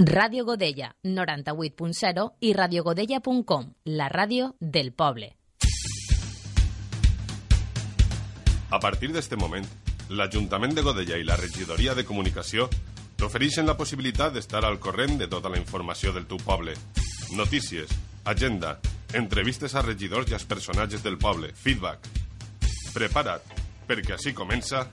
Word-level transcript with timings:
Ràdio 0.00 0.44
Godella, 0.44 0.92
98.0 1.02 2.24
i 2.46 2.52
radiogodella.com, 2.54 3.64
la 3.98 4.06
ràdio 4.08 4.52
del 4.60 4.92
poble. 4.92 5.32
A 8.70 8.78
partir 8.78 9.10
d'este 9.10 9.34
moment, 9.34 9.66
l'Ajuntament 10.14 10.76
de 10.76 10.84
Godella 10.86 11.18
i 11.18 11.26
la 11.26 11.34
Regidoria 11.34 11.96
de 11.98 12.06
Comunicació 12.06 12.68
t'ofereixen 13.18 13.66
la 13.66 13.74
possibilitat 13.74 14.38
d'estar 14.38 14.62
al 14.62 14.78
corrent 14.78 15.18
de 15.18 15.26
tota 15.26 15.50
la 15.50 15.58
informació 15.58 16.14
del 16.14 16.30
teu 16.30 16.38
poble. 16.46 16.78
Notícies, 17.34 17.90
agenda, 18.22 18.76
entrevistes 19.18 19.74
a 19.74 19.82
regidors 19.82 20.30
i 20.30 20.38
als 20.38 20.46
personatges 20.46 21.02
del 21.02 21.18
poble, 21.18 21.50
feedback. 21.58 22.06
Prepara't, 22.94 23.50
perquè 23.90 24.14
així 24.14 24.30
comença... 24.30 24.86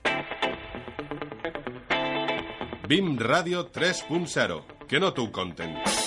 BIM 2.85 3.15
Ràdio 3.17 3.63
3.0, 3.73 4.74
que 4.87 4.99
no 4.99 5.11
t'ho 5.13 5.31
conten. 5.31 6.04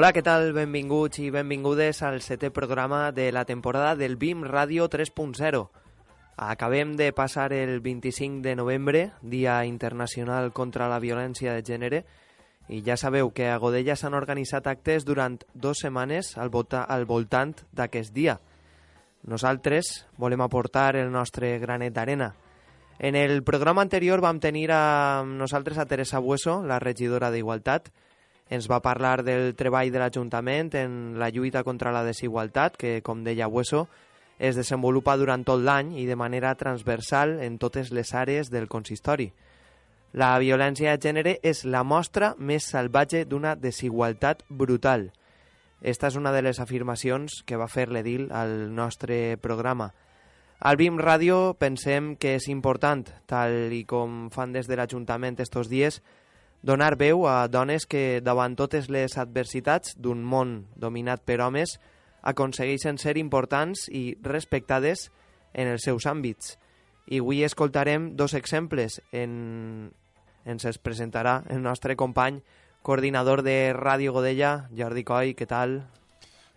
Hola, 0.00 0.14
què 0.16 0.22
tal? 0.24 0.54
Benvinguts 0.56 1.20
i 1.20 1.26
benvingudes 1.28 1.98
al 2.08 2.22
setè 2.24 2.48
programa 2.56 3.10
de 3.12 3.26
la 3.36 3.42
temporada 3.44 3.90
del 4.00 4.14
BIM 4.16 4.46
Ràdio 4.48 4.86
3.0. 4.88 5.60
Acabem 6.40 6.94
de 6.96 7.10
passar 7.12 7.52
el 7.52 7.82
25 7.84 8.40
de 8.40 8.54
novembre, 8.56 9.02
Dia 9.20 9.58
Internacional 9.68 10.54
contra 10.56 10.88
la 10.88 11.02
Violència 11.04 11.52
de 11.52 11.60
Gènere, 11.68 12.00
i 12.72 12.80
ja 12.80 12.96
sabeu 12.96 13.28
que 13.36 13.50
a 13.52 13.60
Godella 13.60 13.92
s'han 13.92 14.16
organitzat 14.16 14.72
actes 14.72 15.04
durant 15.04 15.36
dues 15.52 15.84
setmanes 15.84 16.32
al, 16.38 16.48
volta, 16.48 16.80
al 16.80 17.04
voltant 17.04 17.52
d'aquest 17.76 18.16
dia. 18.16 18.40
Nosaltres 19.28 20.06
volem 20.16 20.40
aportar 20.40 20.94
el 20.96 21.12
nostre 21.12 21.58
granet 21.58 21.92
d'arena. 21.92 22.32
En 22.98 23.20
el 23.20 23.42
programa 23.44 23.84
anterior 23.84 24.24
vam 24.24 24.40
tenir 24.40 24.70
a 24.72 25.26
nosaltres 25.28 25.76
a 25.76 25.84
Teresa 25.84 26.24
Bueso, 26.24 26.62
la 26.64 26.80
regidora 26.80 27.28
d'Igualtat, 27.28 27.92
ens 28.50 28.66
va 28.68 28.82
parlar 28.82 29.22
del 29.22 29.54
treball 29.54 29.92
de 29.94 30.00
l'Ajuntament 30.02 30.74
en 30.74 30.94
la 31.22 31.30
lluita 31.30 31.62
contra 31.62 31.92
la 31.94 32.02
desigualtat, 32.04 32.76
que, 32.76 32.98
com 33.06 33.22
deia 33.24 33.48
Hueso, 33.48 33.86
es 34.40 34.56
desenvolupa 34.58 35.14
durant 35.20 35.44
tot 35.46 35.62
l'any 35.62 35.94
i 36.02 36.08
de 36.08 36.16
manera 36.18 36.56
transversal 36.58 37.38
en 37.44 37.60
totes 37.62 37.92
les 37.94 38.10
àrees 38.16 38.50
del 38.50 38.66
consistori. 38.68 39.30
La 40.12 40.32
violència 40.42 40.90
de 40.90 40.98
gènere 40.98 41.36
és 41.46 41.62
la 41.62 41.84
mostra 41.86 42.34
més 42.38 42.66
salvatge 42.66 43.22
d'una 43.30 43.54
desigualtat 43.54 44.42
brutal. 44.48 45.12
Esta 45.80 46.10
és 46.10 46.16
una 46.18 46.32
de 46.34 46.42
les 46.42 46.58
afirmacions 46.58 47.44
que 47.46 47.56
va 47.56 47.70
fer 47.70 47.86
l'Edil 47.88 48.32
al 48.34 48.74
nostre 48.74 49.36
programa. 49.38 49.92
Al 50.60 50.76
BIM 50.76 50.98
Ràdio 50.98 51.54
pensem 51.56 52.16
que 52.20 52.34
és 52.36 52.50
important, 52.50 53.06
tal 53.30 53.70
i 53.72 53.84
com 53.88 54.26
fan 54.34 54.50
des 54.52 54.66
de 54.66 54.76
l'Ajuntament 54.76 55.38
estos 55.40 55.70
dies, 55.70 56.02
donar 56.62 56.96
veu 57.00 57.26
a 57.28 57.48
dones 57.48 57.86
que, 57.86 58.20
davant 58.24 58.56
totes 58.56 58.90
les 58.92 59.16
adversitats 59.18 59.96
d'un 59.96 60.22
món 60.24 60.66
dominat 60.76 61.24
per 61.24 61.40
homes, 61.40 61.78
aconsegueixen 62.22 62.98
ser 63.00 63.16
importants 63.18 63.88
i 63.88 64.16
respectades 64.22 65.08
en 65.54 65.68
els 65.68 65.86
seus 65.88 66.06
àmbits. 66.06 66.58
I 67.10 67.20
avui 67.20 67.42
escoltarem 67.44 68.14
dos 68.16 68.34
exemples. 68.34 69.00
En... 69.12 69.92
Ens 70.48 70.64
es 70.64 70.78
presentarà 70.80 71.42
el 71.52 71.60
nostre 71.60 71.96
company 72.00 72.38
coordinador 72.82 73.42
de 73.44 73.74
Ràdio 73.76 74.14
Godella, 74.16 74.70
Jordi 74.72 75.04
Coy, 75.04 75.34
què 75.36 75.44
tal? 75.46 75.82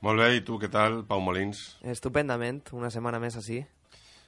Molt 0.04 0.20
bé, 0.20 0.30
i 0.38 0.44
tu 0.44 0.56
què 0.60 0.70
tal, 0.72 1.02
Pau 1.08 1.20
Molins? 1.24 1.78
Estupendament, 1.84 2.62
una 2.76 2.92
setmana 2.92 3.20
més 3.24 3.36
així. 3.40 3.62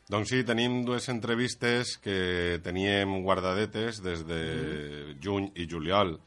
Doncs 0.06 0.30
sí, 0.30 0.44
tenim 0.46 0.84
dues 0.86 1.08
entrevistes 1.10 1.96
que 1.98 2.60
teníem 2.62 3.24
guardadetes 3.26 4.04
des 4.06 4.22
de 4.28 4.42
mm. 4.46 5.16
juny 5.24 5.48
i 5.58 5.66
juliol 5.66 6.20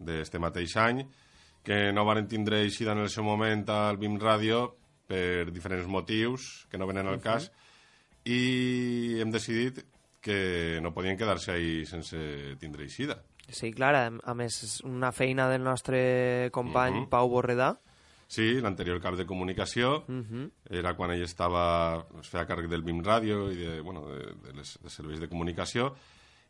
d'este 0.00 0.40
mateix 0.40 0.76
any, 0.80 1.02
que 1.62 1.92
no 1.92 2.06
van 2.08 2.24
tindre 2.28 2.62
eixida 2.64 2.96
en 2.96 3.02
el 3.04 3.10
seu 3.12 3.26
moment 3.26 3.66
al 3.68 4.00
BIM 4.00 4.16
Ràdio 4.20 4.64
per 5.06 5.52
diferents 5.52 5.86
motius 5.86 6.66
que 6.72 6.80
no 6.80 6.88
venen 6.88 7.06
al 7.06 7.20
cas, 7.20 7.48
uh 7.48 7.52
-huh. 7.52 8.32
i 8.32 9.20
hem 9.20 9.30
decidit 9.30 9.84
que 10.20 10.80
no 10.80 10.94
podien 10.94 11.18
quedar-se 11.18 11.52
ahí 11.52 11.84
sense 11.84 12.56
tindre 12.58 12.84
eixida. 12.84 13.22
Sí, 13.48 13.72
clar, 13.72 13.94
a 14.22 14.34
més, 14.34 14.80
una 14.84 15.12
feina 15.12 15.48
del 15.50 15.62
nostre 15.62 16.48
company 16.50 16.96
uh 16.96 17.04
-huh. 17.04 17.08
Pau 17.10 17.28
Borredà, 17.28 17.78
Sí, 18.32 18.46
l'anterior 18.64 18.96
cap 19.04 19.16
de 19.18 19.26
comunicació 19.28 20.04
uh 20.08 20.22
-huh. 20.22 20.50
era 20.70 20.94
quan 20.96 21.10
ell 21.12 21.22
estava, 21.22 22.06
es 22.20 22.28
feia 22.28 22.46
càrrec 22.46 22.68
del 22.68 22.82
BIM 22.82 23.02
Ràdio 23.04 23.52
i 23.52 23.56
de, 23.56 23.80
bueno, 23.80 24.06
de, 24.08 24.32
de 24.46 24.52
les 24.56 24.78
de 24.82 24.88
serveis 24.88 25.20
de 25.20 25.28
comunicació 25.28 25.94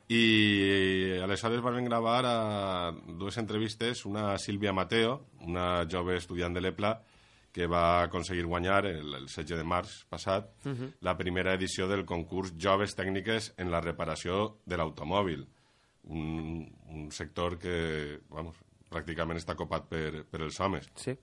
i 0.08 1.18
aleshores 1.22 1.60
vam 1.60 1.84
gravar 1.84 2.24
a 2.26 2.92
dues 2.92 3.38
entrevistes, 3.38 4.04
una 4.06 4.32
a 4.34 4.38
Sílvia 4.38 4.72
Mateo, 4.72 5.26
una 5.40 5.86
jove 5.90 6.16
estudiant 6.16 6.54
de 6.54 6.60
l'EPLA 6.60 7.02
que 7.52 7.66
va 7.66 8.02
aconseguir 8.02 8.44
guanyar 8.46 8.86
el, 8.86 9.14
el 9.14 9.26
16 9.26 9.56
de 9.56 9.64
març 9.64 10.04
passat 10.08 10.54
uh 10.64 10.72
-huh. 10.72 10.92
la 11.00 11.16
primera 11.16 11.54
edició 11.54 11.88
del 11.88 12.04
concurs 12.04 12.54
Joves 12.58 12.96
Tècniques 12.96 13.54
en 13.56 13.70
la 13.70 13.80
reparació 13.80 14.58
de 14.64 14.76
l'automòbil, 14.76 15.46
un, 16.04 16.72
un 16.88 17.10
sector 17.10 17.58
que 17.58 18.20
vamos, 18.28 18.56
pràcticament 18.88 19.38
està 19.38 19.54
copat 19.54 19.88
per, 19.88 20.24
per 20.30 20.42
els 20.42 20.60
homes. 20.60 20.88
Sí. 20.94 21.16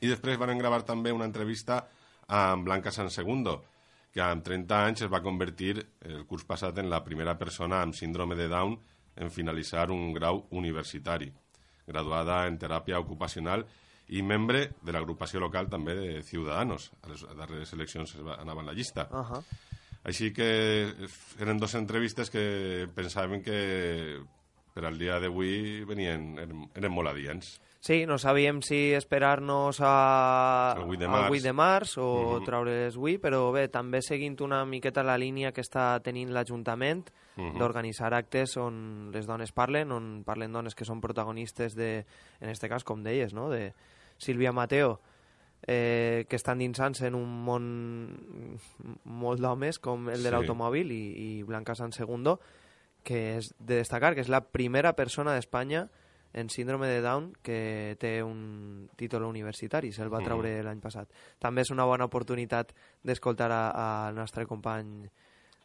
I 0.00 0.10
després 0.10 0.38
van 0.40 0.58
gravar 0.58 0.82
també 0.84 1.12
una 1.12 1.28
entrevista 1.28 1.84
amb 2.28 2.64
Blanca 2.64 2.92
San 2.92 3.10
Segundo, 3.10 3.62
que 4.14 4.22
amb 4.22 4.44
30 4.46 4.80
anys 4.86 5.04
es 5.06 5.12
va 5.12 5.22
convertir 5.22 5.76
el 6.06 6.24
curs 6.26 6.44
passat 6.46 6.78
en 6.78 6.90
la 6.90 7.02
primera 7.04 7.36
persona 7.38 7.82
amb 7.82 7.94
síndrome 7.94 8.36
de 8.38 8.48
Down 8.48 8.76
en 9.16 9.30
finalitzar 9.30 9.90
un 9.90 10.12
grau 10.14 10.44
universitari, 10.50 11.32
graduada 11.86 12.44
en 12.46 12.58
teràpia 12.58 13.00
ocupacional 13.02 13.66
i 14.08 14.22
membre 14.22 14.68
de 14.84 14.92
l'agrupació 14.92 15.40
local 15.40 15.70
també 15.72 15.94
de 15.98 16.22
Ciudadanos. 16.22 16.90
A 17.02 17.10
les 17.10 17.24
darreres 17.24 17.72
eleccions 17.72 18.16
anava 18.38 18.60
en 18.60 18.66
la 18.66 18.74
llista. 18.74 19.08
Uh 19.10 19.24
-huh. 19.24 19.42
Així 20.04 20.32
que 20.32 20.92
eren 21.40 21.58
dues 21.58 21.74
entrevistes 21.74 22.30
que 22.30 22.88
pensaven 22.94 23.42
que 23.42 24.20
per 24.74 24.84
al 24.84 24.98
dia 24.98 25.18
d'avui 25.18 25.84
venien, 25.84 26.38
eren, 26.38 26.68
eren 26.74 26.92
molt 26.92 27.08
adients. 27.08 27.60
Sí, 27.84 28.06
no 28.06 28.16
sabíem 28.16 28.62
si 28.64 28.94
esperar-nos 28.96 29.76
a... 29.84 30.72
El 30.78 30.88
8 30.88 31.00
de 31.02 31.08
març. 31.08 31.26
Al 31.26 31.34
8 31.36 31.42
de 31.44 31.52
març 31.52 31.98
o 31.98 32.06
uh 32.06 32.38
-huh. 32.40 32.44
treure's 32.46 32.96
avui, 32.96 33.18
però 33.18 33.52
bé, 33.52 33.68
també 33.68 34.00
seguint 34.00 34.40
una 34.40 34.64
miqueta 34.64 35.02
la 35.02 35.18
línia 35.18 35.52
que 35.52 35.60
està 35.60 36.00
tenint 36.00 36.32
l'Ajuntament 36.32 37.10
uh 37.36 37.42
-huh. 37.44 37.58
d'organitzar 37.58 38.14
actes 38.14 38.56
on 38.56 39.10
les 39.12 39.26
dones 39.26 39.52
parlen, 39.52 39.92
on 39.92 40.24
parlen 40.24 40.50
dones 40.50 40.74
que 40.74 40.86
són 40.86 41.02
protagonistes 41.02 41.74
de, 41.74 42.06
en 42.40 42.48
este 42.48 42.70
cas, 42.70 42.84
com 42.84 43.02
deies, 43.02 43.34
no?, 43.34 43.50
de 43.50 43.74
Sílvia 44.16 44.52
Mateo, 44.52 45.00
eh, 45.66 46.24
que 46.26 46.36
estan 46.36 46.58
dinsant-se 46.58 47.06
en 47.06 47.14
un 47.14 47.44
món 47.44 48.16
molt 49.04 49.40
d'homes 49.40 49.78
com 49.78 50.08
el 50.08 50.22
de 50.22 50.30
sí. 50.30 50.30
l'automòbil 50.30 50.90
i, 50.90 51.38
i 51.38 51.42
Blanca 51.42 51.74
San 51.74 51.92
Segundo, 51.92 52.40
que 53.02 53.36
és 53.36 53.54
de 53.58 53.76
destacar 53.76 54.14
que 54.14 54.22
és 54.22 54.30
la 54.30 54.40
primera 54.40 54.94
persona 54.94 55.34
d'Espanya 55.34 55.90
en 56.34 56.50
síndrome 56.50 56.88
de 56.88 57.00
Down 57.00 57.32
que 57.42 57.96
té 58.00 58.18
un 58.22 58.88
títol 58.98 59.24
universitari, 59.24 59.92
se'l 59.94 60.10
va 60.12 60.22
treure 60.24 60.50
mm. 60.50 60.64
l'any 60.66 60.80
passat. 60.82 61.10
També 61.38 61.62
és 61.62 61.70
una 61.70 61.86
bona 61.86 62.08
oportunitat 62.10 62.74
d'escoltar 63.06 63.50
al 63.54 64.18
nostre 64.18 64.46
company 64.50 65.06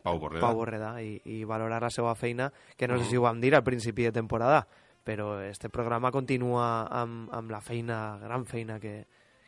Pau 0.03 0.19
Borreda, 0.21 0.45
Pau 0.45 0.55
Borreda 0.55 0.91
i, 1.03 1.17
i 1.25 1.41
valorar 1.43 1.81
la 1.83 1.89
seva 1.91 2.13
feina, 2.15 2.51
que 2.77 2.87
no 2.87 2.95
mm. 2.95 3.03
sé 3.03 3.09
si 3.09 3.17
ho 3.17 3.25
vam 3.25 3.41
dir 3.41 3.55
al 3.57 3.65
principi 3.65 4.05
de 4.05 4.13
temporada, 4.15 4.61
però 5.03 5.39
este 5.41 5.73
programa 5.73 6.13
continua 6.13 6.85
amb, 6.85 7.33
amb 7.33 7.51
la 7.51 7.61
feina, 7.65 8.19
gran 8.21 8.45
feina 8.45 8.79
que, 8.79 9.01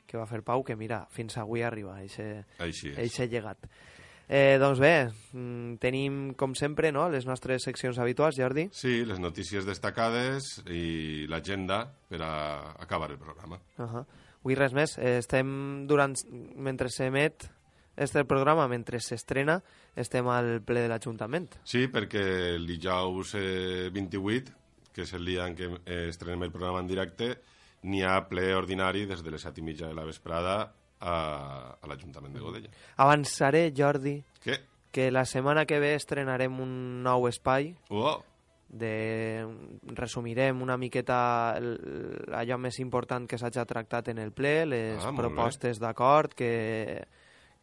que 0.10 0.18
va 0.18 0.26
fer 0.28 0.42
Pau, 0.44 0.66
que 0.66 0.76
mira, 0.76 1.06
fins 1.14 1.38
avui 1.38 1.62
arriba, 1.64 2.00
eixe 2.02 3.30
llegat. 3.30 3.70
Eh, 4.32 4.56
doncs 4.62 4.80
bé, 4.80 5.12
mm, 5.34 5.76
tenim, 5.84 6.20
com 6.40 6.54
sempre, 6.56 6.94
no, 6.96 7.10
les 7.12 7.26
nostres 7.28 7.66
seccions 7.68 7.98
habituals, 8.00 8.38
Jordi. 8.40 8.70
Sí, 8.72 9.02
les 9.04 9.20
notícies 9.20 9.68
destacades 9.68 10.62
i 10.72 11.28
l'agenda 11.28 11.84
per 12.08 12.22
a 12.24 12.32
acabar 12.80 13.12
el 13.12 13.20
programa. 13.20 13.60
Uh 13.78 13.84
-huh. 13.84 14.06
Avui 14.40 14.56
res 14.56 14.74
més. 14.74 14.98
Eh, 14.98 15.18
estem 15.18 15.86
durant... 15.86 16.16
Mentre 16.56 16.88
s'emet 16.90 17.52
este 17.98 18.24
programa, 18.24 18.68
mentre 18.68 19.02
s'estrena, 19.02 19.62
estem 19.96 20.26
al 20.28 20.62
ple 20.62 20.82
de 20.82 20.88
l'Ajuntament. 20.88 21.60
Sí, 21.64 21.88
perquè 21.90 22.56
el 22.56 22.66
dijous 22.66 23.36
eh, 23.36 23.90
28 23.92 24.62
que 24.94 25.04
és 25.04 25.14
el 25.14 25.26
dia 25.26 25.48
en 25.48 25.56
què 25.56 25.70
eh, 25.86 26.08
estrenem 26.10 26.44
el 26.44 26.52
programa 26.52 26.82
en 26.84 26.90
directe, 26.90 27.32
n'hi 27.88 28.04
ha 28.06 28.20
ple 28.30 28.52
ordinari 28.56 29.08
des 29.10 29.24
de 29.24 29.34
les 29.34 29.42
set 29.42 29.58
i 29.58 29.66
mitja 29.66 29.88
de 29.88 29.98
la 29.98 30.06
vesprada 30.06 30.74
a, 31.02 31.76
a 31.82 31.88
l'Ajuntament 31.90 32.34
de 32.34 32.40
Godella. 32.40 32.70
Avançaré, 32.98 33.72
Jordi, 33.76 34.20
Què? 34.44 34.60
que 34.92 35.10
la 35.12 35.26
setmana 35.26 35.66
que 35.66 35.80
ve 35.80 35.96
estrenarem 35.96 36.60
un 36.62 37.02
nou 37.04 37.28
espai 37.28 37.74
Oh, 37.90 38.22
de... 38.70 39.46
resumirem 39.96 40.62
una 40.62 40.78
miqueta 40.78 41.56
el, 41.58 41.74
allò 42.36 42.58
més 42.60 42.78
important 42.80 43.28
que 43.28 43.38
s'hagi 43.40 43.64
tractat 43.68 44.08
en 44.14 44.20
el 44.20 44.32
ple, 44.32 44.66
les 44.66 45.04
Ah, 45.04 45.12
propostes 45.16 45.80
d'acord 45.80 46.34
que, 46.34 47.04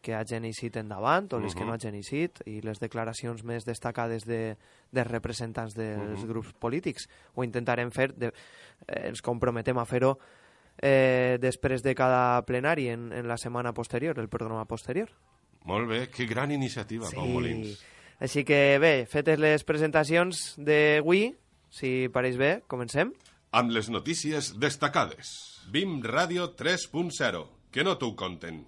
que 0.01 0.13
hagin 0.15 0.45
eixit 0.45 0.77
endavant 0.77 1.31
o 1.33 1.39
les 1.39 1.53
que 1.55 1.61
Mhm. 1.63 1.67
no 1.67 1.73
hagin 1.73 1.95
eixit 1.95 2.41
i 2.45 2.61
les 2.61 2.79
declaracions 2.79 3.43
més 3.43 3.65
destacades 3.65 4.25
de, 4.25 4.55
dels 4.91 5.07
representants 5.09 5.73
dels 5.75 6.19
Mhm. 6.21 6.27
grups 6.29 6.53
polítics. 6.53 7.09
Ho 7.35 7.43
intentarem 7.43 7.91
fer, 7.91 8.13
de, 8.13 8.27
eh, 8.87 9.07
ens 9.09 9.21
comprometem 9.21 9.77
a 9.77 9.85
fer-ho 9.85 10.17
eh, 10.81 11.37
després 11.41 11.83
de 11.83 11.93
cada 11.95 12.41
plenari 12.47 12.89
en, 12.89 13.11
en 13.13 13.27
la 13.27 13.37
setmana 13.37 13.73
posterior, 13.73 14.19
el 14.19 14.29
programa 14.29 14.65
posterior. 14.65 15.09
molt 15.63 15.87
bé, 15.87 16.07
que 16.09 16.25
gran 16.25 16.51
iniciativa, 16.51 17.09
Pau 17.13 17.27
Molins. 17.27 17.79
Així 18.19 18.43
que 18.43 18.77
bé, 18.81 19.05
fetes 19.07 19.39
les 19.39 19.63
presentacions 19.63 20.55
d'avui, 20.57 21.29
si 21.69 22.09
pareix 22.11 22.37
bé, 22.37 22.51
comencem. 22.67 23.13
Amb 23.51 23.71
les 23.71 23.89
notícies 23.89 24.53
destacades. 24.59 25.61
BIM 25.71 26.01
Ràdio 26.03 26.51
3.0. 26.55 27.45
Que 27.71 27.85
no 27.85 27.97
t'ho 28.01 28.15
conten. 28.17 28.65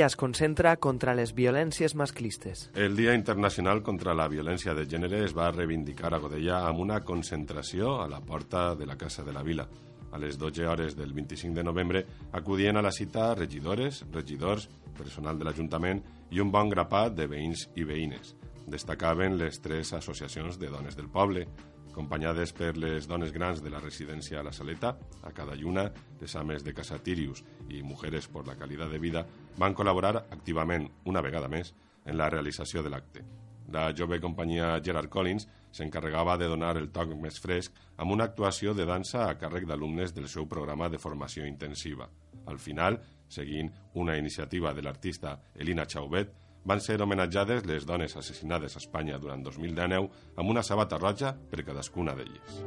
Godella 0.00 0.14
es 0.14 0.16
concentra 0.16 0.70
contra 0.80 1.12
les 1.12 1.34
violències 1.36 1.92
masclistes. 1.94 2.70
El 2.72 2.96
Dia 2.96 3.12
Internacional 3.12 3.82
contra 3.84 4.14
la 4.16 4.30
Violència 4.32 4.72
de 4.72 4.86
Gènere 4.88 5.18
es 5.26 5.34
va 5.36 5.50
reivindicar 5.52 6.14
a 6.14 6.20
Godella 6.22 6.62
amb 6.70 6.80
una 6.80 7.02
concentració 7.04 7.98
a 8.00 8.06
la 8.08 8.22
porta 8.24 8.74
de 8.80 8.86
la 8.88 8.96
Casa 8.96 9.22
de 9.26 9.34
la 9.36 9.42
Vila. 9.44 9.66
A 10.10 10.16
les 10.16 10.38
12 10.40 10.66
hores 10.66 10.96
del 10.96 11.12
25 11.12 11.52
de 11.52 11.64
novembre 11.64 12.04
acudien 12.32 12.78
a 12.78 12.82
la 12.82 12.94
cita 12.96 13.34
regidores, 13.34 14.06
regidors, 14.10 14.70
personal 14.96 15.36
de 15.36 15.44
l'Ajuntament 15.44 16.00
i 16.32 16.40
un 16.40 16.48
bon 16.48 16.72
grapat 16.72 17.12
de 17.12 17.28
veïns 17.28 17.68
i 17.76 17.84
veïnes. 17.84 18.32
Destacaven 18.72 19.36
les 19.36 19.60
tres 19.60 19.92
associacions 19.92 20.56
de 20.56 20.72
dones 20.72 20.96
del 20.96 21.12
poble, 21.12 21.44
acompanyades 21.90 22.54
per 22.56 22.76
les 22.78 23.06
dones 23.10 23.34
grans 23.34 23.60
de 23.62 23.70
la 23.70 23.82
residència 23.82 24.40
a 24.40 24.46
la 24.46 24.54
Saleta, 24.54 24.94
a 25.26 25.34
cada 25.36 25.56
lluna, 25.58 25.90
les 26.20 26.34
ames 26.36 26.64
de 26.64 26.74
Casa 26.74 26.98
Tirius 27.02 27.44
i 27.68 27.82
Mujeres 27.82 28.28
por 28.28 28.46
la 28.46 28.56
Calidad 28.56 28.90
de 28.90 29.02
Vida 29.02 29.26
van 29.58 29.74
col·laborar 29.74 30.16
activament, 30.30 30.88
una 31.04 31.20
vegada 31.20 31.48
més, 31.48 31.74
en 32.06 32.16
la 32.16 32.30
realització 32.30 32.82
de 32.82 32.90
l'acte. 32.94 33.24
La 33.70 33.90
jove 33.94 34.18
companyia 34.22 34.78
Gerard 34.82 35.10
Collins 35.10 35.46
s'encarregava 35.70 36.36
de 36.38 36.48
donar 36.50 36.76
el 36.78 36.88
toc 36.90 37.12
més 37.14 37.38
fresc 37.38 37.76
amb 37.96 38.10
una 38.16 38.26
actuació 38.26 38.74
de 38.74 38.86
dansa 38.86 39.28
a 39.28 39.36
càrrec 39.38 39.68
d'alumnes 39.68 40.14
del 40.14 40.26
seu 40.28 40.48
programa 40.50 40.88
de 40.90 40.98
formació 40.98 41.46
intensiva. 41.46 42.08
Al 42.46 42.58
final, 42.58 42.98
seguint 43.28 43.70
una 43.94 44.16
iniciativa 44.18 44.74
de 44.74 44.82
l'artista 44.82 45.36
Elina 45.54 45.86
Chauvet, 45.86 46.32
van 46.64 46.80
ser 46.80 47.00
homenatjades 47.00 47.66
les 47.66 47.86
dones 47.86 48.16
assassinades 48.16 48.76
a 48.76 48.82
Espanya 48.82 49.18
durant 49.18 49.42
2019 49.44 50.10
amb 50.36 50.50
una 50.50 50.62
sabata 50.62 50.98
roja 50.98 51.34
per 51.50 51.64
cadascuna 51.64 52.14
d'elles. 52.18 52.60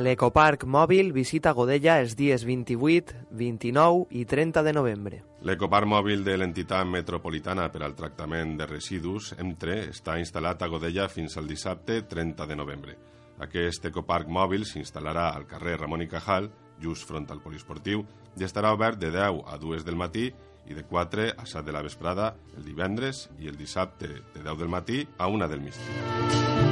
L'Ecoparc 0.00 0.64
Mòbil 0.64 1.10
visita 1.12 1.52
Godella 1.52 1.98
els 2.00 2.14
dies 2.16 2.44
28, 2.48 3.26
29 3.36 4.06
i 4.16 4.24
30 4.24 4.62
de 4.64 4.72
novembre. 4.72 5.18
L'ecoparc 5.44 5.88
mòbil 5.88 6.22
de 6.24 6.38
l'entitat 6.38 6.88
metropolitana 6.88 7.66
per 7.72 7.82
al 7.84 7.96
tractament 7.98 8.54
de 8.56 8.68
residus, 8.70 9.34
EMTRE, 9.36 9.76
està 9.90 10.16
instal·lat 10.20 10.62
a 10.62 10.70
Godella 10.72 11.08
fins 11.12 11.36
al 11.36 11.50
dissabte 11.50 12.00
30 12.08 12.46
de 12.48 12.56
novembre. 12.56 12.96
Aquest 13.44 13.90
ecoparc 13.90 14.28
mòbil 14.28 14.64
s'instal·larà 14.68 15.30
al 15.34 15.46
carrer 15.50 15.76
Ramon 15.80 16.04
i 16.04 16.08
Cajal, 16.08 16.48
just 16.80 17.08
front 17.08 17.28
al 17.28 17.40
poliesportiu, 17.44 18.06
i 18.40 18.46
estarà 18.46 18.72
obert 18.72 19.00
de 19.00 19.10
10 19.12 19.42
a 19.48 19.58
2 19.60 19.84
del 19.84 20.00
matí 20.00 20.30
i 20.66 20.74
de 20.74 20.84
4 20.84 21.30
a 21.36 21.46
7 21.46 21.66
de 21.66 21.72
la 21.72 21.82
vesprada 21.82 22.34
el 22.56 22.64
divendres 22.64 23.28
i 23.38 23.48
el 23.48 23.56
dissabte 23.56 24.08
de 24.08 24.42
10 24.42 24.58
del 24.58 24.68
matí 24.68 25.06
a 25.18 25.28
1 25.28 25.48
del 25.48 25.60
migdia. 25.60 26.70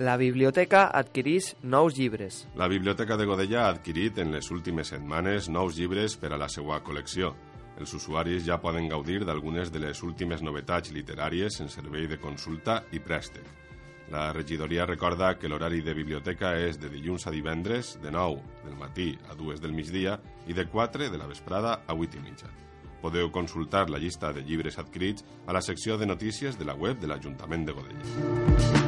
La 0.00 0.16
biblioteca 0.16 0.86
adquireix 0.96 1.54
nous 1.62 1.92
llibres. 1.92 2.46
La 2.56 2.68
Biblioteca 2.72 3.18
de 3.20 3.26
Godella 3.28 3.66
ha 3.66 3.74
adquirit 3.74 4.16
en 4.22 4.32
les 4.32 4.48
últimes 4.50 4.94
setmanes 4.94 5.50
nous 5.52 5.76
llibres 5.76 6.16
per 6.16 6.32
a 6.32 6.38
la 6.40 6.48
seva 6.48 6.80
col·lecció. 6.80 7.34
Els 7.76 7.92
usuaris 7.92 8.46
ja 8.46 8.56
poden 8.64 8.88
gaudir 8.88 9.26
d'algunes 9.28 9.68
de 9.68 9.84
les 9.84 10.00
últimes 10.02 10.40
novetats 10.40 10.94
literàries 10.96 11.60
en 11.60 11.68
servei 11.68 12.08
de 12.08 12.16
consulta 12.16 12.80
i 12.96 13.00
préstec. 13.04 13.59
La 14.10 14.32
regidoria 14.32 14.86
recorda 14.86 15.36
que 15.38 15.48
l'horari 15.48 15.84
de 15.86 15.94
biblioteca 15.94 16.56
és 16.58 16.80
de 16.82 16.90
dilluns 16.90 17.28
a 17.28 17.34
divendres 17.34 17.92
de 18.02 18.10
9 18.10 18.42
del 18.64 18.74
matí 18.80 19.12
a 19.30 19.38
2 19.38 19.62
del 19.62 19.76
migdia 19.76 20.16
i 20.50 20.56
de 20.56 20.66
4 20.66 21.12
de 21.12 21.20
la 21.20 21.30
vesprada 21.30 21.78
a 21.86 21.94
8 21.94 22.18
i 22.18 22.24
mitja. 22.26 22.50
Podeu 23.00 23.30
consultar 23.30 23.88
la 23.88 24.02
llista 24.02 24.32
de 24.34 24.42
llibres 24.42 24.82
adquirits 24.82 25.24
a 25.46 25.54
la 25.54 25.62
secció 25.62 25.96
de 25.96 26.10
notícies 26.10 26.58
de 26.58 26.66
la 26.66 26.74
web 26.74 26.98
de 26.98 27.06
l'Ajuntament 27.06 27.70
de 27.70 27.78
Godella. 27.78 28.79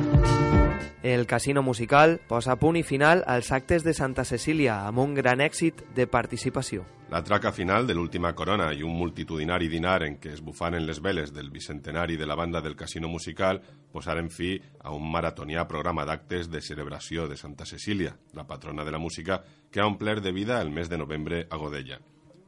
El 1.02 1.26
Casino 1.26 1.62
Musical 1.62 2.20
posa 2.28 2.54
punt 2.56 2.76
i 2.78 2.84
final 2.86 3.24
als 3.26 3.50
actes 3.50 3.82
de 3.82 3.92
Santa 3.94 4.22
Cecília 4.24 4.84
amb 4.86 5.00
un 5.02 5.16
gran 5.18 5.40
èxit 5.42 5.80
de 5.96 6.06
participació. 6.06 6.84
La 7.10 7.20
traca 7.26 7.50
final 7.52 7.88
de 7.88 7.92
l'última 7.92 8.30
corona 8.38 8.70
i 8.72 8.84
un 8.86 8.94
multitudinari 8.96 9.66
dinar 9.68 9.98
en 10.06 10.14
què 10.22 10.30
es 10.32 10.40
bufanen 10.40 10.86
les 10.86 11.02
veles 11.02 11.34
del 11.34 11.50
bicentenari 11.50 12.16
de 12.16 12.28
la 12.30 12.36
banda 12.38 12.62
del 12.62 12.76
Casino 12.78 13.10
Musical 13.10 13.60
posaren 13.92 14.30
fi 14.30 14.54
a 14.80 14.94
un 14.94 15.10
maratonià 15.12 15.66
programa 15.68 16.06
d'actes 16.08 16.48
de 16.48 16.62
celebració 16.62 17.26
de 17.28 17.36
Santa 17.36 17.66
Cecília, 17.66 18.14
la 18.32 18.46
patrona 18.46 18.84
de 18.84 18.94
la 18.94 19.02
música, 19.02 19.42
que 19.70 19.82
ha 19.82 19.86
omplert 19.90 20.22
de 20.22 20.32
vida 20.32 20.62
el 20.62 20.70
mes 20.70 20.88
de 20.88 20.96
novembre 20.96 21.46
a 21.50 21.58
Godella. 21.58 21.98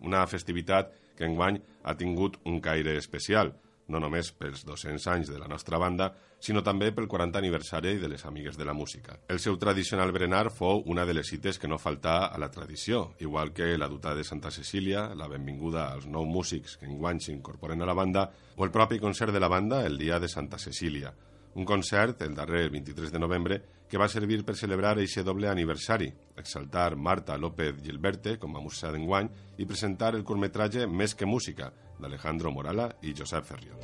Una 0.01 0.25
festivitat 0.27 0.95
que 1.19 1.27
enguany 1.27 1.61
ha 1.83 1.99
tingut 1.99 2.39
un 2.45 2.61
caire 2.61 2.97
especial, 2.97 3.53
no 3.89 4.01
només 4.01 4.31
pels 4.33 4.65
200 4.65 5.07
anys 5.13 5.31
de 5.33 5.39
la 5.39 5.49
nostra 5.49 5.79
banda, 5.79 6.11
sinó 6.41 6.63
també 6.65 6.91
pel 6.93 7.09
40 7.09 7.41
aniversari 7.41 7.97
de 8.01 8.09
les 8.09 8.25
Amigues 8.25 8.57
de 8.57 8.65
la 8.65 8.75
Música. 8.77 9.19
El 9.29 9.41
seu 9.41 9.59
tradicional 9.61 10.13
berenar 10.13 10.51
fou 10.53 10.83
una 10.87 11.05
de 11.05 11.15
les 11.17 11.29
cites 11.29 11.59
que 11.59 11.69
no 11.69 11.81
faltà 11.81 12.17
a 12.27 12.41
la 12.41 12.51
tradició, 12.51 13.15
igual 13.21 13.53
que 13.53 13.77
la 13.79 13.89
duta 13.89 14.15
de 14.15 14.25
Santa 14.25 14.51
Cecília, 14.51 15.11
la 15.15 15.29
benvinguda 15.29 15.91
als 15.93 16.09
nou 16.09 16.25
músics 16.25 16.79
que 16.81 16.89
enguany 16.89 17.21
s'incorporen 17.21 17.83
a 17.83 17.89
la 17.89 17.97
banda, 17.97 18.31
o 18.57 18.65
el 18.65 18.73
propi 18.73 19.01
concert 19.01 19.33
de 19.33 19.41
la 19.41 19.53
banda 19.53 19.85
el 19.87 19.99
dia 19.99 20.21
de 20.21 20.29
Santa 20.29 20.59
Cecília, 20.59 21.15
un 21.55 21.65
concert, 21.65 22.21
el 22.23 22.35
darrer 22.35 22.69
23 22.71 23.13
de 23.13 23.19
novembre, 23.19 23.63
que 23.89 23.99
va 23.99 24.09
servir 24.09 24.41
per 24.43 24.57
celebrar 24.59 24.97
eixe 24.99 25.23
doble 25.23 25.47
aniversari, 25.47 26.09
exaltar 26.37 26.97
Marta 26.97 27.37
López 27.39 27.79
Gilberte 27.85 28.39
com 28.43 28.57
a 28.57 28.63
musa 28.65 28.91
d'enguany 28.91 29.29
i 29.63 29.69
presentar 29.71 30.15
el 30.17 30.25
curtmetratge 30.27 30.89
Més 30.91 31.15
que 31.15 31.29
música, 31.31 31.71
d'Alejandro 32.05 32.53
Morala 32.53 32.91
i 33.03 33.17
Josep 33.17 33.49
Ferriol. 33.49 33.81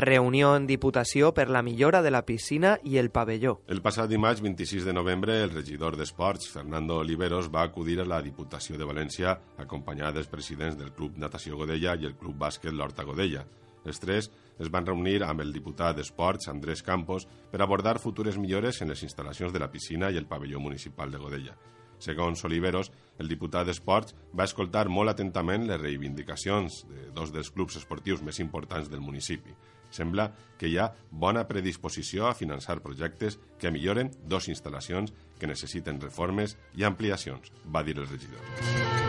Reunió 0.00 0.54
en 0.56 0.66
Diputació 0.68 1.34
per 1.36 1.50
la 1.50 1.60
millora 1.60 2.00
de 2.00 2.10
la 2.10 2.22
piscina 2.24 2.76
i 2.88 2.96
el 2.96 3.10
pavelló. 3.12 3.58
El 3.68 3.82
passat 3.84 4.08
dimarts 4.08 4.40
26 4.40 4.86
de 4.88 4.94
novembre, 4.96 5.42
el 5.42 5.50
regidor 5.52 5.98
d'Esports, 5.98 6.48
Fernando 6.48 7.00
Oliveros, 7.02 7.50
va 7.52 7.66
acudir 7.66 7.98
a 8.00 8.06
la 8.08 8.22
Diputació 8.24 8.78
de 8.80 8.86
València 8.88 9.34
acompanyat 9.60 10.16
dels 10.16 10.30
presidents 10.32 10.78
del 10.78 10.94
Club 10.96 11.18
Natació 11.20 11.58
Godella 11.58 11.98
i 12.00 12.08
el 12.08 12.16
Club 12.16 12.38
Bàsquet 12.40 12.72
L'Horta 12.72 13.04
Godella. 13.04 13.44
Els 13.84 14.00
tres 14.00 14.30
es 14.60 14.70
van 14.72 14.86
reunir 14.86 15.20
amb 15.24 15.44
el 15.44 15.52
diputat 15.52 15.96
d'Esports, 15.96 16.48
Andrés 16.48 16.84
Campos, 16.86 17.26
per 17.50 17.60
abordar 17.60 17.98
futures 17.98 18.38
millores 18.38 18.80
en 18.80 18.94
les 18.94 19.04
instal·lacions 19.04 19.52
de 19.52 19.60
la 19.60 19.70
piscina 19.72 20.10
i 20.10 20.16
el 20.20 20.28
pavelló 20.30 20.60
municipal 20.60 21.10
de 21.10 21.18
Godella. 21.18 21.56
Segons 22.00 22.44
Oliveros, 22.48 22.90
el 23.20 23.28
diputat 23.28 23.68
d'Esports 23.68 24.16
va 24.36 24.46
escoltar 24.48 24.88
molt 24.88 25.12
atentament 25.12 25.66
les 25.68 25.80
reivindicacions 25.80 26.84
de 26.88 27.10
dos 27.16 27.34
dels 27.34 27.52
clubs 27.52 27.76
esportius 27.76 28.24
més 28.24 28.40
importants 28.40 28.88
del 28.90 29.04
municipi. 29.04 29.54
Sembla 29.90 30.30
que 30.58 30.70
hi 30.70 30.78
ha 30.78 30.92
bona 31.10 31.44
predisposició 31.50 32.28
a 32.28 32.36
finançar 32.38 32.78
projectes 32.84 33.40
que 33.58 33.74
milloren 33.74 34.12
dos 34.22 34.48
instal·lacions 34.48 35.12
que 35.38 35.50
necessiten 35.50 36.00
reformes 36.00 36.56
i 36.78 36.86
ampliacions, 36.86 37.52
va 37.66 37.84
dir 37.84 37.98
el 37.98 38.08
regidor. 38.08 38.99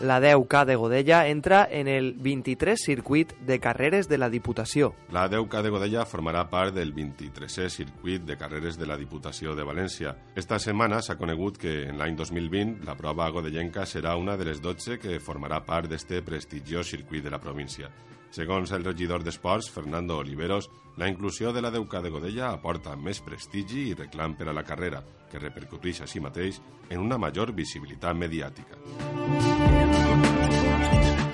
La 0.00 0.18
10K 0.18 0.64
de 0.64 0.76
Godella 0.76 1.28
entra 1.28 1.68
en 1.70 1.86
el 1.86 2.14
23 2.14 2.80
circuit 2.80 3.34
de 3.40 3.60
carreres 3.60 4.08
de 4.08 4.16
la 4.16 4.30
Diputació. 4.30 4.94
La 5.12 5.26
10K 5.28 5.60
de 5.60 5.72
Godella 5.74 6.06
formarà 6.08 6.46
part 6.48 6.72
del 6.72 6.94
23è 6.96 7.68
circuit 7.68 8.24
de 8.24 8.38
carreres 8.40 8.78
de 8.80 8.88
la 8.88 8.96
Diputació 8.96 9.52
de 9.54 9.66
València. 9.68 10.14
Esta 10.40 10.56
setmana 10.58 11.02
s'ha 11.04 11.18
conegut 11.20 11.58
que 11.60 11.82
en 11.90 12.00
l'any 12.00 12.16
2020 12.16 12.86
la 12.88 12.96
prova 12.96 13.28
godellenca 13.28 13.84
serà 13.84 14.16
una 14.16 14.38
de 14.40 14.48
les 14.48 14.62
12 14.64 14.96
que 15.02 15.20
formarà 15.20 15.60
part 15.68 15.92
d'este 15.92 16.22
prestigiós 16.24 16.88
circuit 16.88 17.20
de 17.20 17.34
la 17.36 17.42
província. 17.44 17.92
Segons 18.30 18.72
el 18.72 18.84
regidor 18.86 19.24
d'Esports, 19.26 19.68
Fernando 19.68 20.16
Oliveros, 20.16 20.70
la 20.96 21.08
inclusió 21.08 21.52
de 21.52 21.60
la 21.60 21.72
10K 21.74 22.00
de 22.00 22.14
Godella 22.14 22.54
aporta 22.54 22.96
més 22.96 23.20
prestigi 23.26 23.90
i 23.90 23.98
reclam 23.98 24.38
per 24.38 24.48
a 24.48 24.56
la 24.56 24.64
carrera, 24.64 25.02
que 25.28 25.42
repercuteix 25.42 26.00
així 26.06 26.24
mateix 26.24 26.62
en 26.88 27.04
una 27.04 27.18
major 27.18 27.52
visibilitat 27.52 28.16
mediàtica. 28.16 29.79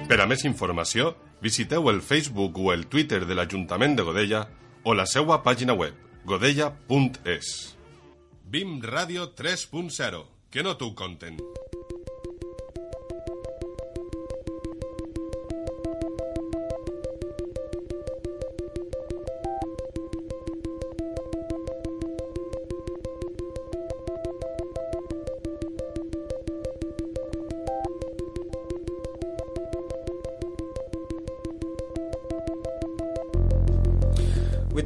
Per 0.06 0.20
a 0.22 0.26
més 0.30 0.44
informació, 0.46 1.16
visiteu 1.42 1.88
el 1.90 1.98
Facebook 1.98 2.60
o 2.62 2.70
el 2.70 2.84
Twitter 2.86 3.24
de 3.26 3.34
l'Ajuntament 3.34 3.96
de 3.98 4.04
Godella 4.06 4.44
o 4.86 4.94
la 4.94 5.06
seva 5.10 5.40
pàgina 5.42 5.74
web, 5.74 5.98
godella.es. 6.22 7.50
BIM 8.46 8.78
Ràdio 8.86 9.32
3.0, 9.34 10.22
que 10.54 10.62
no 10.62 10.76
t'ho 10.78 10.92
conten. 10.94 11.42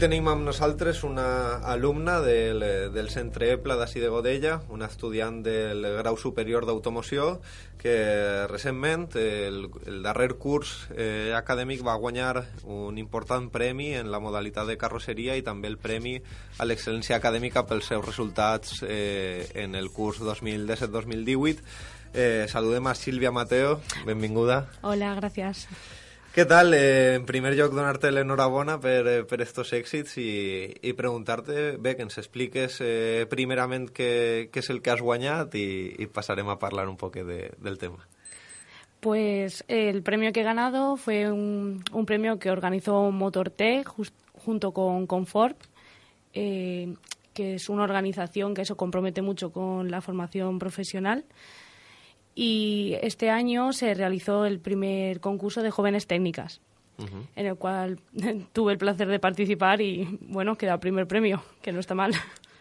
Tenim 0.01 0.31
amb 0.33 0.47
nosaltres 0.47 1.03
una 1.05 1.59
alumna 1.69 2.21
del, 2.25 2.63
del 2.95 3.11
Centre 3.13 3.51
EPLA 3.53 3.77
d'ací 3.77 4.01
de 4.01 4.09
Godella, 4.09 4.55
una 4.73 4.89
estudiant 4.89 5.43
del 5.45 5.85
grau 5.99 6.17
superior 6.17 6.65
d'automoció 6.65 7.43
que 7.81 8.47
recentment, 8.49 9.11
el, 9.21 9.67
el 9.85 10.01
darrer 10.05 10.39
curs 10.41 10.89
eh, 10.97 11.37
acadèmic, 11.37 11.85
va 11.85 11.99
guanyar 12.01 12.47
un 12.65 12.97
important 12.97 13.51
premi 13.53 13.93
en 13.99 14.09
la 14.13 14.23
modalitat 14.25 14.73
de 14.73 14.79
carrosseria 14.81 15.37
i 15.37 15.45
també 15.45 15.69
el 15.69 15.77
premi 15.77 16.17
a 16.57 16.65
l'excel·lència 16.65 17.21
acadèmica 17.21 17.67
pels 17.69 17.93
seus 17.93 18.05
resultats 18.07 18.81
eh, 18.89 19.51
en 19.53 19.77
el 19.77 19.93
curs 19.93 20.25
2017-2018. 20.25 21.61
Eh, 22.13 22.47
saludem 22.49 22.89
a 22.89 22.97
Sílvia 22.97 23.31
Mateo, 23.31 23.83
benvinguda. 24.09 24.65
Hola, 24.81 25.15
gracias. 25.15 25.69
Què 26.31 26.45
tal? 26.47 26.75
Eh, 26.79 27.17
en 27.17 27.25
primer 27.27 27.57
lloc, 27.59 27.73
donar-te 27.75 28.13
l'enhorabona 28.13 28.77
per, 28.79 29.01
eh, 29.11 29.23
per 29.27 29.41
estos 29.43 29.73
èxits 29.75 30.15
i, 30.23 30.31
i 30.87 30.93
preguntar-te, 30.95 31.75
que 31.83 32.05
ens 32.07 32.21
expliques 32.23 32.77
eh, 32.87 33.27
primerament 33.31 33.89
què, 33.91 34.47
què 34.55 34.63
és 34.63 34.71
el 34.71 34.79
que 34.79 34.93
has 34.95 35.03
guanyat 35.03 35.57
i, 35.59 35.67
y 35.99 36.07
pasarem 36.07 36.47
a 36.49 36.61
parlar 36.63 36.87
un 36.89 36.97
poco 36.97 37.25
de, 37.27 37.51
del 37.59 37.79
tema. 37.83 38.07
Pues 39.01 39.65
el 39.67 40.05
premio 40.05 40.31
que 40.33 40.43
he 40.43 40.45
ganado 40.45 40.97
fue 40.97 41.33
un, 41.33 41.83
premio 42.07 42.39
que 42.39 42.53
organizó 42.53 43.11
Motortech 43.11 43.89
just, 43.89 44.15
junto 44.33 44.71
con 44.71 45.09
Confort, 45.09 45.59
eh, 46.33 46.95
que 47.35 47.55
es 47.55 47.69
una 47.69 47.83
organización 47.83 48.55
que 48.55 48.65
se 48.65 48.77
compromete 48.77 49.21
mucho 49.21 49.51
con 49.51 49.91
la 49.91 50.01
formación 50.01 50.61
profesional 50.61 51.25
y 52.35 52.97
este 53.03 53.31
año 53.31 53.73
se 53.73 53.95
realizó 53.95 54.47
el 54.47 54.61
primer 54.61 55.21
concurso 55.21 55.63
de 55.63 55.71
jóvenes 55.71 56.07
técnicas, 56.07 56.61
uh 56.99 57.05
-huh. 57.05 57.27
en 57.37 57.47
el 57.47 57.57
cual 57.57 57.99
tuve 58.53 58.73
el 58.73 58.79
placer 58.79 59.09
de 59.09 59.19
participar 59.19 59.81
y, 59.81 60.19
bueno, 60.21 60.57
queda 60.57 60.75
el 60.75 60.81
primer 60.81 61.07
premio, 61.07 61.43
que 61.63 61.73
no 61.73 61.81
está 61.81 61.95
mal. 61.95 62.13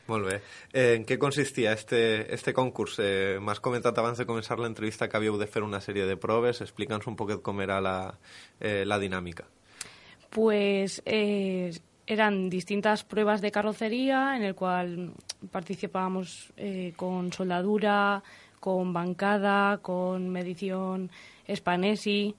Molt 0.10 0.26
bé. 0.26 0.42
Eh, 0.74 0.96
en 0.98 1.06
què 1.06 1.20
consistia 1.22 1.72
este, 1.72 2.34
este 2.34 2.52
concurs? 2.52 2.98
Eh, 2.98 3.38
M'has 3.40 3.60
comentat 3.62 3.98
abans 4.02 4.18
de 4.18 4.26
començar 4.26 4.58
l'entrevista 4.58 5.08
que 5.08 5.18
havíeu 5.18 5.38
de 5.38 5.46
fer 5.46 5.62
una 5.62 5.80
sèrie 5.86 6.08
de 6.10 6.18
proves. 6.18 6.62
Explica'ns 6.66 7.06
un 7.06 7.16
poquet 7.16 7.44
com 7.46 7.62
era 7.62 7.80
la, 7.80 8.18
eh, 8.60 8.84
la 8.86 8.98
dinàmica. 8.98 9.46
Pues 10.32 11.04
eh, 11.06 11.78
eran 12.08 12.50
distintas 12.50 13.04
pruebas 13.04 13.42
de 13.42 13.52
carrocería 13.52 14.36
en 14.36 14.44
el 14.44 14.56
cual 14.56 15.14
participábamos 15.52 16.52
eh, 16.58 16.94
con 16.96 17.32
soldadura, 17.32 18.24
con 18.60 18.94
bancada, 18.94 19.78
con 19.78 20.30
medición 20.30 21.10
Spanesi. 21.48 22.36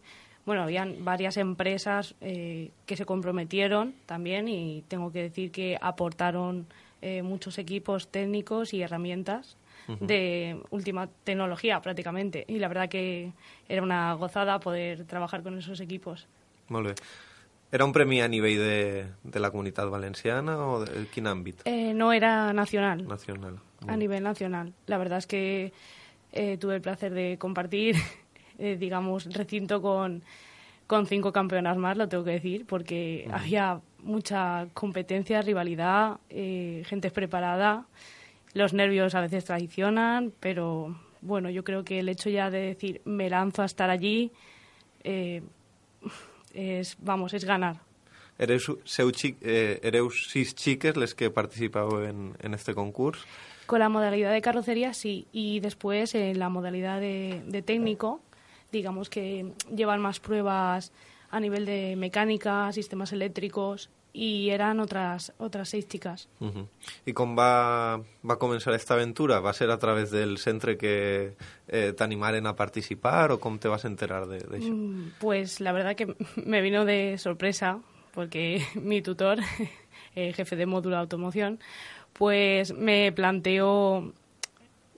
Bueno, 0.47 0.63
habían 0.63 1.05
varias 1.05 1.37
empresas 1.37 2.15
eh, 2.21 2.71
que 2.87 2.97
se 2.97 3.05
comprometieron 3.05 3.95
también 4.07 4.49
y 4.49 4.83
tengo 4.89 5.13
que 5.13 5.23
decir 5.23 5.51
que 5.51 5.77
aportaron 5.81 6.67
eh, 7.03 7.23
muchos 7.23 7.59
equipos 7.59 8.09
técnicos 8.09 8.75
y 8.75 8.83
herramientas 8.83 9.57
uh 9.89 9.93
-huh. 9.93 9.99
de 10.07 10.61
última 10.71 11.09
tecnología 11.25 11.81
prácticamente. 11.81 12.45
Y 12.49 12.59
la 12.59 12.69
verdad 12.69 12.89
que 12.89 13.33
era 13.69 13.83
una 13.83 14.15
gozada 14.15 14.59
poder 14.61 15.05
trabajar 15.05 15.43
con 15.43 15.57
esos 15.59 15.81
equipos. 15.81 16.27
Molt 16.69 16.87
bé. 16.89 16.95
¿Era 17.73 17.85
un 17.85 17.93
premio 17.93 18.25
a 18.25 18.29
nivel 18.29 18.59
de, 18.59 19.07
de 19.23 19.39
la 19.41 19.51
comunidad 19.51 19.89
valenciana 19.89 20.59
o 20.59 20.85
de 20.85 21.07
quin 21.07 21.29
àmbit? 21.29 21.63
Eh, 21.67 21.95
no, 21.95 22.13
era 22.13 22.53
nacional. 22.53 23.07
Nacional. 23.07 23.61
A 23.87 23.97
nivel 23.97 24.25
nacional. 24.25 24.73
La 24.87 24.99
verdad 24.99 25.19
es 25.19 25.27
que 25.27 25.73
eh, 26.33 26.57
tuve 26.59 26.77
el 26.77 26.81
placer 26.81 27.13
de 27.13 27.37
compartir, 27.39 27.97
eh, 28.59 28.77
digamos, 28.79 29.27
recinto 29.33 29.81
con, 29.81 30.23
con 30.87 31.07
cinco 31.07 31.33
campeonas 31.33 31.77
más, 31.77 31.97
lo 31.97 32.09
tengo 32.09 32.25
que 32.25 32.33
decir, 32.33 32.67
porque 32.67 33.25
uh 33.27 33.31
-huh. 33.31 33.41
había 33.41 33.81
mucha 34.03 34.67
competencia, 34.75 35.43
rivalidad, 35.43 36.19
eh, 36.29 36.83
gente 36.87 37.11
preparada. 37.11 37.87
Los 38.55 38.73
nervios 38.73 39.15
a 39.15 39.21
veces 39.21 39.45
traicionan, 39.45 40.33
pero 40.41 40.97
bueno, 41.23 41.51
yo 41.51 41.63
creo 41.65 41.85
que 41.85 42.01
el 42.01 42.09
hecho 42.09 42.31
ya 42.31 42.51
de 42.51 42.61
decir 42.61 43.01
me 43.05 43.31
lanzo 43.31 43.63
a 43.63 43.67
estar 43.67 43.91
allí 43.91 44.33
eh, 45.05 45.43
es, 46.55 46.97
vamos, 47.01 47.35
es 47.35 47.45
ganar. 47.45 47.77
Eres, 48.39 48.65
seu 48.85 49.13
eh, 49.43 49.81
ereus 49.85 50.31
sis 50.33 50.55
xiques 50.57 50.97
les 50.97 51.13
que 51.13 51.29
participau 51.29 52.01
en, 52.01 52.33
en 52.41 52.55
este 52.55 52.73
concurs? 52.73 53.21
Con 53.71 53.79
la 53.79 53.89
modalidad 53.89 54.33
de 54.33 54.41
carrocería 54.43 54.93
sí, 54.95 55.29
y 55.31 55.61
después 55.61 56.17
en 56.17 56.41
la 56.41 56.49
modalidad 56.49 56.99
de, 56.99 57.41
de 57.47 57.63
técnico, 57.63 58.21
digamos 58.73 59.09
que 59.09 59.53
llevan 59.73 60.01
más 60.01 60.19
pruebas 60.19 60.91
a 61.31 61.39
nivel 61.39 61.67
de 61.67 61.95
mecánica, 61.95 62.73
sistemas 62.73 63.13
eléctricos, 63.13 63.89
y 64.13 64.51
eran 64.51 64.81
otras 64.81 65.33
otras 65.39 65.69
seis 65.69 65.87
chicas. 65.87 66.29
Uh 66.41 66.49
-huh. 66.49 66.67
I 67.07 67.13
com 67.13 67.39
va, 67.39 68.03
va 68.27 68.39
començar 68.39 68.75
esta 68.75 68.95
aventura? 68.95 69.39
Va 69.39 69.53
ser 69.53 69.71
a 69.71 69.79
través 69.79 70.11
del 70.11 70.39
centre 70.39 70.77
que 70.77 71.37
eh, 71.69 71.93
t'animaren 71.93 72.47
a 72.49 72.57
participar 72.57 73.31
o 73.31 73.39
com 73.39 73.57
te 73.57 73.69
vas 73.69 73.85
enterar 73.85 74.27
d'això? 74.27 74.67
Mm, 74.67 75.13
pues 75.21 75.61
la 75.61 75.71
verdad 75.71 75.95
que 75.95 76.17
me 76.45 76.61
vino 76.61 76.85
de 76.85 77.19
sorpresa 77.19 77.79
porque 78.15 78.63
mi 78.75 79.01
tutor, 79.01 79.39
el 80.15 80.35
jefe 80.35 80.57
de 80.57 80.67
módulo 80.67 80.97
de 80.97 81.03
automoción, 81.03 81.61
pues 82.13 82.73
me 82.75 83.13
planteó 83.13 84.13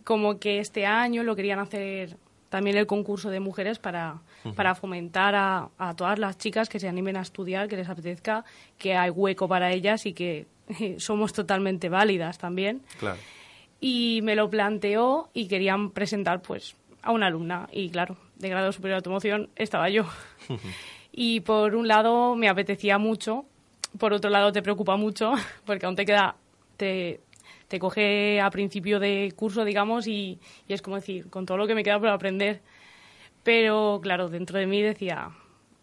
como 0.04 0.38
que 0.38 0.59
este 0.59 0.87
año 0.87 1.23
lo 1.23 1.37
querían 1.37 1.59
hacer 1.59 2.16
también 2.49 2.76
el 2.76 2.87
concurso 2.87 3.31
de 3.31 3.40
mujeres 3.40 3.78
para, 3.78 4.19
uh 4.45 4.49
-huh. 4.49 4.54
para 4.54 4.75
fomentar 4.75 5.35
a, 5.35 5.71
a, 5.78 5.95
todas 5.95 6.19
las 6.19 6.37
chicas 6.37 6.69
que 6.69 6.78
se 6.78 6.87
animen 6.88 7.16
a 7.16 7.23
estudiar, 7.23 7.66
que 7.66 7.76
les 7.76 7.88
apetezca, 7.88 8.45
que 8.76 8.95
hay 8.95 9.09
hueco 9.11 9.49
para 9.49 9.73
ellas 9.73 10.04
y 10.04 10.12
que 10.12 10.47
somos 10.99 11.33
totalmente 11.33 11.88
válidas 11.88 12.38
también. 12.38 12.83
Claro. 12.99 13.19
Y 13.81 14.21
me 14.23 14.37
lo 14.37 14.50
planteó 14.50 15.31
y 15.33 15.49
querían 15.49 15.90
presentar 15.90 16.42
pues 16.42 16.76
a 17.02 17.11
una 17.11 17.26
alumna 17.26 17.69
y 17.73 17.88
claro, 17.90 18.16
de 18.37 18.49
grado 18.49 18.71
superior 18.71 18.97
de 18.97 18.99
automoción 18.99 19.49
estaba 19.57 19.88
yo. 19.88 20.02
Uh 20.49 20.52
-huh. 20.52 20.61
Y 21.12 21.40
por 21.40 21.75
un 21.75 21.88
lado 21.88 22.37
me 22.37 22.49
apetecía 22.49 22.99
mucho, 22.99 23.45
por 23.99 24.12
otro 24.12 24.31
lado 24.31 24.52
te 24.52 24.62
preocupa 24.62 24.97
mucho 24.97 25.33
porque 25.64 25.87
aún 25.87 25.97
te 25.97 26.04
queda 26.04 26.37
te, 26.82 27.20
te 27.68 27.78
coge 27.78 28.40
a 28.40 28.50
principio 28.50 28.98
de 28.98 29.32
curso, 29.36 29.64
digamos, 29.64 30.08
y, 30.08 30.40
y, 30.66 30.72
es 30.72 30.82
como 30.82 30.96
decir, 30.96 31.30
con 31.30 31.46
todo 31.46 31.56
lo 31.56 31.68
que 31.68 31.76
me 31.76 31.84
queda 31.84 32.00
por 32.00 32.08
aprender. 32.08 32.60
Pero, 33.44 34.00
claro, 34.02 34.28
dentro 34.28 34.58
de 34.58 34.66
mí 34.66 34.82
decía, 34.82 35.30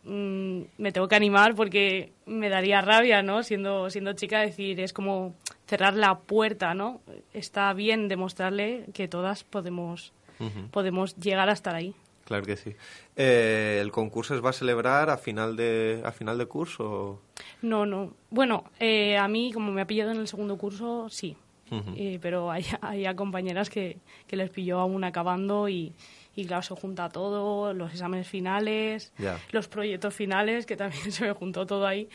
mmm, 0.03 0.61
me 0.77 0.91
tengo 0.91 1.07
que 1.07 1.15
animar 1.15 1.55
porque 1.55 2.11
me 2.25 2.49
daría 2.49 2.81
rabia, 2.81 3.23
¿no? 3.23 3.43
Siendo, 3.43 3.89
siendo 3.89 4.11
chica, 4.11 4.41
decir, 4.41 4.79
es 4.81 4.91
como 4.91 5.35
cerrar 5.67 5.93
la 5.93 6.19
puerta, 6.19 6.73
¿no? 6.73 6.99
Está 7.33 7.71
bien 7.73 8.09
demostrarle 8.09 8.85
que 8.93 9.07
todas 9.07 9.45
podemos, 9.45 10.11
uh 10.39 10.47
-huh. 10.47 10.69
podemos 10.71 11.15
llegar 11.15 11.47
a 11.49 11.53
estar 11.53 11.75
ahí. 11.75 11.95
Claro 12.29 12.45
que 12.45 12.57
sí. 12.57 12.75
Eh, 13.15 13.79
¿El 13.81 13.91
concurso 13.91 14.35
se 14.35 14.41
va 14.41 14.51
a 14.51 14.53
celebrar 14.53 15.09
a 15.09 15.17
final 15.17 15.55
de, 15.55 15.99
a 16.05 16.11
final 16.11 16.37
de 16.37 16.45
curso? 16.45 17.19
No, 17.63 17.87
no. 17.87 18.13
Bueno, 18.29 18.65
eh, 18.79 19.17
a 19.17 19.27
mí, 19.27 19.51
como 19.51 19.71
me 19.71 19.81
ha 19.81 19.87
pillado 19.87 20.11
en 20.11 20.17
el 20.17 20.27
segundo 20.27 20.55
curso, 20.55 21.09
sí. 21.09 21.35
Uh 21.71 21.77
-huh. 21.77 21.93
eh, 21.97 22.19
pero 22.21 22.51
hay, 22.51 22.65
hay 22.81 23.15
compañeras 23.15 23.71
que, 23.71 23.97
que, 24.27 24.35
les 24.35 24.51
pilló 24.51 24.77
aún 24.79 25.03
acabando 25.03 25.69
y, 25.69 25.91
y, 26.35 26.45
claro, 26.45 26.61
se 26.61 26.75
junta 26.75 27.09
todo, 27.09 27.73
los 27.73 27.91
exámenes 27.93 28.27
finales, 28.27 29.11
los 29.51 29.67
proyectos 29.67 30.13
finales, 30.13 30.67
que 30.67 30.77
también 30.77 31.11
se 31.11 31.25
me 31.25 31.33
juntó 31.33 31.65
todo 31.65 31.87
ahí. 31.87 32.09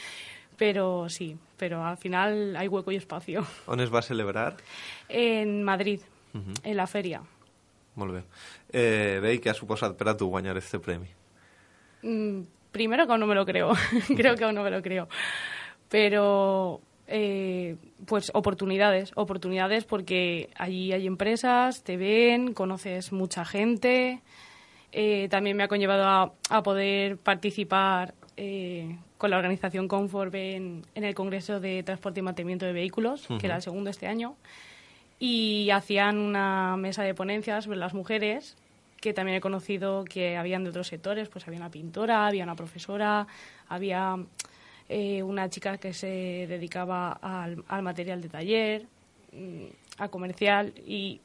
Pero 0.56 1.08
sí, 1.08 1.36
pero 1.56 1.84
al 1.84 1.96
final 1.96 2.54
hay 2.56 2.68
hueco 2.68 2.92
y 2.92 2.96
espacio. 2.96 3.44
Es 3.78 3.92
va 3.92 4.00
celebrar? 4.00 4.58
En 5.08 5.64
Madrid, 5.64 6.00
en 6.62 6.76
la 6.76 6.86
feria. 6.86 7.22
Molt 7.94 8.14
bé. 8.14 8.22
Eh, 8.72 9.20
bé, 9.22 9.34
i 9.36 9.40
què 9.42 9.52
ha 9.52 9.56
suposat 9.56 9.94
per 9.98 10.08
a 10.10 10.16
tu 10.18 10.28
guanyar 10.30 10.56
este 10.58 10.80
premi? 10.82 11.10
Mm, 12.02 12.42
primero 12.72 13.06
que 13.06 13.12
aún 13.12 13.20
no 13.20 13.26
me 13.26 13.34
lo 13.34 13.46
creo, 13.46 13.72
creo 14.16 14.34
que 14.34 14.44
aún 14.44 14.54
no 14.54 14.62
me 14.62 14.70
lo 14.70 14.82
creo. 14.82 15.08
Pero, 15.88 16.80
eh, 17.06 17.76
pues 18.06 18.30
oportunidades, 18.34 19.12
oportunidades 19.14 19.84
porque 19.84 20.50
allí 20.56 20.92
hay 20.92 21.06
empresas, 21.06 21.84
te 21.84 21.96
ven, 21.96 22.52
conoces 22.52 23.12
mucha 23.12 23.44
gente. 23.44 24.22
Eh, 24.92 25.28
también 25.28 25.56
me 25.56 25.64
ha 25.64 25.68
conllevado 25.68 26.04
a, 26.04 26.32
a 26.50 26.62
poder 26.62 27.18
participar 27.18 28.14
eh, 28.36 28.98
con 29.18 29.30
la 29.30 29.36
organización 29.36 29.88
Conform 29.88 30.34
en, 30.34 30.82
en 30.94 31.04
el 31.04 31.14
Congreso 31.14 31.60
de 31.60 31.82
Transporte 31.82 32.20
y 32.20 32.22
Mantenimiento 32.22 32.66
de 32.66 32.72
Vehículos, 32.72 33.26
que 33.38 33.46
era 33.46 33.56
el 33.56 33.62
segundo 33.62 33.90
este 33.90 34.06
año. 34.06 34.36
Y 35.18 35.70
hacían 35.70 36.18
una 36.18 36.76
mesa 36.76 37.02
de 37.02 37.14
ponencias 37.14 37.64
sobre 37.64 37.78
las 37.78 37.94
mujeres 37.94 38.56
que 39.00 39.12
también 39.12 39.36
he 39.36 39.40
conocido 39.42 40.02
que 40.04 40.38
habían 40.38 40.64
de 40.64 40.70
otros 40.70 40.86
sectores, 40.86 41.28
pues 41.28 41.46
había 41.46 41.60
una 41.60 41.70
pintora, 41.70 42.26
había 42.26 42.42
una 42.42 42.56
profesora, 42.56 43.26
había 43.68 44.16
eh, 44.88 45.22
una 45.22 45.50
chica 45.50 45.76
que 45.76 45.92
se 45.92 46.46
dedicaba 46.48 47.12
al, 47.20 47.62
al 47.68 47.82
material 47.82 48.22
de 48.22 48.30
taller, 48.30 48.86
mm, 49.32 49.64
a 49.98 50.08
comercial 50.08 50.72
y 50.86 51.20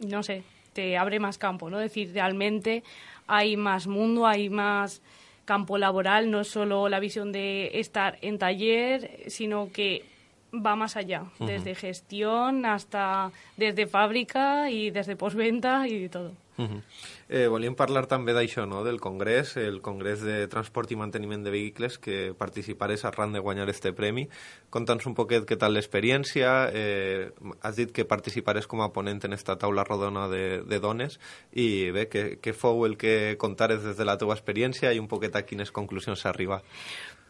no 0.00 0.22
sé, 0.22 0.42
te 0.72 0.96
abre 0.96 1.20
más 1.20 1.38
campo, 1.38 1.70
¿no? 1.70 1.80
Es 1.80 1.90
decir, 1.90 2.12
realmente 2.14 2.82
hay 3.26 3.56
más 3.56 3.86
mundo, 3.86 4.26
hay 4.26 4.48
más 4.48 5.02
campo 5.44 5.78
laboral, 5.78 6.30
no 6.30 6.44
solo 6.44 6.88
la 6.88 7.00
visión 7.00 7.32
de 7.32 7.78
estar 7.78 8.18
en 8.22 8.38
taller, 8.38 9.24
sino 9.26 9.70
que 9.70 10.04
va 10.52 10.76
más 10.76 10.96
allá, 10.96 11.24
desde 11.38 11.74
gestión 11.74 12.66
hasta 12.66 13.30
desde 13.56 13.86
fábrica 13.86 14.70
y 14.70 14.90
desde 14.90 15.16
postventa 15.16 15.88
y 15.88 16.02
de 16.02 16.08
todo. 16.08 16.32
Uh 16.58 16.64
-huh. 16.64 16.82
eh, 17.30 17.48
volíem 17.48 17.74
parlar 17.74 18.06
també 18.06 18.34
d'això, 18.34 18.66
no?, 18.66 18.84
del 18.84 19.00
Congrés, 19.00 19.56
el 19.56 19.80
Congrés 19.80 20.20
de 20.20 20.46
Transport 20.48 20.90
i 20.92 20.96
Manteniment 20.96 21.42
de 21.42 21.50
Vehicles, 21.50 21.98
que 21.98 22.34
participares 22.36 23.06
arran 23.06 23.32
de 23.32 23.38
guanyar 23.38 23.70
este 23.70 23.92
premi. 23.94 24.28
Conta'ns 24.68 25.06
un 25.06 25.14
poquet 25.14 25.46
què 25.46 25.56
tal 25.56 25.72
l'experiència. 25.72 26.68
Eh, 26.72 27.32
has 27.62 27.76
dit 27.76 27.90
que 27.90 28.04
participares 28.04 28.66
com 28.66 28.82
a 28.82 28.92
ponent 28.92 29.24
en 29.24 29.32
esta 29.32 29.56
taula 29.56 29.82
rodona 29.82 30.28
de, 30.28 30.62
de 30.62 30.78
dones 30.78 31.18
i 31.52 31.90
bé, 31.90 32.10
què, 32.10 32.38
què 32.38 32.52
fou 32.52 32.84
el 32.84 32.98
que 32.98 33.36
contares 33.38 33.82
des 33.82 33.96
de 33.96 34.04
la 34.04 34.18
teva 34.18 34.34
experiència 34.34 34.92
i 34.92 34.98
un 34.98 35.08
poquet 35.08 35.34
a 35.34 35.42
quines 35.42 35.72
conclusions 35.72 36.20
s'arriba? 36.20 36.62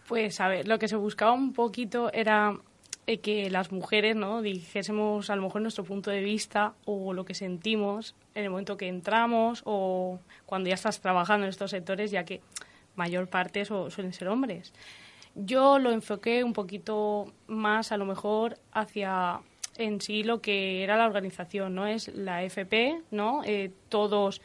Pues 0.09 0.41
a 0.41 0.49
ver, 0.49 0.67
lo 0.67 0.79
que 0.79 0.89
se 0.89 0.97
buscaba 0.97 1.33
un 1.33 1.53
poquito 1.53 2.11
era 2.13 2.59
eh, 3.07 3.19
que 3.19 3.51
las 3.51 3.73
mujeres 3.73 4.15
no 4.17 4.43
dijésemos 4.43 5.29
a 5.31 5.37
lo 5.37 5.43
mejor 5.43 5.63
nuestro 5.63 5.85
punto 5.85 6.11
de 6.11 6.21
vista 6.21 6.75
o 6.85 7.13
lo 7.13 7.25
que 7.25 7.35
sentimos 7.35 8.15
en 8.35 8.45
el 8.45 8.51
momento 8.51 8.77
que 8.77 8.89
entramos 8.89 9.63
o 9.65 10.19
cuando 10.47 10.69
ya 10.69 10.75
estás 10.75 11.01
trabajando 11.01 11.45
en 11.47 11.51
estos 11.51 11.71
sectores 11.73 12.11
ya 12.11 12.25
que 12.25 12.41
mayor 12.97 13.29
parte 13.29 13.65
su- 13.65 13.91
suelen 13.91 14.13
ser 14.13 14.29
hombres. 14.29 14.73
Yo 15.35 15.79
lo 15.79 15.91
enfoqué 15.91 16.45
un 16.45 16.53
poquito 16.53 17.33
más 17.47 17.91
a 17.91 17.97
lo 17.97 18.05
mejor 18.05 18.59
hacia 18.73 19.41
en 19.79 20.01
sí 20.03 20.23
lo 20.23 20.43
que 20.43 20.83
era 20.85 20.99
la 20.99 21.07
organización 21.07 21.75
no 21.75 21.87
es 21.87 22.09
la 22.09 22.43
FP 22.45 23.01
no 23.11 23.43
Eh, 23.45 23.71
todos 23.89 24.43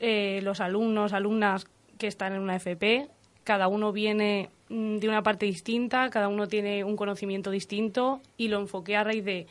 eh, 0.00 0.40
los 0.42 0.60
alumnos, 0.60 1.12
alumnas 1.12 1.66
que 1.98 2.06
están 2.06 2.32
en 2.32 2.40
una 2.40 2.56
FP, 2.56 3.08
cada 3.44 3.68
uno 3.68 3.92
viene 3.92 4.48
de 4.68 5.08
una 5.08 5.22
parte 5.22 5.46
distinta, 5.46 6.10
cada 6.10 6.28
uno 6.28 6.46
tiene 6.46 6.84
un 6.84 6.96
conocimiento 6.96 7.50
distinto 7.50 8.20
y 8.36 8.48
lo 8.48 8.60
enfoqué 8.60 8.96
a 8.96 9.04
raíz 9.04 9.24
de 9.24 9.46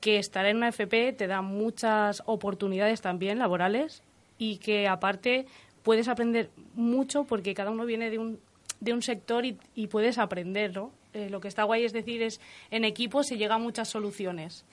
que 0.00 0.18
estar 0.18 0.46
en 0.46 0.56
una 0.56 0.68
FP 0.68 1.12
te 1.12 1.26
da 1.26 1.42
muchas 1.42 2.22
oportunidades 2.26 3.00
también 3.00 3.38
laborales 3.38 4.02
y 4.38 4.56
que 4.56 4.88
aparte 4.88 5.46
puedes 5.82 6.08
aprender 6.08 6.50
mucho 6.74 7.24
porque 7.24 7.54
cada 7.54 7.70
uno 7.70 7.86
viene 7.86 8.10
de 8.10 8.18
un, 8.18 8.40
de 8.80 8.92
un 8.92 9.02
sector 9.02 9.44
y, 9.44 9.58
y 9.74 9.86
puedes 9.86 10.18
aprender, 10.18 10.74
¿no? 10.74 10.90
Eh, 11.14 11.28
lo 11.28 11.40
que 11.40 11.48
está 11.48 11.64
guay 11.64 11.84
es 11.84 11.92
decir, 11.92 12.22
es 12.22 12.40
en 12.70 12.84
equipo 12.84 13.22
se 13.22 13.36
llega 13.36 13.56
a 13.56 13.58
muchas 13.58 13.88
soluciones 13.88 14.64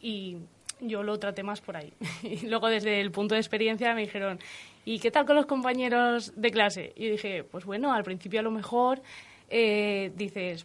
y 0.00 0.36
yo 0.80 1.02
lo 1.02 1.18
traté 1.18 1.42
más 1.42 1.60
por 1.60 1.76
ahí. 1.76 1.92
Y 2.22 2.46
luego 2.46 2.68
desde 2.68 3.00
el 3.00 3.10
punto 3.10 3.34
de 3.34 3.40
experiencia 3.40 3.94
me 3.94 4.02
dijeron, 4.02 4.38
¿y 4.88 5.00
qué 5.00 5.10
tal 5.10 5.26
con 5.26 5.36
los 5.36 5.44
compañeros 5.44 6.32
de 6.34 6.50
clase? 6.50 6.94
Y 6.96 7.10
dije, 7.10 7.44
pues 7.44 7.66
bueno, 7.66 7.92
al 7.92 8.04
principio 8.04 8.40
a 8.40 8.42
lo 8.42 8.50
mejor 8.50 9.02
eh, 9.50 10.10
dices, 10.16 10.64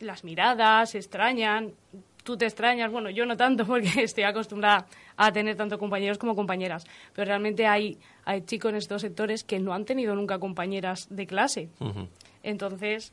las 0.00 0.24
miradas 0.24 0.90
se 0.90 0.98
extrañan, 0.98 1.72
tú 2.24 2.36
te 2.36 2.46
extrañas, 2.46 2.90
bueno, 2.90 3.10
yo 3.10 3.24
no 3.26 3.36
tanto 3.36 3.64
porque 3.68 4.02
estoy 4.02 4.24
acostumbrada 4.24 4.88
a 5.16 5.30
tener 5.30 5.54
tanto 5.54 5.78
compañeros 5.78 6.18
como 6.18 6.34
compañeras, 6.34 6.84
pero 7.14 7.26
realmente 7.26 7.64
hay, 7.68 7.96
hay 8.24 8.40
chicos 8.42 8.70
en 8.70 8.78
estos 8.78 9.02
sectores 9.02 9.44
que 9.44 9.60
no 9.60 9.72
han 9.72 9.84
tenido 9.84 10.16
nunca 10.16 10.40
compañeras 10.40 11.06
de 11.08 11.28
clase. 11.28 11.68
Entonces, 12.42 13.12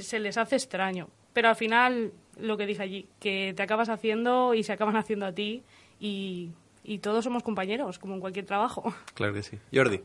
se 0.00 0.18
les 0.18 0.36
hace 0.36 0.56
extraño. 0.56 1.08
Pero 1.32 1.48
al 1.48 1.56
final, 1.56 2.12
lo 2.38 2.58
que 2.58 2.66
dije 2.66 2.82
allí, 2.82 3.06
que 3.18 3.54
te 3.56 3.62
acabas 3.62 3.88
haciendo 3.88 4.52
y 4.52 4.62
se 4.62 4.74
acaban 4.74 4.96
haciendo 4.98 5.24
a 5.24 5.32
ti 5.32 5.62
y, 5.98 6.50
y 6.86 6.98
todos 6.98 7.24
somos 7.24 7.42
compañeros, 7.42 7.98
como 7.98 8.14
en 8.14 8.20
cualquier 8.20 8.46
trabajo. 8.46 8.94
Clar 9.14 9.32
que 9.32 9.42
sí. 9.42 9.58
Jordi. 9.74 10.00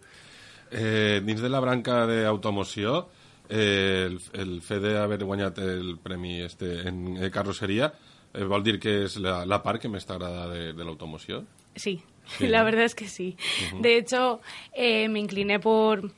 Eh, 0.71 1.21
dins 1.23 1.41
de 1.41 1.49
la 1.49 1.59
branca 1.59 2.05
d'automoció, 2.07 3.09
eh, 3.49 4.07
el, 4.09 4.19
el 4.39 4.61
fet 4.61 4.81
d'haver 4.81 5.23
guanyat 5.23 5.57
el 5.59 5.97
premi 5.99 6.39
este 6.41 6.87
en 6.87 7.17
eh, 7.21 7.29
carrosseria 7.29 7.91
eh, 8.33 8.45
vol 8.47 8.63
dir 8.63 8.77
que 8.79 9.01
és 9.03 9.17
la, 9.19 9.41
la 9.45 9.59
part 9.61 9.81
que 9.83 9.89
més 9.91 10.05
t'agrada 10.07 10.45
de, 10.47 10.71
de 10.73 10.83
l'automoció? 10.87 11.43
Sí, 11.75 11.99
Sí. 12.37 12.47
la 12.47 12.63
verdad 12.63 12.85
es 12.85 12.95
que 12.95 13.09
sí. 13.09 13.35
De 13.81 13.97
hecho, 13.97 14.39
eh, 14.73 15.09
me 15.09 15.19
incliné 15.19 15.59
por... 15.59 16.11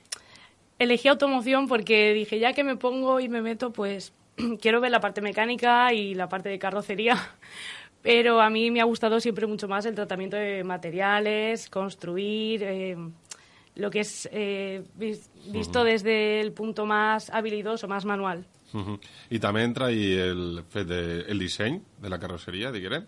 Elegí 0.78 1.08
automoción 1.08 1.68
porque 1.68 2.14
dije, 2.14 2.38
ya 2.40 2.54
que 2.54 2.64
me 2.64 2.76
pongo 2.76 3.20
y 3.20 3.30
me 3.30 3.42
meto, 3.42 3.72
pues 3.74 4.14
quiero 4.62 4.80
ver 4.82 4.92
la 4.92 5.00
parte 5.00 5.22
mecánica 5.22 5.92
y 5.94 6.14
la 6.14 6.30
parte 6.30 6.50
de 6.50 6.60
carrocería. 6.60 7.18
Pero 8.04 8.42
a 8.42 8.50
mí 8.50 8.70
me 8.70 8.82
ha 8.82 8.84
gustado 8.86 9.20
siempre 9.20 9.48
mucho 9.48 9.68
más 9.68 9.86
el 9.86 9.96
tratamiento 9.96 10.36
de 10.38 10.64
materiales, 10.64 11.70
construir, 11.70 12.62
eh, 12.64 12.98
lo 13.76 13.90
que 13.90 14.02
es 14.02 14.30
eh, 14.32 14.84
vis- 14.96 15.30
visto 15.52 15.84
desde 15.84 16.42
el 16.42 16.52
punto 16.52 16.86
más 16.86 17.30
habilidoso, 17.32 17.88
más 17.88 18.04
manual. 18.06 18.46
Uh 18.74 18.80
-huh. 18.82 19.00
I 19.30 19.40
també 19.40 19.64
entra 19.64 19.92
i 19.92 20.14
el 20.18 20.64
fet 20.70 20.88
de, 20.88 21.22
el 21.32 21.40
de 21.40 22.10
la 22.10 22.20
carrosseria, 22.20 22.72
diguem? 22.72 23.06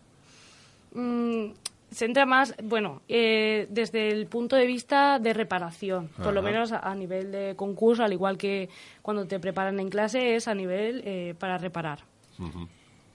Mm, 0.93 1.53
se 1.91 2.05
entra 2.05 2.25
más, 2.25 2.53
bueno, 2.63 3.01
eh, 3.09 3.67
desde 3.69 4.09
el 4.11 4.27
punto 4.27 4.55
de 4.55 4.65
vista 4.65 5.19
de 5.19 5.33
reparación, 5.33 6.07
por 6.23 6.33
lo 6.33 6.41
menos 6.41 6.71
a, 6.71 6.79
a 6.79 6.95
nivel 6.95 7.31
de 7.31 7.55
concurso, 7.55 8.03
al 8.03 8.13
igual 8.13 8.37
que 8.37 8.69
cuando 9.01 9.25
te 9.25 9.39
preparan 9.39 9.79
en 9.79 9.89
clase, 9.89 10.35
es 10.35 10.47
a 10.47 10.53
nivel 10.55 11.01
eh, 11.05 11.35
para 11.37 11.57
reparar, 11.57 11.99
Uh 12.39 12.43
-huh. 12.45 12.67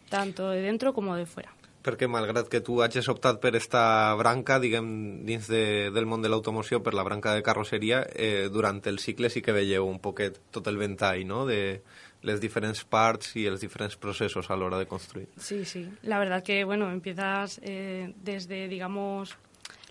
tanto 0.08 0.50
de 0.50 0.60
dentro 0.60 0.92
como 0.92 1.14
de 1.16 1.24
fuera. 1.26 1.52
Perquè 1.80 2.08
malgrat 2.12 2.50
que 2.52 2.60
tu 2.60 2.82
hagis 2.84 3.08
optat 3.08 3.38
per 3.40 3.54
esta 3.56 4.12
branca, 4.20 4.58
diguem, 4.60 5.24
dins 5.24 5.48
de, 5.48 5.88
del 5.94 6.04
món 6.04 6.20
de 6.20 6.28
l'automoció, 6.28 6.82
per 6.84 6.92
la 6.92 7.06
branca 7.06 7.32
de 7.32 7.42
carrosseria, 7.42 8.02
eh, 8.12 8.48
durant 8.52 8.82
el 8.84 9.00
cicle 9.00 9.30
sí 9.32 9.40
que 9.40 9.56
veieu 9.56 9.88
un 9.88 9.98
poquet 9.98 10.36
tot 10.52 10.68
el 10.68 10.76
ventall, 10.76 11.24
no?, 11.26 11.46
de 11.48 11.80
les 12.22 12.40
diferents 12.40 12.82
parts 12.84 13.32
i 13.40 13.46
els 13.48 13.62
diferents 13.64 13.96
processos 13.96 14.50
a 14.50 14.56
l'hora 14.56 14.76
de 14.76 14.86
construir. 14.86 15.28
Sí, 15.38 15.64
sí. 15.64 15.86
La 16.02 16.18
verdad 16.18 16.42
que, 16.42 16.64
bueno, 16.64 16.90
empiezas 16.92 17.60
eh, 17.62 18.12
desde, 18.22 18.68
digamos, 18.68 19.38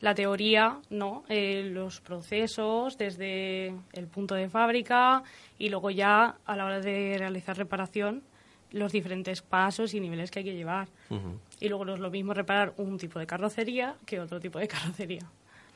la 0.01 0.15
teoría, 0.15 0.79
¿no? 0.89 1.23
Eh, 1.27 1.63
los 1.63 2.01
procesos, 2.01 2.97
desde 2.97 3.73
el 3.93 4.07
punto 4.07 4.35
de 4.35 4.49
fábrica 4.49 5.23
y 5.57 5.69
luego 5.69 5.89
ya 5.89 6.37
a 6.45 6.55
la 6.55 6.65
hora 6.65 6.79
de 6.79 7.15
realizar 7.17 7.57
reparación, 7.57 8.23
los 8.71 8.91
diferentes 8.91 9.41
pasos 9.41 9.93
y 9.93 9.99
niveles 9.99 10.29
que 10.31 10.39
hay 10.39 10.45
que 10.45 10.55
llevar. 10.55 10.87
Y 11.59 11.69
luego 11.69 11.85
no 11.85 11.93
es 11.95 11.99
lo 11.99 12.09
mismo 12.11 12.33
reparar 12.33 12.73
un 12.77 12.97
tipo 12.97 13.19
de 13.19 13.25
carrocería 13.27 13.95
que 14.05 14.19
otro 14.19 14.39
tipo 14.39 14.59
de 14.59 14.67
carrocería. 14.67 15.25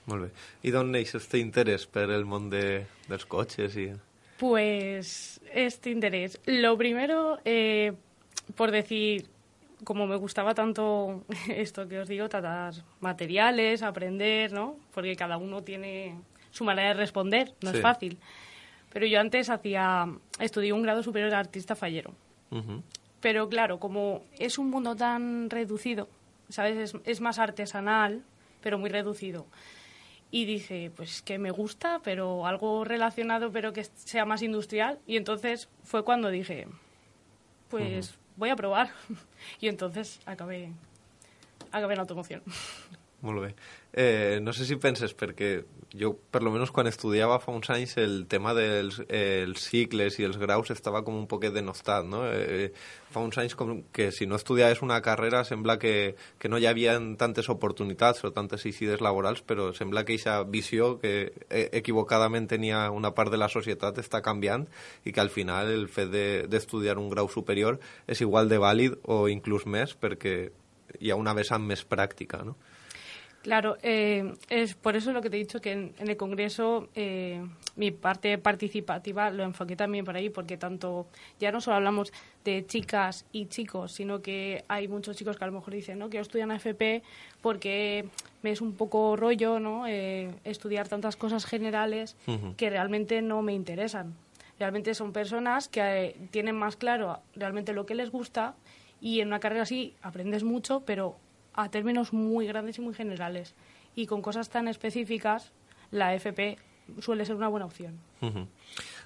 Molt 0.05 0.23
bé. 0.25 0.31
I 0.67 0.71
d'on 0.75 0.89
neix 0.91 1.13
este 1.15 1.39
interès 1.39 1.85
per 1.87 2.09
el 2.11 2.25
món 2.27 2.49
de, 2.51 2.83
dels 3.07 3.23
cotxes 3.25 3.77
i... 3.79 3.85
Pues 4.37 5.39
este 5.53 5.91
interés. 5.91 6.37
Lo 6.45 6.77
primero, 6.77 7.39
eh, 7.45 7.93
por 8.55 8.71
decir, 8.71 9.25
como 9.85 10.05
me 10.05 10.17
gustaba 10.17 10.53
tanto 10.53 11.23
esto 11.49 11.87
que 11.87 11.99
os 11.99 12.09
digo, 12.09 12.27
tratar 12.27 12.73
materiales, 12.99 13.81
aprender, 13.81 14.51
¿no? 14.51 14.75
Porque 14.93 15.15
cada 15.15 15.37
uno 15.37 15.63
tiene 15.63 16.15
su 16.51 16.65
manera 16.65 16.89
de 16.89 16.93
responder, 16.95 17.53
no 17.61 17.71
Sí. 17.71 17.77
es 17.77 17.81
fácil. 17.81 18.17
Pero 18.91 19.05
yo 19.05 19.21
antes 19.21 19.49
hacía, 19.49 20.05
estudié 20.39 20.73
un 20.73 20.83
grado 20.83 21.01
superior 21.01 21.29
de 21.31 21.37
artista 21.37 21.75
fallero. 21.75 22.13
Uh 22.53 22.81
Pero 23.19 23.47
claro, 23.49 23.79
como 23.79 24.23
es 24.37 24.57
un 24.57 24.69
mundo 24.69 24.95
tan 24.95 25.49
reducido, 25.49 26.07
¿sabes? 26.49 26.93
Es, 26.93 27.01
es 27.05 27.21
más 27.21 27.39
artesanal, 27.39 28.21
pero 28.61 28.77
muy 28.77 28.89
reducido. 28.89 29.45
y 30.31 30.45
dije, 30.45 30.91
pues 30.95 31.21
que 31.21 31.37
me 31.37 31.51
gusta, 31.51 32.01
pero 32.03 32.47
algo 32.47 32.83
relacionado, 32.83 33.51
pero 33.51 33.71
que 33.71 33.83
sea 33.83 34.25
más 34.25 34.41
industrial. 34.41 34.97
Y 35.05 35.17
entonces 35.17 35.69
fue 35.83 36.03
cuando 36.03 36.29
dije, 36.31 36.67
pues 37.69 38.15
voy 38.35 38.49
a 38.49 38.55
probar. 38.55 38.89
y 39.61 39.67
entonces 39.67 40.19
acabé, 40.25 40.71
acabé 41.71 41.93
en 41.93 41.99
automoción. 41.99 42.41
Molt 43.23 43.39
bé. 43.39 43.53
Eh, 43.93 44.39
no 44.41 44.51
sé 44.51 44.65
si 44.67 44.75
penses, 44.75 45.13
perquè 45.15 45.61
jo, 45.95 46.09
per 46.29 46.41
lo 46.43 46.51
menos 46.51 46.73
quan 46.75 46.89
estudiava 46.89 47.37
fa 47.39 47.53
uns 47.55 47.69
anys, 47.71 47.93
el 48.01 48.25
tema 48.27 48.51
dels 48.57 48.97
els 49.07 49.63
cicles 49.63 50.17
i 50.19 50.25
els 50.27 50.35
graus 50.41 50.73
estava 50.73 51.05
com 51.07 51.15
un 51.15 51.27
poquet 51.31 51.53
denostat, 51.55 52.03
no? 52.03 52.25
Eh, 52.27 52.73
fa 53.15 53.21
uns 53.23 53.37
anys 53.39 53.55
com 53.55 53.77
que 53.95 54.09
si 54.11 54.27
no 54.27 54.35
estudiaves 54.35 54.81
una 54.83 54.97
carrera 55.05 55.45
sembla 55.47 55.77
que, 55.79 56.17
que 56.35 56.51
no 56.51 56.59
hi 56.59 56.67
havia 56.67 56.97
tantes 57.15 57.47
oportunitats 57.53 58.25
o 58.27 58.33
tantes 58.35 58.67
eixides 58.67 58.99
laborals, 58.99 59.39
però 59.39 59.69
sembla 59.71 60.03
que 60.03 60.17
aquesta 60.17 60.41
visió 60.43 60.97
que 60.99 61.31
eh, 61.47 61.69
equivocadament 61.79 62.49
tenia 62.51 62.89
una 62.91 63.13
part 63.15 63.31
de 63.31 63.39
la 63.39 63.47
societat 63.47 64.03
està 64.03 64.19
canviant 64.19 64.67
i 65.07 65.15
que 65.15 65.23
al 65.23 65.31
final 65.31 65.71
el 65.71 65.87
fet 65.87 66.11
d'estudiar 66.11 66.97
de, 66.97 67.05
un 67.05 67.07
grau 67.13 67.31
superior 67.31 67.79
és 68.03 68.19
igual 68.19 68.51
de 68.51 68.59
vàlid 68.59 68.99
o 69.07 69.29
inclús 69.31 69.63
més 69.63 69.95
perquè 69.95 70.35
hi 70.99 71.09
ha 71.13 71.15
una 71.15 71.37
vessant 71.37 71.63
més 71.63 71.87
pràctica, 71.87 72.43
no? 72.43 72.57
Claro, 73.43 73.77
eh, 73.83 74.35
es 74.49 74.73
por 74.73 74.95
eso 74.95 75.11
lo 75.11 75.21
que 75.21 75.29
te 75.29 75.35
he 75.35 75.39
dicho 75.39 75.59
que 75.59 75.73
en, 75.73 75.93
el 75.99 76.15
Congreso 76.15 76.87
eh, 76.95 77.45
mi 77.75 77.91
parte 77.91 78.37
participativa 78.37 79.29
lo 79.31 79.43
enfoqué 79.43 79.75
también 79.75 80.05
por 80.05 80.15
ahí, 80.15 80.29
porque 80.29 80.55
tanto 80.55 81.07
ya 81.41 81.51
no 81.51 81.59
solo 81.59 81.75
hablamos 81.75 82.13
de 82.45 82.65
chicas 82.65 83.25
y 83.33 83.47
chicos, 83.47 83.91
sino 83.91 84.21
que 84.21 84.63
hay 84.69 84.87
muchos 84.87 85.17
chicos 85.17 85.35
que 85.35 85.43
a 85.43 85.47
lo 85.47 85.53
mejor 85.53 85.73
dicen, 85.73 85.99
¿no? 85.99 86.09
Que 86.09 86.15
yo 86.15 86.21
estudian 86.21 86.51
AFP 86.51 87.03
porque 87.41 88.05
me 88.43 88.51
es 88.51 88.61
un 88.61 88.75
poco 88.75 89.17
rollo, 89.17 89.59
¿no? 89.59 89.87
Eh, 89.87 90.33
estudiar 90.45 90.87
tantas 90.87 91.17
cosas 91.17 91.45
generales 91.45 92.15
que 92.55 92.69
realmente 92.69 93.21
no 93.21 93.41
me 93.41 93.53
interesan. 93.53 94.15
Realmente 94.57 94.93
son 94.93 95.11
personas 95.11 95.67
que 95.67 96.15
tienen 96.31 96.55
más 96.55 96.77
claro 96.77 97.19
realmente 97.35 97.73
lo 97.73 97.85
que 97.85 97.95
les 97.95 98.09
gusta 98.09 98.55
y 99.01 99.19
en 99.19 99.27
una 99.27 99.41
carrera 99.41 99.63
así 99.63 99.95
aprendes 100.01 100.45
mucho, 100.45 100.83
pero 100.85 101.17
a 101.53 101.69
términos 101.69 102.13
muy 102.13 102.47
grandes 102.47 102.77
y 102.77 102.81
muy 102.81 102.93
generales. 102.93 103.55
Y 103.95 104.07
con 104.07 104.21
cosas 104.21 104.49
tan 104.49 104.67
específicas, 104.67 105.51
la 105.91 106.13
FP 106.15 106.57
suele 106.99 107.25
ser 107.25 107.35
una 107.35 107.47
buena 107.47 107.65
opción. 107.65 107.99
Uh 108.21 108.27
-huh. 108.27 108.47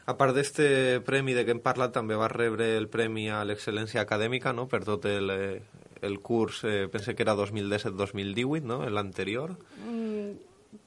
A 0.07 0.15
part 0.15 0.33
d'este 0.33 1.01
premi 1.03 1.33
de 1.35 1.43
què 1.43 1.51
hem 1.51 1.59
parlat, 1.59 1.91
també 1.91 2.15
va 2.15 2.29
rebre 2.31 2.77
el 2.77 2.87
premi 2.87 3.25
a 3.27 3.41
l'excel·lència 3.43 3.99
acadèmica 3.99 4.53
no? 4.53 4.63
per 4.71 4.85
tot 4.87 5.03
el, 5.05 5.29
eh, 5.29 5.61
el 6.01 6.21
curs, 6.23 6.63
eh, 6.63 6.87
pense 6.87 7.13
que 7.13 7.23
era 7.23 7.35
2017-2018, 7.35 8.63
no? 8.63 8.89
l'anterior. 8.89 9.57
Mm, 9.83 10.31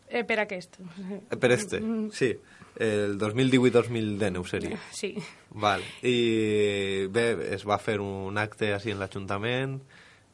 eh, 0.08 0.24
per 0.24 0.38
aquest. 0.40 0.80
Eh, 0.80 1.36
per 1.36 1.52
este, 1.52 1.80
mm. 1.80 2.10
sí. 2.10 2.32
El 2.80 3.18
2018-2019 3.18 4.46
seria. 4.48 4.78
Sí. 4.90 5.14
Val. 5.50 5.82
I 6.02 7.06
bé, 7.12 7.52
es 7.52 7.66
va 7.68 7.76
fer 7.76 8.00
un 8.00 8.38
acte 8.38 8.72
així 8.72 8.94
en 8.94 9.02
l'Ajuntament 9.02 9.82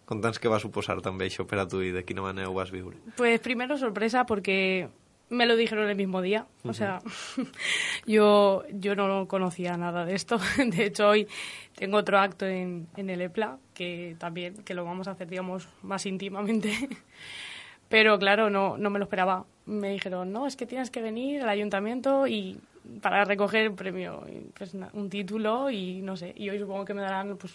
Conta'ns 0.06 0.38
qué 0.38 0.48
va 0.48 0.60
a 0.60 0.62
suposar 0.62 1.00
també 1.02 1.26
això 1.26 1.44
per 1.50 1.58
a 1.58 1.66
tu 1.66 1.82
i 1.82 1.90
de 1.90 2.04
quina 2.06 2.22
manera 2.22 2.48
ho 2.48 2.54
vas 2.54 2.70
viure. 2.70 2.96
Pues 3.18 3.40
primero 3.42 3.76
sorpresa 3.76 4.24
porque 4.24 4.88
me 5.28 5.46
lo 5.46 5.56
dijeron 5.56 5.88
el 5.88 5.96
mismo 5.96 6.22
día. 6.22 6.46
O 6.62 6.72
sea, 6.72 7.00
yo, 8.06 8.64
yo 8.70 8.94
no 8.94 9.26
conocía 9.26 9.76
nada 9.76 10.04
de 10.04 10.14
esto. 10.14 10.38
De 10.64 10.86
hecho, 10.86 11.08
hoy 11.08 11.26
tengo 11.74 11.98
otro 11.98 12.18
acto 12.18 12.46
en, 12.46 12.86
en 12.96 13.10
el 13.10 13.20
EPLA 13.20 13.58
que 13.74 14.16
también 14.18 14.62
que 14.64 14.74
lo 14.74 14.84
vamos 14.84 15.08
a 15.08 15.12
hacer, 15.12 15.28
digamos, 15.28 15.68
más 15.82 16.06
íntimamente. 16.06 16.72
Pero 17.88 18.18
claro, 18.18 18.50
no, 18.50 18.78
no 18.78 18.90
me 18.90 18.98
lo 18.98 19.04
esperaba. 19.04 19.44
Me 19.64 19.90
dijeron, 19.90 20.32
no, 20.32 20.46
es 20.46 20.56
que 20.56 20.66
tienes 20.66 20.90
que 20.90 21.02
venir 21.02 21.42
al 21.42 21.48
ayuntamiento 21.48 22.26
y 22.26 22.58
para 23.00 23.24
recoger 23.24 23.66
el 23.66 23.72
premio, 23.72 24.24
pues, 24.56 24.74
un 24.92 25.10
título 25.10 25.70
y 25.70 26.02
no 26.02 26.16
sé. 26.16 26.32
Y 26.36 26.48
hoy 26.48 26.58
supongo 26.58 26.84
que 26.84 26.94
me 26.94 27.02
darán 27.02 27.36
pues 27.36 27.52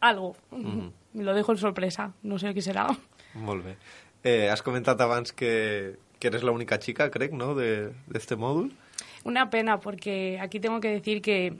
algo. 0.00 0.36
Uh 0.50 0.58
-huh. 0.58 0.92
Lo 1.14 1.34
dejo 1.34 1.52
en 1.52 1.58
sorpresa, 1.58 2.12
no 2.22 2.38
sé 2.38 2.52
qué 2.54 2.60
será. 2.62 2.86
Molt 3.34 3.64
bé. 3.64 3.76
Eh, 4.22 4.50
has 4.50 4.62
comentat 4.62 5.00
abans 5.00 5.32
que, 5.32 5.96
que 6.18 6.28
eres 6.28 6.42
la 6.42 6.50
única 6.50 6.78
chica, 6.78 7.10
crec, 7.10 7.32
¿no?, 7.32 7.54
de, 7.54 7.88
de 7.88 8.18
este 8.18 8.36
módulo. 8.36 8.72
Una 9.24 9.50
pena, 9.50 9.78
porque 9.78 10.38
aquí 10.40 10.60
tengo 10.60 10.80
que 10.80 10.88
decir 10.90 11.20
que 11.20 11.54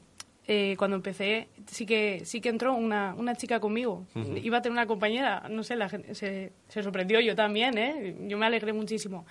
eh, 0.48 0.76
cuando 0.78 0.96
empecé 0.96 1.48
sí 1.66 1.86
que 1.86 2.22
sí 2.24 2.40
que 2.40 2.48
entró 2.48 2.74
una, 2.74 3.14
una 3.16 3.34
chica 3.34 3.58
conmigo. 3.58 4.04
Uh 4.14 4.20
-huh. 4.20 4.44
Iba 4.44 4.58
a 4.58 4.62
tener 4.62 4.72
una 4.72 4.86
compañera, 4.86 5.48
no 5.48 5.62
sé, 5.62 5.74
la 5.76 5.88
gente 5.88 6.14
se, 6.14 6.52
se 6.68 6.82
sorprendió, 6.82 7.20
yo 7.20 7.34
también, 7.34 7.76
¿eh? 7.78 8.14
Yo 8.28 8.38
me 8.38 8.46
alegré 8.46 8.72
muchísimo. 8.72 9.26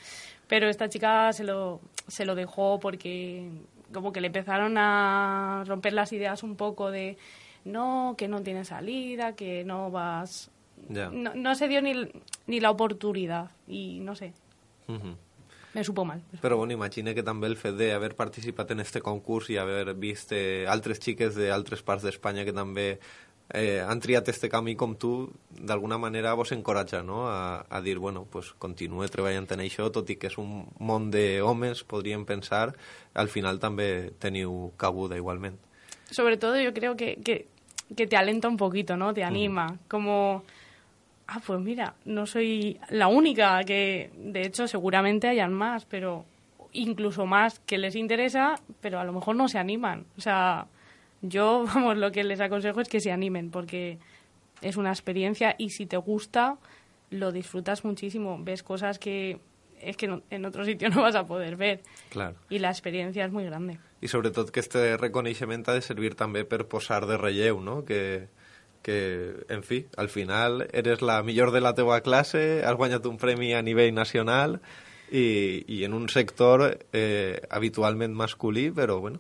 Pero 0.48 0.68
esta 0.68 0.90
chica 0.90 1.32
se 1.34 1.44
lo, 1.44 1.80
se 2.08 2.26
lo 2.26 2.36
dejó 2.36 2.80
porque 2.80 3.50
como 3.94 4.12
que 4.12 4.20
le 4.20 4.28
empezaron 4.28 4.78
a 4.78 5.64
romper 5.66 5.94
las 5.94 6.12
ideas 6.12 6.44
un 6.44 6.56
poco 6.56 6.92
de 6.92 7.18
no, 7.66 8.16
que 8.18 8.28
no 8.28 8.42
tiene 8.42 8.64
salida, 8.64 9.36
que 9.36 9.64
no 9.64 9.92
vas... 9.92 10.50
Yeah. 10.90 11.10
No, 11.10 11.34
no, 11.34 11.56
se 11.56 11.68
dio 11.68 11.82
ni, 11.82 11.94
ni 12.48 12.60
la 12.60 12.70
oportunidad 12.70 13.50
i 13.68 14.00
no 14.02 14.16
sé. 14.16 14.34
Uh 14.88 14.96
-huh. 14.96 15.16
Me 15.74 15.84
supo 15.84 16.06
mal. 16.06 16.22
Però 16.42 16.56
bueno, 16.58 16.74
imagina 16.74 17.14
que 17.14 17.24
també 17.24 17.48
el 17.48 17.58
fet 17.58 17.76
d'haver 17.76 18.16
participat 18.16 18.72
en 18.72 18.80
este 18.80 19.02
concurs 19.02 19.50
i 19.50 19.58
haver 19.58 19.94
vist 19.96 20.32
eh, 20.32 20.66
altres 20.68 21.00
xiques 21.00 21.36
d'altres 21.36 21.82
parts 21.82 22.04
d'Espanya 22.04 22.46
que 22.46 22.54
també 22.54 23.00
eh, 23.54 23.82
han 23.82 24.00
triat 24.00 24.30
este 24.30 24.50
camí 24.50 24.76
com 24.76 24.96
tu, 24.96 25.32
d'alguna 25.50 25.98
manera 25.98 26.34
vos 26.34 26.52
encoratja 26.52 27.04
no? 27.04 27.28
a, 27.28 27.66
a 27.70 27.82
dir, 27.82 27.98
bueno, 28.00 28.26
pues 28.32 28.54
continue 28.58 29.08
treballant 29.08 29.52
en 29.52 29.60
això, 29.60 29.92
tot 29.92 30.10
i 30.10 30.16
que 30.16 30.28
és 30.28 30.38
un 30.38 30.66
món 30.80 31.12
d'homes, 31.12 31.84
podríem 31.84 32.26
pensar, 32.26 32.74
al 33.14 33.28
final 33.30 33.60
també 33.60 34.12
teniu 34.20 34.72
cabuda 34.78 35.18
igualment. 35.18 35.60
Sobre 36.12 36.38
todo 36.38 36.60
yo 36.62 36.74
creo 36.74 36.96
que, 36.96 37.18
que 37.24 37.48
que 37.96 38.08
te 38.08 38.18
alenta 38.18 38.48
un 38.48 38.58
poquito, 38.58 38.98
¿no? 38.98 39.14
Te 39.14 39.24
anima, 39.24 39.78
como, 39.88 40.44
ah, 41.28 41.40
pues 41.46 41.60
mira, 41.60 41.96
no 42.06 42.26
soy 42.26 42.80
la 42.90 43.08
única, 43.08 43.64
que 43.64 44.12
de 44.18 44.42
hecho 44.42 44.68
seguramente 44.68 45.28
hayan 45.28 45.54
más, 45.54 45.86
pero 45.86 46.26
incluso 46.72 47.26
más 47.26 47.60
que 47.60 47.78
les 47.78 47.96
interesa, 47.96 48.56
pero 48.82 49.00
a 49.00 49.04
lo 49.04 49.14
mejor 49.14 49.36
no 49.36 49.48
se 49.48 49.58
animan. 49.58 50.06
O 50.18 50.22
sea, 50.22 50.68
yo, 51.22 51.66
vamos, 51.74 51.98
lo 51.98 52.12
que 52.12 52.24
les 52.24 52.40
aconsejo 52.40 52.82
es 52.82 52.90
que 52.90 53.00
se 53.00 53.12
animen, 53.12 53.52
porque 53.52 54.00
es 54.62 54.78
una 54.78 54.90
experiencia 54.90 55.56
y 55.58 55.70
si 55.70 55.86
te 55.86 55.98
gusta, 55.98 56.58
lo 57.10 57.32
disfrutas 57.32 57.86
muchísimo. 57.86 58.38
Ves 58.42 58.64
cosas 58.64 59.00
que 59.00 59.40
es 59.82 59.98
que 59.98 60.22
en 60.30 60.46
otro 60.46 60.66
sitio 60.66 60.90
no 60.94 61.02
vas 61.02 61.16
a 61.16 61.26
poder 61.26 61.56
ver. 61.56 61.82
Claro. 62.10 62.36
Y 62.50 62.60
la 62.60 62.70
experiencia 62.70 63.26
es 63.26 63.32
muy 63.32 63.46
grande. 63.46 63.80
I 64.06 64.10
sobretot 64.12 64.52
que 64.54 64.62
este 64.62 64.96
reconeixement 65.02 65.66
ha 65.68 65.76
de 65.78 65.84
servir 65.84 66.14
també 66.20 66.46
per 66.46 66.68
posar 66.70 67.04
de 67.10 67.18
relleu, 67.18 67.60
no? 67.66 67.80
Que, 67.88 68.28
que, 68.86 68.98
en 69.50 69.64
fi, 69.66 69.86
al 69.98 70.10
final 70.14 70.68
eres 70.72 71.02
la 71.02 71.22
millor 71.26 71.52
de 71.56 71.62
la 71.66 71.74
teua 71.74 72.02
classe, 72.06 72.62
has 72.62 72.78
guanyat 72.78 73.08
un 73.10 73.18
premi 73.18 73.56
a 73.58 73.64
nivell 73.66 73.96
nacional 73.98 74.60
i, 75.10 75.66
i 75.68 75.84
en 75.88 75.98
un 75.98 76.06
sector 76.10 76.68
eh, 76.94 77.42
habitualment 77.50 78.14
masculí, 78.14 78.70
però 78.70 79.00
bueno. 79.02 79.20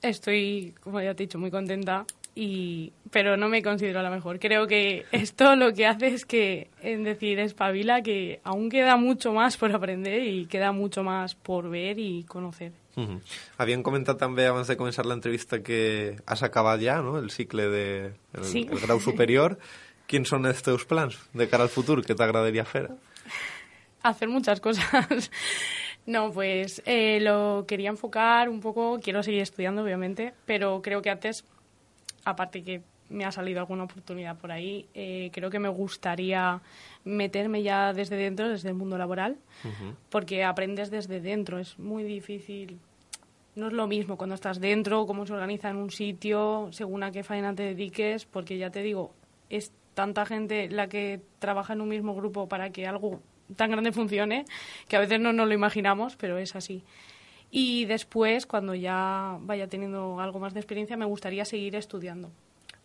Estoy, 0.00 0.74
como 0.80 1.02
ya 1.02 1.14
te 1.14 1.24
he 1.24 1.26
dicho, 1.26 1.38
muy 1.38 1.50
contenta 1.50 2.06
y 2.40 2.92
pero 3.10 3.36
no 3.36 3.48
me 3.48 3.62
considero 3.62 4.00
la 4.00 4.10
mejor. 4.10 4.38
Creo 4.38 4.68
que 4.68 5.04
esto 5.10 5.56
lo 5.56 5.72
que 5.72 5.86
hace 5.86 6.06
es 6.06 6.24
que, 6.24 6.68
en 6.80 7.02
decir, 7.02 7.40
espabila 7.40 8.00
que 8.02 8.40
aún 8.44 8.70
queda 8.70 8.96
mucho 8.96 9.32
más 9.32 9.56
por 9.56 9.74
aprender 9.74 10.22
y 10.22 10.46
queda 10.46 10.70
mucho 10.70 11.02
más 11.02 11.34
por 11.34 11.68
ver 11.68 11.98
y 11.98 12.22
conocer. 12.24 12.72
Uh 12.98 13.04
-huh. 13.06 13.20
Havíem 13.58 13.82
comentat 13.82 14.18
també 14.18 14.46
abans 14.46 14.66
de 14.66 14.76
començar 14.76 15.04
l'entrevista 15.06 15.62
que 15.62 16.16
has 16.26 16.42
acabat 16.42 16.80
ja 16.80 17.00
no? 17.00 17.18
el 17.18 17.30
cicle 17.30 17.68
de 17.68 18.12
el, 18.34 18.44
sí. 18.44 18.66
el 18.70 18.80
grau 18.80 19.00
superior. 19.00 19.58
Quins 20.08 20.28
són 20.28 20.46
els 20.46 20.62
teus 20.62 20.84
plans 20.84 21.18
de 21.32 21.46
cara 21.48 21.62
al 21.62 21.68
futur? 21.68 22.02
Què 22.02 22.16
t'agradaria 22.16 22.64
fer? 22.64 22.88
Hacer 24.02 24.28
muchas 24.28 24.60
cosas. 24.60 25.30
No, 26.08 26.32
pues 26.32 26.80
eh, 26.86 27.20
lo 27.20 27.66
quería 27.68 27.90
enfocar 27.90 28.48
un 28.48 28.60
poco, 28.60 28.98
quiero 28.98 29.22
seguir 29.22 29.42
estudiando 29.42 29.82
obviamente, 29.82 30.32
pero 30.46 30.80
creo 30.80 31.02
que 31.02 31.10
antes, 31.10 31.44
aparte 32.24 32.64
que 32.64 32.80
me 33.08 33.24
ha 33.24 33.32
salido 33.32 33.60
alguna 33.60 33.84
oportunidad 33.84 34.36
por 34.36 34.52
ahí, 34.52 34.86
eh, 34.94 35.30
creo 35.32 35.50
que 35.50 35.58
me 35.58 35.68
gustaría 35.68 36.60
meterme 37.04 37.62
ya 37.62 37.92
desde 37.92 38.16
dentro, 38.16 38.48
desde 38.48 38.68
el 38.68 38.74
mundo 38.74 38.98
laboral, 38.98 39.36
uh 39.64 39.68
-huh. 39.68 39.94
porque 40.10 40.44
aprendes 40.44 40.90
desde 40.90 41.20
dentro, 41.20 41.58
es 41.58 41.78
muy 41.78 42.04
difícil. 42.04 42.78
No 43.54 43.68
es 43.68 43.72
lo 43.72 43.86
mismo 43.86 44.16
cuando 44.16 44.34
estás 44.34 44.60
dentro, 44.60 45.06
cómo 45.06 45.26
se 45.26 45.32
organiza 45.32 45.70
en 45.70 45.76
un 45.76 45.90
sitio, 45.90 46.68
según 46.70 47.02
a 47.02 47.10
qué 47.10 47.24
faena 47.24 47.54
te 47.54 47.64
dediques, 47.64 48.24
porque 48.24 48.56
ya 48.56 48.70
te 48.70 48.82
digo, 48.82 49.14
es 49.50 49.72
tanta 49.94 50.24
gente 50.26 50.68
la 50.68 50.88
que 50.88 51.20
trabaja 51.40 51.72
en 51.72 51.80
un 51.80 51.88
mismo 51.88 52.14
grupo 52.14 52.48
para 52.48 52.70
que 52.70 52.86
algo 52.86 53.20
tan 53.56 53.70
grande 53.70 53.90
funcione, 53.92 54.44
que 54.86 54.96
a 54.96 55.00
veces 55.00 55.18
no 55.18 55.32
nos 55.32 55.48
lo 55.48 55.54
imaginamos, 55.54 56.16
pero 56.16 56.38
es 56.38 56.54
así. 56.54 56.84
Y 57.50 57.86
después, 57.86 58.46
cuando 58.46 58.74
ya 58.74 59.38
vaya 59.40 59.66
teniendo 59.66 60.20
algo 60.20 60.38
más 60.38 60.52
de 60.54 60.60
experiencia, 60.60 60.96
me 60.96 61.06
gustaría 61.06 61.44
seguir 61.44 61.74
estudiando 61.74 62.30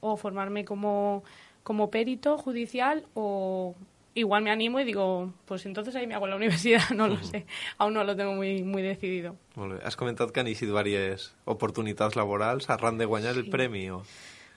o 0.03 0.17
formarme 0.17 0.65
como, 0.65 1.23
como 1.63 1.89
perito 1.89 2.37
judicial 2.37 3.05
o 3.13 3.73
igual 4.15 4.43
me 4.43 4.51
animo 4.51 4.79
y 4.79 4.83
digo, 4.83 5.33
pues 5.45 5.65
entonces 5.65 5.95
ahí 5.95 6.05
me 6.05 6.13
hago 6.13 6.27
la 6.27 6.35
universidad, 6.35 6.81
no 6.95 7.07
lo 7.07 7.17
sé. 7.23 7.45
Aún 7.77 7.93
no 7.93 8.03
lo 8.03 8.15
tengo 8.15 8.33
muy, 8.33 8.63
muy 8.63 8.81
decidido. 8.81 9.35
Has 9.83 9.95
comentado 9.95 10.31
que 10.31 10.39
han 10.39 10.47
existido 10.47 10.75
varias 10.75 11.35
oportunidades 11.45 12.15
laborales 12.15 12.69
arran 12.69 12.97
de 12.97 13.05
guanyar 13.05 13.35
el 13.35 13.49
premio. 13.49 14.03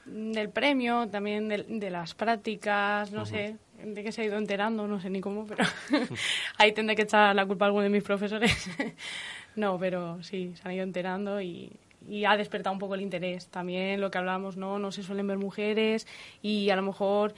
Del 0.05 0.51
premio, 0.51 1.09
también 1.09 1.49
de, 1.49 1.91
las 1.91 2.15
prácticas, 2.15 3.11
no 3.11 3.27
sé, 3.27 3.57
de 3.83 4.05
que 4.05 4.13
se 4.13 4.23
ha 4.23 4.25
ido 4.25 4.37
enterando, 4.37 4.87
no 4.87 5.01
sé 5.01 5.11
ni 5.11 5.21
cómo, 5.21 5.47
pero 5.47 5.65
ahí 6.59 6.73
tendré 6.73 6.95
que 6.95 7.03
echar 7.03 7.35
la 7.35 7.45
culpa 7.45 7.65
a 7.65 7.69
alguno 7.69 7.83
de 7.83 7.91
mis 7.91 8.05
profesores. 8.05 8.71
no, 9.57 9.79
pero 9.81 10.23
sí, 10.23 10.53
se 10.55 10.69
han 10.69 10.75
ido 10.75 10.85
enterando 10.85 11.41
y, 11.41 11.73
y 12.09 12.25
ha 12.25 12.37
despertado 12.37 12.73
un 12.73 12.79
poco 12.79 12.95
el 12.95 13.01
interés. 13.01 13.47
También 13.49 14.01
lo 14.01 14.11
que 14.11 14.19
hablábamos, 14.19 14.57
¿no? 14.57 14.79
No 14.79 14.93
se 14.93 15.03
suelen 15.03 15.27
ver 15.27 15.39
mujeres 15.39 16.07
y 16.43 16.71
a 16.71 16.77
lo 16.77 16.83
mejor 16.83 17.35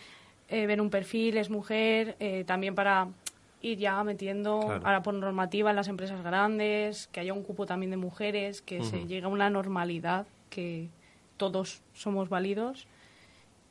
eh, 0.48 0.66
ver 0.66 0.80
un 0.80 0.90
perfil, 0.90 1.36
es 1.36 1.50
mujer, 1.50 2.16
eh, 2.20 2.44
también 2.46 2.74
para 2.74 3.08
ir 3.60 3.78
ya 3.78 4.02
metiendo 4.04 4.60
ahora 4.60 5.02
por 5.02 5.14
normativa 5.14 5.70
en 5.70 5.76
las 5.76 5.88
empresas 5.88 6.22
grandes, 6.22 7.08
que 7.08 7.20
haya 7.20 7.32
un 7.32 7.42
cupo 7.42 7.66
también 7.66 7.90
de 7.90 7.96
mujeres, 7.96 8.62
que 8.62 8.84
se 8.84 9.06
llegue 9.06 9.24
a 9.24 9.28
una 9.28 9.50
normalidad, 9.50 10.26
que 10.48 10.88
todos 11.36 11.82
somos 11.92 12.28
válidos 12.28 12.86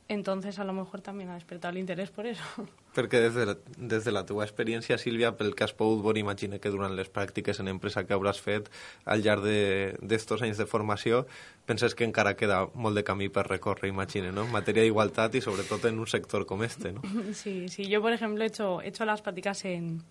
entonces 0.08 0.58
a 0.58 0.64
lo 0.64 0.72
mejor 0.72 1.02
también 1.02 1.28
ha 1.28 1.34
despertado 1.34 1.72
el 1.72 1.78
interés 1.78 2.10
por 2.10 2.26
eso. 2.26 2.42
Perquè 2.98 3.20
des 3.20 3.34
de, 3.34 3.44
la, 3.46 3.54
des 3.76 4.04
de 4.04 4.12
la 4.12 4.24
teva 4.26 4.42
experiència, 4.42 4.96
Sílvia, 4.98 5.34
pel 5.36 5.52
que 5.54 5.62
has 5.62 5.74
pogut 5.76 6.00
veure, 6.02 6.18
imagina 6.18 6.58
que 6.58 6.72
durant 6.72 6.96
les 6.96 7.10
pràctiques 7.12 7.60
en 7.60 7.68
empresa 7.70 8.02
que 8.08 8.16
hauràs 8.16 8.40
fet 8.42 8.70
al 9.04 9.22
llarg 9.22 9.44
d'estos 9.44 10.40
de, 10.40 10.48
anys 10.48 10.58
de 10.58 10.66
formació, 10.66 11.20
penses 11.68 11.94
que 11.94 12.08
encara 12.08 12.34
queda 12.40 12.64
molt 12.74 12.96
de 12.98 13.04
camí 13.04 13.28
per 13.28 13.44
recórrer, 13.46 13.92
imagina, 13.92 14.32
¿no? 14.32 14.46
En 14.48 14.54
matèria 14.54 14.82
d'igualtat 14.82 15.36
i 15.36 15.44
sobretot 15.44 15.84
en 15.92 16.00
un 16.00 16.08
sector 16.08 16.46
com 16.48 16.64
este, 16.64 16.92
¿no? 16.96 17.02
Sí, 17.34 17.68
sí. 17.68 17.86
Yo, 17.86 18.00
por 18.00 18.12
ejemplo, 18.12 18.42
he 18.42 18.48
hecho, 18.48 18.80
he 18.80 18.88
hecho 18.88 19.04
las 19.04 19.22
prácticas 19.22 19.64
en, 19.64 20.02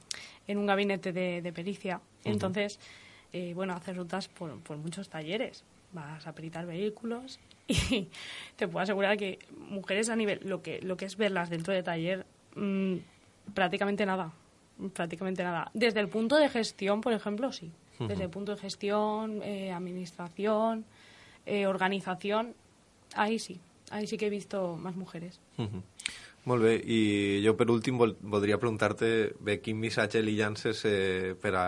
en 0.47 0.57
un 0.57 0.67
gabinete 0.67 1.11
de, 1.11 1.41
de 1.41 1.51
pericia. 1.51 1.99
Entonces, 2.23 2.77
uh 2.77 2.79
-huh. 2.79 3.49
eh, 3.49 3.53
bueno, 3.53 3.73
haces 3.73 3.97
rutas 3.97 4.27
por, 4.29 4.61
por 4.61 4.77
muchos 4.77 5.09
talleres. 5.09 5.65
Vas 5.91 6.27
a 6.27 6.33
peritar 6.33 6.65
vehículos 6.65 7.39
y 7.67 8.07
te 8.55 8.67
puedo 8.67 8.83
asegurar 8.83 9.17
que 9.17 9.39
mujeres 9.69 10.09
a 10.09 10.15
nivel, 10.15 10.39
lo 10.43 10.61
que, 10.61 10.81
lo 10.81 10.97
que 10.97 11.05
es 11.05 11.17
verlas 11.17 11.49
dentro 11.49 11.73
de 11.73 11.83
taller, 11.83 12.25
mm, 12.55 12.95
prácticamente 13.53 14.05
nada, 14.05 14.33
prácticamente 14.93 15.43
nada. 15.43 15.71
Desde 15.73 15.99
el 15.99 16.09
punto 16.09 16.35
de 16.35 16.49
gestión, 16.49 17.01
por 17.01 17.13
ejemplo, 17.13 17.51
sí. 17.51 17.71
Desde 17.99 18.25
el 18.25 18.29
punto 18.29 18.53
de 18.53 18.61
gestión, 18.61 19.41
eh, 19.41 19.71
administración, 19.71 20.85
eh, 21.47 21.65
organización, 21.65 22.53
ahí 23.15 23.39
sí, 23.39 23.59
ahí 23.89 24.05
sí 24.05 24.17
que 24.17 24.27
he 24.27 24.29
visto 24.29 24.77
más 24.77 24.95
mujeres. 24.95 25.39
Molt 26.47 26.63
bé, 26.63 26.77
i 26.79 27.41
jo 27.43 27.57
per 27.59 27.67
últim 27.73 27.97
vol, 27.99 28.13
voldria 28.23 28.55
preguntar-te 28.61 29.07
bé, 29.43 29.57
quin 29.59 29.81
missatge 29.81 30.21
li 30.23 30.37
llances 30.37 30.85
eh, 30.87 31.35
per, 31.41 31.51
a, 31.59 31.65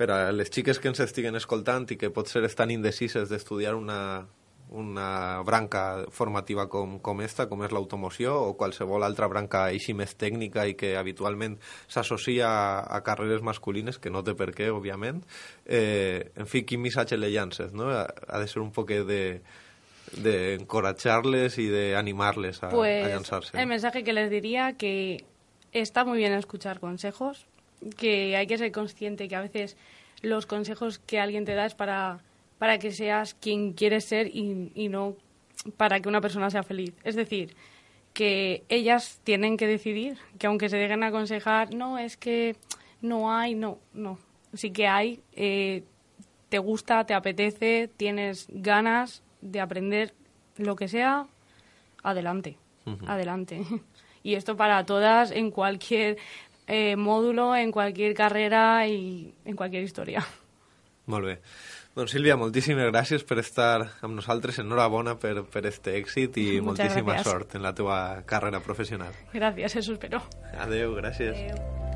per 0.00 0.08
a 0.14 0.20
les 0.32 0.48
xiques 0.48 0.80
que 0.80 0.88
ens 0.88 1.02
estiguen 1.04 1.36
escoltant 1.36 1.84
i 1.92 1.98
que 2.00 2.08
potser 2.14 2.40
estan 2.48 2.72
indecises 2.72 3.28
d'estudiar 3.28 3.74
una, 3.76 4.00
una 4.70 5.42
branca 5.44 6.06
formativa 6.14 6.68
com, 6.72 6.96
com 7.04 7.20
esta, 7.20 7.48
com 7.50 7.66
és 7.66 7.74
l'automoció, 7.74 8.32
o 8.48 8.54
qualsevol 8.56 9.04
altra 9.04 9.28
branca 9.28 9.66
així 9.68 9.92
més 9.98 10.14
tècnica 10.16 10.64
i 10.70 10.76
que 10.78 10.94
habitualment 10.96 11.58
s'associa 11.90 12.48
a, 12.48 12.68
a 12.96 13.02
carreres 13.04 13.44
masculines, 13.44 13.98
que 14.00 14.12
no 14.14 14.22
té 14.24 14.36
per 14.38 14.54
què, 14.56 14.70
òbviament. 14.72 15.20
Eh, 15.66 16.30
en 16.38 16.48
fi, 16.48 16.64
quin 16.64 16.80
missatge 16.80 17.18
le 17.18 17.32
llances, 17.34 17.74
no? 17.76 17.90
Ha, 17.92 18.06
de 18.38 18.48
ser 18.48 18.64
un 18.64 18.72
poquet 18.72 19.04
de 19.08 19.24
de 20.10 20.54
encoratjarles 20.54 21.56
y 21.58 21.68
de 21.68 21.94
animarles 21.94 22.64
a, 22.64 22.70
pues, 22.70 23.04
a 23.06 23.10
lanzarse. 23.10 23.60
El 23.60 23.68
mensaje 23.68 24.02
que 24.02 24.12
les 24.12 24.28
diría 24.28 24.72
que 24.72 25.24
está 25.70 26.04
muy 26.04 26.18
bien 26.18 26.32
escuchar 26.32 26.80
consejos, 26.80 27.46
que 27.96 28.36
hay 28.36 28.46
que 28.46 28.58
ser 28.58 28.72
consciente 28.72 29.28
que 29.28 29.36
a 29.36 29.40
veces 29.40 29.76
los 30.22 30.46
consejos 30.46 30.98
que 30.98 31.18
alguien 31.18 31.44
te 31.44 31.54
da 31.54 31.66
es 31.66 31.74
para 31.74 32.20
para 32.60 32.78
que 32.78 32.92
seas 32.92 33.32
quien 33.32 33.72
quieres 33.72 34.04
ser 34.04 34.26
y, 34.36 34.88
no 34.90 35.16
para 35.78 35.98
que 35.98 36.10
una 36.10 36.20
persona 36.20 36.50
sea 36.50 36.62
feliz. 36.62 36.92
Es 37.04 37.16
decir, 37.16 37.56
que 38.12 38.64
ellas 38.68 39.18
tienen 39.24 39.56
que 39.56 39.66
decidir, 39.66 40.18
que 40.38 40.46
aunque 40.46 40.68
se 40.68 40.76
dejen 40.76 41.02
aconsejar, 41.02 41.74
no, 41.74 41.96
es 41.96 42.18
que 42.18 42.56
no 43.00 43.32
hay, 43.32 43.54
no, 43.54 43.78
no. 43.94 44.18
Sí 44.52 44.72
que 44.72 44.86
hay, 44.86 45.20
eh, 45.32 45.84
te 46.50 46.58
gusta, 46.58 47.06
te 47.06 47.14
apetece, 47.14 47.88
tienes 47.96 48.46
ganas 48.50 49.22
de 49.40 49.60
aprender 49.60 50.12
lo 50.58 50.76
que 50.76 50.86
sea, 50.86 51.26
adelante, 52.02 52.58
adelante. 53.06 53.62
Y 54.22 54.34
esto 54.34 54.54
para 54.54 54.84
todas 54.84 55.30
en 55.30 55.50
cualquier 55.50 56.18
eh, 56.70 56.96
módulo, 56.96 57.54
en 57.56 57.72
cualquier 57.72 58.14
carrera 58.14 58.86
y 58.86 59.34
en 59.44 59.56
cualquier 59.56 59.82
historia. 59.82 60.24
Molt 61.06 61.26
Doncs 61.98 62.12
Sílvia, 62.14 62.36
moltíssimes 62.38 62.86
gràcies 62.92 63.24
per 63.26 63.40
estar 63.42 63.80
amb 64.06 64.14
nosaltres. 64.14 64.60
Enhorabona 64.62 65.16
per, 65.18 65.42
per 65.50 65.64
este 65.66 65.96
èxit 65.98 66.38
i 66.38 66.46
Muchas 66.60 66.86
moltíssima 66.86 67.16
gracias. 67.16 67.26
sort 67.26 67.58
en 67.58 67.66
la 67.66 67.74
teva 67.74 68.22
carrera 68.24 68.62
professional. 68.62 69.12
Gràcies, 69.34 69.74
eso 69.82 69.98
espero. 69.98 70.22
Adeu, 70.54 70.94
gràcies. 70.94 71.34
Adeu. 71.34 71.89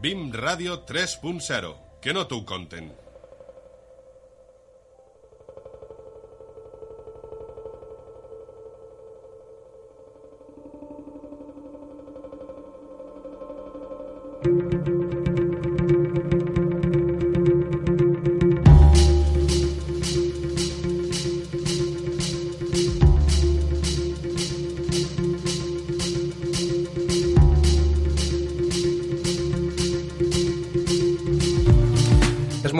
BIM 0.00 0.32
Radio 0.32 0.86
3.0. 0.86 1.74
Que 2.00 2.12
no 2.14 2.28
t'ho 2.30 2.44
conten. 2.46 2.92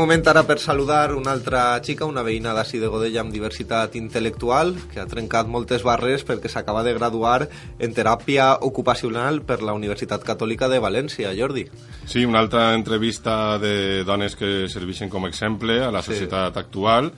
Moment 0.08 0.28
ara 0.30 0.40
per 0.48 0.56
saludar 0.56 1.12
una 1.12 1.34
altra 1.36 1.76
xica, 1.84 2.06
una 2.08 2.22
veïna 2.24 2.54
d'ací 2.56 2.78
de 2.80 2.88
Godella 2.88 3.20
amb 3.20 3.34
diversitat 3.34 3.92
intel·lectual, 3.98 4.70
que 4.88 5.02
ha 5.02 5.04
trencat 5.10 5.50
moltes 5.52 5.84
barres 5.84 6.24
perquè 6.24 6.48
s'acaba 6.48 6.80
de 6.86 6.94
graduar 6.96 7.42
en 7.44 7.92
teràpia 7.92 8.54
ocupacional 8.64 9.42
per 9.44 9.58
la 9.60 9.74
Universitat 9.76 10.24
Catòlica 10.24 10.70
de 10.72 10.80
València. 10.80 11.34
Jordi. 11.36 11.66
Sí, 12.08 12.24
una 12.24 12.40
altra 12.40 12.72
entrevista 12.72 13.58
de 13.60 14.02
dones 14.08 14.32
que 14.32 14.64
serveixen 14.72 15.12
com 15.12 15.26
a 15.26 15.28
exemple 15.28 15.82
a 15.84 15.92
la 15.92 16.00
societat 16.00 16.56
sí. 16.56 16.64
actual 16.64 17.12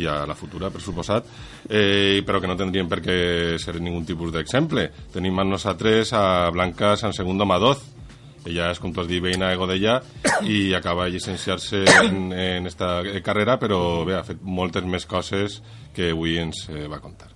i 0.00 0.08
a 0.08 0.24
la 0.24 0.38
futura, 0.38 0.72
per 0.72 0.80
suposat, 0.80 1.28
eh, 1.68 2.24
però 2.24 2.40
que 2.40 2.48
no 2.48 2.56
tindrien 2.56 2.88
per 2.88 3.02
què 3.04 3.20
ser 3.60 3.76
ningú 3.84 4.00
tipus 4.08 4.32
d'exemple. 4.32 4.88
Tenim 5.12 5.44
amb 5.44 5.58
nosaltres 5.58 6.16
a 6.16 6.48
Blanca 6.56 6.96
Sant 6.96 7.12
Segundo 7.12 7.44
Madoz, 7.44 7.99
ella 8.46 8.70
és, 8.72 8.80
com 8.80 8.92
tu 8.94 9.02
has 9.02 9.08
dit, 9.10 9.22
veïna 9.22 9.50
de 9.50 9.58
Godella 9.60 9.98
i 10.42 10.72
acaba 10.78 11.06
de 11.06 11.16
llicenciar-se 11.16 11.84
en, 12.00 12.30
en 12.32 12.70
esta 12.70 13.00
carrera, 13.24 13.58
però 13.60 14.04
bé, 14.08 14.16
ha 14.18 14.24
fet 14.26 14.40
moltes 14.42 14.86
més 14.86 15.06
coses 15.06 15.60
que 15.96 16.12
avui 16.14 16.38
ens 16.40 16.66
eh, 16.70 16.86
va 16.90 17.02
contar. 17.02 17.30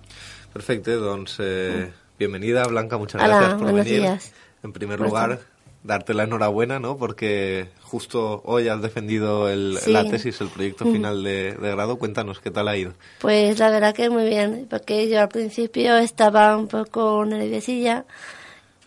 Perfecte, 0.53 0.95
doncs, 1.01 1.39
eh, 1.43 1.91
bienvenida 2.17 2.65
Blanca, 2.67 2.97
muchas 2.97 3.21
Hola, 3.21 3.37
gracias 3.37 3.59
por 3.61 3.73
venir. 3.73 4.01
Días. 4.01 4.31
En 4.63 4.73
primer 4.73 4.99
lugar, 4.99 5.41
darte 5.85 6.13
la 6.13 6.23
enhorabuena, 6.23 6.79
¿no? 6.79 6.97
Porque 6.97 7.67
justo 7.81 8.41
hoy 8.45 8.67
has 8.67 8.81
defendido 8.81 9.47
el, 9.47 9.77
sí. 9.79 9.91
la 9.91 10.09
tesis, 10.09 10.41
el 10.41 10.47
proyecto 10.49 10.85
final 10.85 11.23
de, 11.23 11.53
de, 11.53 11.71
grado. 11.71 11.97
Cuéntanos, 11.97 12.39
¿qué 12.39 12.51
tal 12.51 12.67
ha 12.67 12.75
ido? 12.75 12.93
Pues 13.19 13.59
la 13.59 13.69
verdad 13.69 13.93
que 13.93 14.09
muy 14.09 14.25
bien, 14.25 14.65
porque 14.69 15.07
yo 15.07 15.21
al 15.21 15.29
principio 15.29 15.97
estaba 15.97 16.57
un 16.57 16.67
poco 16.67 17.23
nerviosilla, 17.25 18.05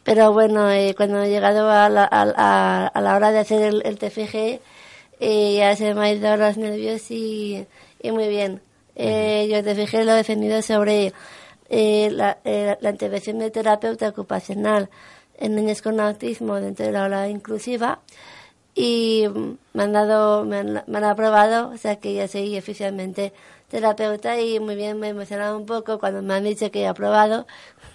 pero 0.08 0.32
bueno, 0.32 0.70
eh, 0.70 0.94
cuando 0.96 1.22
he 1.22 1.28
llegado 1.28 1.70
a 1.70 1.90
la, 1.90 2.08
a, 2.10 2.86
a 2.86 3.00
la, 3.02 3.14
hora 3.14 3.30
de 3.30 3.40
hacer 3.40 3.60
el, 3.60 3.82
el 3.84 3.98
TFG, 3.98 4.58
eh, 5.20 5.56
ya 5.58 5.76
se 5.76 5.92
me 5.92 6.08
han 6.08 6.16
ido 6.16 6.34
los 6.38 6.56
nervios 6.56 7.10
y, 7.10 7.66
y 8.02 8.10
muy 8.10 8.28
bien. 8.28 8.62
Eh, 8.96 9.46
yo 9.50 9.58
el 9.58 9.64
TFG 9.66 10.06
lo 10.06 10.12
he 10.12 10.16
defendido 10.16 10.62
sobre 10.62 11.12
eh, 11.68 12.08
la, 12.10 12.38
eh, 12.46 12.78
la 12.80 12.88
intervención 12.88 13.38
de 13.38 13.50
terapeuta 13.50 14.08
ocupacional 14.08 14.88
en 15.36 15.54
niños 15.54 15.82
con 15.82 16.00
autismo 16.00 16.54
dentro 16.54 16.86
de 16.86 16.92
la 16.92 17.04
aula 17.04 17.28
inclusiva 17.28 18.00
y 18.74 19.26
me 19.74 19.82
han 19.82 19.92
dado, 19.92 20.46
me 20.46 20.56
han, 20.56 20.84
me 20.86 20.98
han 20.98 21.04
aprobado, 21.04 21.68
o 21.68 21.76
sea 21.76 21.96
que 21.96 22.14
ya 22.14 22.28
soy 22.28 22.56
oficialmente 22.56 23.34
terapeuta 23.68 24.40
y 24.40 24.60
muy 24.60 24.76
bien 24.76 24.98
me 24.98 25.08
he 25.08 25.10
emocionado 25.10 25.56
un 25.58 25.66
poco 25.66 25.98
cuando 25.98 26.22
me 26.22 26.34
han 26.34 26.44
dicho 26.44 26.70
que 26.70 26.82
he 26.82 26.86
aprobado, 26.86 27.46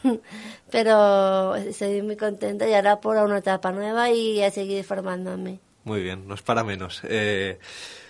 pero 0.71 1.55
estoy 1.55 2.01
muy 2.01 2.15
contenta 2.15 2.67
y 2.67 2.73
ahora 2.73 3.01
por 3.01 3.17
una 3.17 3.39
etapa 3.39 3.71
nueva 3.71 4.09
y 4.11 4.41
a 4.43 4.51
seguir 4.51 4.83
formándome. 4.83 5.59
Muy 5.83 6.01
bien, 6.01 6.27
no 6.27 6.35
es 6.35 6.41
para 6.41 6.63
menos. 6.63 7.01
Eh, 7.03 7.59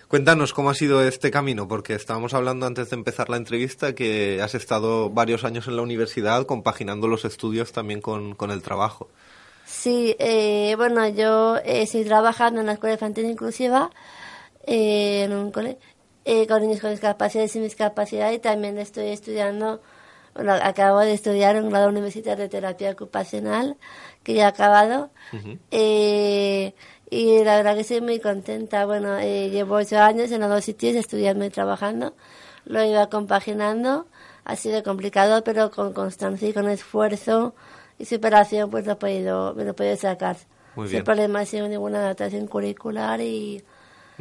cuéntanos 0.08 0.54
cómo 0.54 0.70
ha 0.70 0.76
sido 0.76 1.02
este 1.04 1.32
camino, 1.32 1.68
porque 1.68 1.96
estábamos 1.96 2.34
hablando 2.34 2.68
antes 2.68 2.90
de 2.90 2.96
empezar 2.96 3.30
la 3.30 3.38
entrevista 3.38 3.96
que 3.96 4.42
has 4.42 4.54
estado 4.54 5.10
varios 5.10 5.44
años 5.44 5.68
en 5.68 5.76
la 5.76 5.82
universidad 5.82 6.46
compaginando 6.46 7.08
los 7.08 7.26
estudios 7.26 7.72
también 7.72 8.02
con, 8.02 8.36
con 8.36 8.52
el 8.52 8.62
trabajo. 8.62 9.10
Sí, 9.66 10.16
eh, 10.20 10.76
bueno, 10.78 11.08
yo 11.10 11.58
eh, 11.58 11.82
estoy 11.84 12.04
trabajando 12.04 12.60
en 12.60 12.68
la 12.68 12.74
escuela 12.74 12.94
infantil 12.94 13.26
inclusiva, 13.26 13.90
eh, 14.66 15.24
en 15.24 15.34
un 15.34 15.52
cole, 15.52 15.78
eh, 16.26 16.48
con 16.48 16.62
niños 16.62 16.80
con 16.80 16.92
discapacidad 16.92 17.50
y 17.54 17.60
discapacidad 17.60 18.32
y 18.32 18.40
también 18.40 18.78
estoy 18.78 19.08
estudiando, 19.10 19.82
bueno, 20.36 20.54
acabo 20.54 21.00
de 21.00 21.14
estudiar 21.14 21.62
un 21.62 21.70
grado 21.70 21.90
universitario 21.90 22.44
de 22.44 22.50
terapia 22.50 22.92
ocupacional 22.92 23.78
que 24.24 24.34
ya 24.34 24.44
he 24.44 24.46
acabado. 24.48 25.12
eh, 25.72 26.74
y 27.10 27.44
la 27.44 27.58
verdad 27.58 27.76
que 27.76 27.82
estoy 27.82 28.02
muy 28.02 28.20
contenta. 28.20 28.86
Bueno, 28.86 29.20
eh, 29.20 29.50
llevo 29.52 29.76
ocho 29.76 30.00
años 30.00 30.32
en 30.32 30.42
los 30.42 30.50
dos 30.50 30.64
sitios 30.66 30.96
estudiando 30.96 31.46
y 31.46 31.50
trabajando. 31.52 32.16
Lo 32.66 32.84
iba 32.84 33.08
compaginando. 33.08 34.08
Ha 34.46 34.56
sido 34.56 34.82
complicado, 34.84 35.44
pero 35.44 35.70
con 35.70 35.94
constancia 35.94 36.50
y 36.50 36.54
con 36.54 36.68
esfuerzo 36.70 37.54
y 38.00 38.06
superación, 38.06 38.70
pues 38.72 38.86
lo 38.86 38.94
he 38.94 38.96
podido, 38.96 39.54
me 39.54 39.64
lo 39.64 39.72
he 39.72 39.74
podido 39.74 39.96
sacar. 39.96 40.38
Muy 40.76 40.88
Sin 40.88 40.94
bien. 40.94 41.04
problema, 41.04 41.42
ha 41.42 41.46
sido 41.46 41.68
ninguna 41.68 42.00
adaptación 42.00 42.48
curricular 42.48 43.22
y 43.22 43.64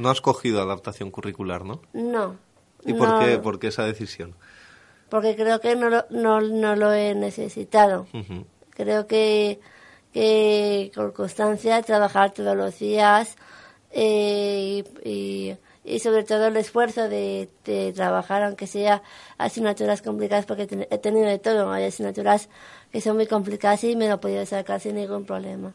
No 0.02 0.10
has 0.10 0.20
cogido 0.20 0.60
adaptación 0.60 1.10
curricular, 1.12 1.64
¿no? 1.64 1.80
no. 1.92 2.36
¿Y 2.84 2.92
por, 2.94 3.08
no, 3.10 3.18
qué, 3.20 3.38
por 3.38 3.58
qué 3.60 3.68
esa 3.68 3.84
decisión? 3.84 4.34
Porque 5.08 5.36
creo 5.36 5.60
que 5.60 5.76
no 5.76 5.88
lo, 5.88 6.04
no, 6.10 6.40
no 6.40 6.74
lo 6.74 6.92
he 6.92 7.14
necesitado. 7.14 8.06
Creo 8.70 9.06
que, 9.06 9.60
que 10.12 10.90
con 10.94 11.12
constancia, 11.12 11.80
trabajar 11.82 12.32
todos 12.32 12.56
los 12.56 12.78
días 12.80 13.36
eh, 13.92 14.82
y, 15.04 15.08
y- 15.08 15.58
y 15.84 15.98
sobre 15.98 16.22
todo 16.22 16.46
el 16.46 16.56
esfuerzo 16.56 17.08
de, 17.08 17.48
de 17.64 17.92
trabajar, 17.92 18.42
aunque 18.44 18.66
sea 18.68 19.02
asignaturas 19.36 20.00
complicadas, 20.00 20.46
porque 20.46 20.66
ten- 20.66 20.86
he 20.90 20.98
tenido 20.98 21.26
de 21.26 21.38
todo. 21.40 21.70
Hay 21.72 21.84
asignaturas 21.84 22.48
que 22.92 23.00
son 23.00 23.16
muy 23.16 23.26
complicadas 23.26 23.82
y 23.84 23.96
me 23.96 24.08
lo 24.08 24.14
he 24.14 24.18
podido 24.18 24.46
sacar 24.46 24.80
sin 24.80 24.94
ningún 24.96 25.24
problema. 25.24 25.74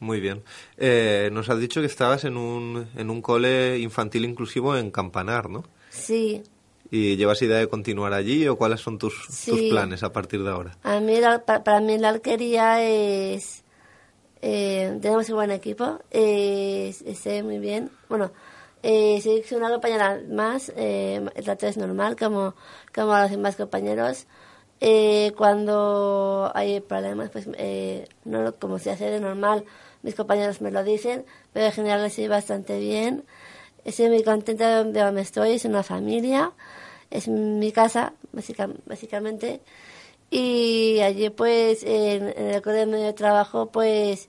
Muy 0.00 0.20
bien. 0.20 0.42
Eh, 0.76 1.30
nos 1.32 1.48
has 1.48 1.58
dicho 1.58 1.80
que 1.80 1.86
estabas 1.86 2.24
en 2.24 2.36
un, 2.36 2.86
en 2.96 3.10
un 3.10 3.22
cole 3.22 3.78
infantil 3.78 4.24
inclusivo 4.24 4.76
en 4.76 4.90
Campanar, 4.90 5.48
¿no? 5.48 5.64
Sí, 5.90 6.42
¿Y 6.90 7.16
llevas 7.16 7.40
idea 7.42 7.58
de 7.58 7.68
continuar 7.68 8.12
allí 8.12 8.46
o 8.46 8.56
cuáles 8.56 8.80
son 8.80 8.98
tus, 8.98 9.14
tus 9.48 9.62
planes 9.62 10.02
a 10.02 10.12
partir 10.12 10.42
de 10.44 10.50
ahora? 10.50 10.76
A 10.82 11.00
mí, 11.00 11.18
la- 11.20 11.44
pa- 11.44 11.64
para 11.64 11.80
mí 11.80 11.96
la 11.98 12.10
alquería 12.10 12.82
es... 12.84 13.64
eh, 14.42 14.98
tenemos 15.00 15.28
un 15.30 15.36
buen 15.36 15.50
equipo, 15.50 16.00
eh, 16.10 16.94
sé 17.16 17.42
muy 17.42 17.58
bien. 17.58 17.90
Bueno, 18.08 18.30
eh, 18.82 19.18
si 19.22 19.42
soy 19.44 19.58
una 19.58 19.70
compañera 19.70 20.20
más, 20.30 20.70
eh, 20.76 21.24
el 21.34 21.44
trato 21.44 21.66
es 21.66 21.76
normal, 21.78 22.16
como, 22.16 22.54
como 22.94 23.16
los 23.16 23.30
demás 23.30 23.56
compañeros. 23.56 24.26
Eh, 24.80 25.32
cuando 25.36 26.52
hay 26.54 26.80
problemas, 26.80 27.30
pues 27.30 27.48
eh, 27.56 28.06
no 28.24 28.42
lo- 28.42 28.54
como 28.56 28.78
se 28.78 28.90
hace 28.90 29.06
de 29.06 29.20
normal, 29.20 29.64
mis 30.04 30.14
compañeros 30.14 30.60
me 30.60 30.70
lo 30.70 30.84
dicen, 30.84 31.24
pero 31.52 31.66
en 31.66 31.72
general 31.72 32.04
estoy 32.04 32.28
bastante 32.28 32.78
bien. 32.78 33.24
Estoy 33.84 34.08
muy 34.10 34.22
contenta 34.22 34.84
de 34.84 35.00
donde 35.00 35.22
estoy, 35.22 35.52
es 35.52 35.64
una 35.64 35.82
familia, 35.82 36.52
es 37.10 37.28
mi 37.28 37.72
casa, 37.72 38.12
básica- 38.32 38.70
básicamente. 38.86 39.60
Y 40.30 41.00
allí, 41.00 41.30
pues, 41.30 41.82
en, 41.84 42.28
el 42.36 42.62
cole 42.62 42.86
de 42.86 43.12
trabajo, 43.14 43.66
pues, 43.70 44.28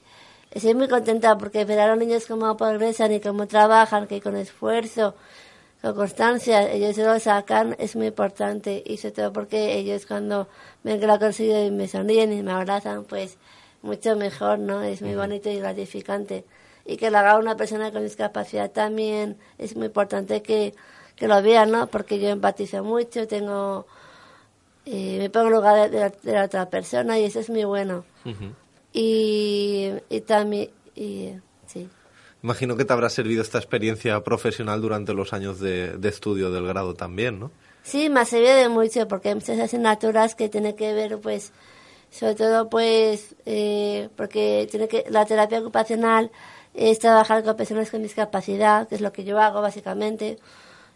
estoy 0.52 0.76
muy 0.76 0.88
contenta 0.88 1.38
porque 1.38 1.66
ver 1.66 1.80
a 1.80 1.88
los 1.88 1.98
niños 1.98 2.26
cómo 2.28 2.56
progresan 2.58 3.12
y 3.14 3.20
cómo 3.20 3.48
trabajan, 3.48 4.08
que 4.08 4.22
con 4.22 4.36
esfuerzo, 4.38 5.16
con 5.82 5.96
constancia, 5.96 6.72
ellos 6.72 6.96
se 6.96 7.04
lo 7.06 7.20
sacan, 7.20 7.76
es 7.80 7.96
muy 7.96 8.08
importante. 8.08 8.84
Y 8.86 8.98
sobre 8.98 9.14
todo 9.14 9.34
porque 9.34 9.78
ellos 9.78 10.06
cuando 10.06 10.48
ven 10.84 11.00
que 11.00 11.08
lo 11.08 11.14
han 11.14 11.20
conseguido 11.20 11.66
y 11.66 11.72
me 11.72 11.88
sonríen 11.88 12.34
y 12.34 12.44
me 12.44 12.52
abrazan, 12.54 13.04
pues, 13.06 13.38
mucho 13.86 14.16
mejor, 14.16 14.60
¿no? 14.60 14.82
Es 14.82 15.02
muy 15.02 15.16
bonito 15.16 15.50
y 15.50 15.60
gratificante. 15.60 16.46
Y 16.86 16.98
que 16.98 17.10
lo 17.10 17.18
haga 17.18 17.38
una 17.38 17.56
persona 17.56 17.92
con 17.92 18.04
discapacidad 18.04 18.72
también 18.72 19.38
es 19.58 19.76
muy 19.76 19.88
importante 19.88 20.42
que, 20.42 20.74
que 21.16 21.28
lo 21.28 21.42
vean, 21.42 21.72
¿no? 21.72 21.88
Porque 21.88 22.20
yo 22.20 22.30
empatizo 22.30 22.84
mucho, 22.84 23.28
tengo 23.28 23.86
eh, 24.86 25.18
me 25.18 25.30
pongo 25.30 25.48
en 25.48 25.54
lugar 25.54 25.76
de, 25.76 25.90
de 25.90 26.00
la, 26.00 26.10
de 26.10 26.32
la 26.34 26.46
otra 26.46 26.70
persona 26.70 27.18
y 27.18 27.26
eso 27.26 27.40
es 27.40 27.50
muy 27.50 27.64
bueno. 27.64 28.06
Y, 28.94 29.92
y 30.10 30.22
también, 30.22 30.70
y, 30.96 31.32
sí. 31.66 31.90
Imagino 32.44 32.78
que 32.78 32.86
te 32.86 32.94
habrá 32.94 33.10
servido 33.10 33.42
esta 33.42 33.58
experiencia 33.58 34.24
profesional 34.24 34.82
durante 34.82 35.14
los 35.14 35.34
años 35.34 35.60
de, 35.60 35.98
de 35.98 36.10
estudio 36.10 36.52
del 36.52 36.68
grado 36.68 36.94
también, 36.94 37.40
¿no? 37.40 37.52
Sí, 37.82 38.10
me 38.10 38.20
ha 38.20 38.26
servido 38.26 38.56
de 38.56 38.70
mucho 38.70 39.08
porque 39.08 39.30
hay 39.30 39.36
muchas 39.36 39.60
asignaturas 39.60 40.36
que 40.36 40.50
tiene 40.50 40.76
que 40.76 40.94
ver, 40.94 41.18
pues, 41.20 41.52
sobre 42.12 42.36
todo, 42.36 42.70
pues, 42.70 43.36
eh, 43.46 44.10
porque 44.16 44.68
tiene 44.72 44.88
que, 44.88 45.06
la 45.10 45.26
terapia 45.26 45.60
ocupacional 45.60 46.32
es 46.74 47.00
trabajar 47.00 47.44
con 47.44 47.56
personas 47.56 47.90
con 47.92 48.02
discapacidad, 48.04 48.88
que 48.88 48.96
es 48.96 49.02
lo 49.02 49.12
que 49.14 49.24
yo 49.24 49.40
hago 49.40 49.62
básicamente. 49.62 50.38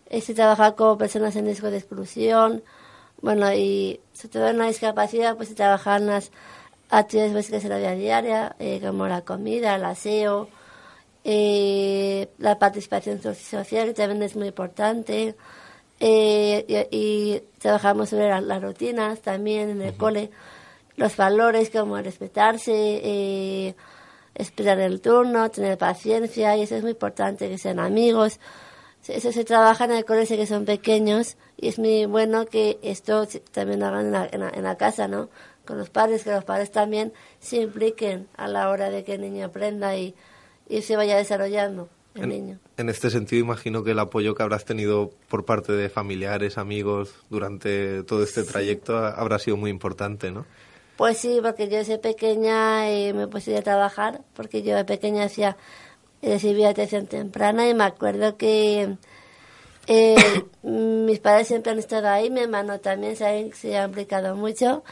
Es 0.09 0.25
trabajar 0.33 0.75
con 0.75 0.97
personas 0.97 1.35
en 1.35 1.45
riesgo 1.45 1.69
de 1.71 1.77
exclusión. 1.77 2.63
Bueno, 3.21 3.53
y 3.53 3.99
sobre 4.13 4.29
todo 4.29 4.47
en 4.49 4.57
la 4.57 4.67
discapacidad, 4.67 5.35
pues, 5.37 5.49
se 5.49 5.55
trabajan 5.55 6.07
las 6.07 6.31
actividades 6.89 7.33
básicas 7.33 7.63
de 7.63 7.69
la 7.69 7.77
vida 7.77 7.91
diaria, 7.95 8.55
eh, 8.59 8.79
como 8.83 9.07
la 9.07 9.21
comida, 9.21 9.75
el 9.75 9.85
aseo, 9.85 10.49
eh, 11.23 12.29
la 12.37 12.57
participación 12.59 13.21
so- 13.21 13.33
social, 13.35 13.87
que 13.87 13.93
también 13.93 14.23
es 14.23 14.35
muy 14.35 14.47
importante. 14.47 15.35
Eh, 15.99 16.87
y, 16.91 16.97
y 16.97 17.43
trabajamos 17.59 18.09
sobre 18.09 18.29
la- 18.29 18.41
las 18.41 18.61
rutinas 18.63 19.19
también 19.19 19.69
en 19.69 19.81
el 19.81 19.95
cole, 19.97 20.31
los 20.99 21.15
valores 21.17 21.69
como 21.69 21.97
respetarse, 22.01 22.71
eh, 23.03 23.75
esperar 24.35 24.79
el 24.79 25.01
turno, 25.01 25.49
tener 25.49 25.77
paciencia, 25.77 26.55
y 26.57 26.63
eso 26.63 26.75
es 26.75 26.81
muy 26.81 26.91
importante, 26.91 27.49
que 27.49 27.57
sean 27.57 27.79
amigos. 27.79 28.39
Eso 29.07 29.31
se 29.31 29.43
trabaja 29.45 29.85
en 29.85 29.91
el 29.91 30.05
cole, 30.05 30.25
sé 30.25 30.35
que 30.37 30.45
son 30.45 30.65
pequeños, 30.65 31.37
y 31.57 31.69
es 31.69 31.79
muy 31.79 32.05
bueno 32.05 32.45
que 32.45 32.77
esto 32.83 33.27
también 33.51 33.79
lo 33.79 33.87
hagan 33.87 34.05
en 34.07 34.11
la, 34.11 34.29
en 34.31 34.39
la- 34.41 34.49
en 34.49 34.63
la 34.63 34.75
casa, 34.77 35.07
¿no? 35.07 35.29
Con 35.65 35.77
los 35.77 35.89
padres, 35.89 36.23
que 36.23 36.31
los 36.31 36.43
padres 36.43 36.71
también 36.71 37.13
se 37.39 37.57
impliquen 37.57 38.27
a 38.35 38.47
la 38.47 38.69
hora 38.69 38.89
de 38.89 39.03
que 39.03 39.13
el 39.15 39.21
niño 39.21 39.45
aprenda 39.45 39.95
y, 39.95 40.13
y 40.67 40.81
se 40.81 40.95
vaya 40.95 41.15
desarrollando 41.17 41.89
el 42.15 42.27
niño. 42.29 42.59
En 42.77 42.89
este 42.89 43.09
sentido, 43.09 43.41
imagino 43.43 43.83
que 43.83 43.91
el 43.91 43.99
apoyo 43.99 44.35
que 44.35 44.43
habrás 44.43 44.65
tenido 44.65 45.11
por 45.29 45.45
parte 45.45 45.71
de 45.73 45.89
familiares, 45.89 46.57
amigos, 46.57 47.13
durante 47.29 48.03
todo 48.03 48.23
este 48.23 48.43
trayecto 48.43 48.97
ha- 48.97 49.11
habrá 49.11 49.39
sido 49.39 49.57
muy 49.57 49.69
importante, 49.71 50.29
¿no? 50.31 50.45
Pues 50.99 51.17
sí, 51.17 51.39
porque 51.41 51.69
yo 51.69 51.77
desde 51.77 51.97
pequeña 51.97 52.89
eh, 52.89 53.13
me 53.13 53.25
puse 53.29 53.55
a 53.55 53.61
trabajar, 53.61 54.19
porque 54.33 54.63
yo 54.63 54.75
de 54.75 54.83
pequeña 54.83 55.23
hacía, 55.23 55.55
recibía 56.21 56.71
atención 56.71 57.07
temprana 57.07 57.69
y 57.69 57.73
me 57.73 57.85
acuerdo 57.85 58.35
que 58.35 58.97
eh, 59.87 60.15
mis 60.61 61.19
padres 61.21 61.47
siempre 61.47 61.71
han 61.71 61.79
estado 61.79 62.09
ahí, 62.09 62.29
mi 62.29 62.41
hermano 62.41 62.81
también 62.81 63.15
se 63.15 63.25
ha, 63.25 63.55
se 63.55 63.77
ha 63.77 63.85
implicado 63.85 64.35
mucho, 64.35 64.83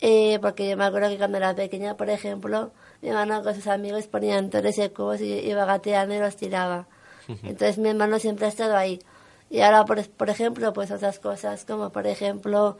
eh, 0.00 0.38
porque 0.40 0.70
yo 0.70 0.76
me 0.76 0.84
acuerdo 0.84 1.08
que 1.08 1.18
cuando 1.18 1.38
era 1.38 1.52
pequeña, 1.56 1.96
por 1.96 2.10
ejemplo, 2.10 2.70
mi 3.02 3.08
hermano 3.08 3.42
con 3.42 3.56
sus 3.56 3.66
amigos 3.66 4.06
ponían 4.06 4.50
torres 4.50 4.76
de 4.76 4.92
cubos 4.92 5.20
y 5.20 5.32
iba 5.32 5.64
gateando 5.64 6.14
y 6.14 6.20
los 6.20 6.36
tiraba. 6.36 6.86
Entonces 7.26 7.78
mi 7.78 7.88
hermano 7.88 8.20
siempre 8.20 8.46
ha 8.46 8.50
estado 8.50 8.76
ahí. 8.76 9.00
Y 9.50 9.62
ahora, 9.62 9.84
por, 9.84 10.08
por 10.10 10.30
ejemplo, 10.30 10.72
pues 10.72 10.92
otras 10.92 11.18
cosas, 11.18 11.64
como 11.64 11.90
por 11.90 12.06
ejemplo, 12.06 12.78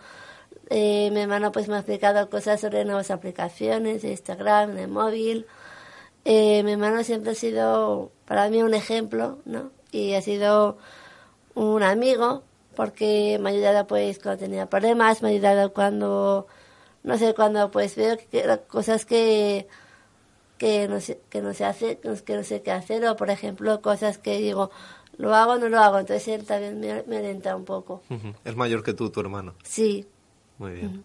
eh, 0.70 1.10
mi 1.10 1.20
hermano 1.20 1.50
pues 1.50 1.68
me 1.68 1.74
ha 1.74 1.78
explicado 1.78 2.30
cosas 2.30 2.60
sobre 2.60 2.84
nuevas 2.84 3.10
aplicaciones 3.10 4.02
de 4.02 4.12
Instagram, 4.12 4.76
de 4.76 4.86
móvil. 4.86 5.46
Eh, 6.24 6.62
mi 6.62 6.72
hermano 6.72 7.02
siempre 7.02 7.32
ha 7.32 7.34
sido 7.34 8.12
para 8.24 8.48
mí 8.48 8.62
un 8.62 8.72
ejemplo, 8.72 9.38
¿no? 9.44 9.72
Y 9.90 10.14
ha 10.14 10.22
sido 10.22 10.78
un 11.56 11.82
amigo 11.82 12.44
porque 12.76 13.38
me 13.40 13.50
ha 13.50 13.52
ayudado 13.52 13.86
pues 13.88 14.20
cuando 14.20 14.44
tenía 14.44 14.66
problemas, 14.70 15.22
me 15.22 15.28
ha 15.28 15.32
ayudado 15.32 15.72
cuando, 15.72 16.46
no 17.02 17.18
sé, 17.18 17.34
cuando 17.34 17.72
pues 17.72 17.96
veo 17.96 18.16
que, 18.30 18.60
cosas 18.68 19.04
que 19.04 19.66
que 20.56 20.86
no 20.88 21.00
sé, 21.00 21.20
que 21.30 21.40
no 21.40 21.52
se 21.52 21.64
hace, 21.64 21.98
que 21.98 22.36
no 22.36 22.44
sé 22.44 22.62
qué 22.62 22.70
hacer, 22.70 23.04
o 23.06 23.16
por 23.16 23.30
ejemplo 23.30 23.80
cosas 23.80 24.18
que 24.18 24.38
digo, 24.38 24.70
lo 25.16 25.34
hago 25.34 25.52
o 25.52 25.58
no 25.58 25.68
lo 25.68 25.80
hago, 25.80 25.98
entonces 25.98 26.28
él 26.28 26.44
también 26.44 26.78
me, 26.78 27.02
me 27.04 27.18
orienta 27.18 27.56
un 27.56 27.64
poco. 27.64 28.02
Es 28.44 28.54
mayor 28.54 28.84
que 28.84 28.92
tú, 28.92 29.10
tu 29.10 29.20
hermano. 29.20 29.54
Sí, 29.64 30.06
Muy 30.60 30.72
bien. 30.72 31.02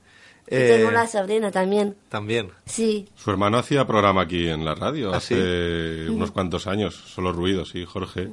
Eh, 0.47 0.76
tengo 0.76 0.89
una 0.89 1.08
sobrina 1.08 1.49
también. 1.49 1.95
También. 2.10 2.51
Sí, 2.66 3.08
Su 3.16 3.32
hermano 3.32 3.58
hacía 3.58 3.88
programa 3.88 4.22
aquí 4.24 4.47
en 4.47 4.64
la 4.64 4.76
radio 4.76 5.12
¿Ah, 5.14 5.18
hace 5.18 6.08
unos 6.10 6.30
cuantos 6.32 6.68
años, 6.68 6.93
solo 6.93 7.32
ruidos, 7.32 7.70
sí, 7.70 7.84
Jorge. 7.86 8.30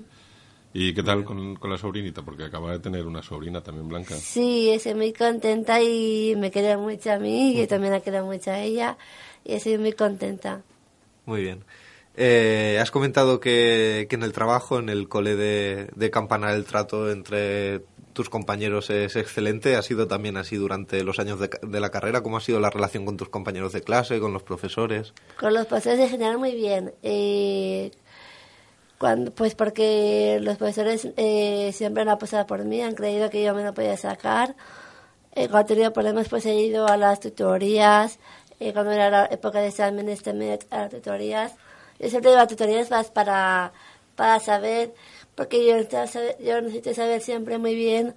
¿Y 0.75 0.93
qué 0.95 1.03
tal 1.03 1.25
con, 1.25 1.55
con 1.57 1.71
la 1.71 1.79
sobrinita? 1.79 2.23
Porque 2.23 2.45
acaba 2.45 2.73
de 2.73 2.81
tener 2.81 3.07
una 3.07 3.23
sobrina 3.23 3.63
también 3.63 3.89
blanca. 3.89 4.15
sí, 4.17 4.71
estoy 4.71 4.95
muy 4.95 5.13
contenta 5.13 5.81
y 5.81 6.35
me 6.37 6.51
quiere 6.51 6.77
mucho 6.77 7.13
a 7.13 7.19
mí 7.19 7.59
y 7.61 7.67
también 7.67 7.93
la 7.93 8.01
quiero 8.01 8.25
mucho 8.27 8.51
a 8.51 8.59
ella 8.59 8.97
y 9.45 9.53
estoy 9.55 9.79
muy 9.79 9.93
contenta. 9.93 10.63
Muy 11.25 11.43
bien. 11.43 11.65
Eh, 12.17 12.79
has 12.81 12.91
comentado 12.91 13.39
que, 13.41 14.07
que 14.11 14.17
en 14.17 14.23
el 14.23 14.33
trabajo, 14.33 14.79
en 14.79 14.89
el 14.91 15.09
cole 15.09 15.37
de, 15.37 15.89
de 15.95 16.11
Campanar, 16.11 16.55
el 16.55 16.65
trato 16.65 17.11
entre 17.11 17.81
tus 18.13 18.29
compañeros 18.29 18.91
es 18.91 19.17
excelente. 19.17 19.77
¿Ha 19.77 19.83
sido 19.83 20.09
también 20.09 20.37
así 20.37 20.57
durante 20.57 21.03
los 21.05 21.19
años 21.19 21.41
de, 21.41 21.51
de 21.63 21.81
la 21.81 21.91
carrera? 21.91 22.23
¿Cómo 22.23 22.37
ha 22.37 22.41
sido 22.41 22.61
la 22.61 22.71
relación 22.71 23.05
con 23.05 23.17
tus 23.17 23.29
compañeros 23.29 23.73
de 23.73 23.83
clase, 23.83 24.21
con 24.21 24.33
los 24.33 24.43
profesores? 24.43 25.13
Con 25.39 25.55
los 25.55 25.67
profesores 25.67 26.01
en 26.01 26.09
general 26.09 26.39
muy 26.39 26.55
bien. 26.55 26.93
Eh, 27.03 27.91
cuando, 28.99 29.33
pues 29.33 29.55
porque 29.55 30.39
los 30.41 30.59
profesores 30.59 31.09
eh, 31.17 31.73
siempre 31.73 32.03
han 32.03 32.09
apostado 32.09 32.47
por 32.47 32.65
mí, 32.65 32.83
han 32.83 32.95
creído 32.95 33.31
que 33.31 33.43
yo 33.43 33.55
me 33.55 33.65
lo 33.65 33.75
podía 33.75 33.97
sacar. 33.97 34.55
Eh, 35.35 35.49
cuando 35.49 35.61
he 35.73 35.77
tenido 35.77 35.93
problemas 35.93 36.29
pues 36.29 36.47
he 36.47 36.55
ido 36.55 36.87
a 36.87 36.97
las 36.97 37.19
tutorías. 37.21 38.19
Eh, 38.61 38.73
cuando 38.73 38.93
era 38.93 39.11
la 39.11 39.25
época 39.27 39.61
de 39.61 39.69
exámenes 39.69 40.23
también 40.23 40.61
a 40.71 40.83
las 40.83 40.91
tutorías. 40.91 41.53
Yo 41.99 42.09
siempre 42.09 42.31
iba 42.31 42.43
a 42.43 42.47
tutorías 42.47 42.91
más 42.91 43.11
para, 43.11 43.73
para 44.15 44.39
saber, 44.39 44.95
porque 45.43 45.67
yo 45.67 45.75
necesito 45.75 46.07
saber, 46.07 46.37
yo 46.39 46.61
necesito 46.61 46.95
saber 46.95 47.21
siempre 47.21 47.59
muy 47.59 47.75
bien 47.75 48.15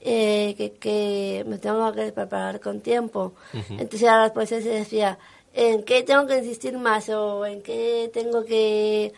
eh, 0.00 0.54
que, 0.56 0.74
que 0.74 1.44
me 1.48 1.58
tengo 1.58 1.92
que 1.92 2.12
preparar 2.12 2.60
con 2.60 2.82
tiempo. 2.82 3.34
Entonces 3.68 4.04
a 4.04 4.18
las 4.18 4.30
profesores 4.30 4.62
se 4.62 4.70
decía, 4.70 5.18
¿en 5.54 5.82
qué 5.82 6.04
tengo 6.04 6.24
que 6.28 6.38
insistir 6.38 6.78
más 6.78 7.08
o 7.08 7.44
en 7.44 7.62
qué 7.62 8.08
tengo 8.14 8.44
que, 8.44 9.12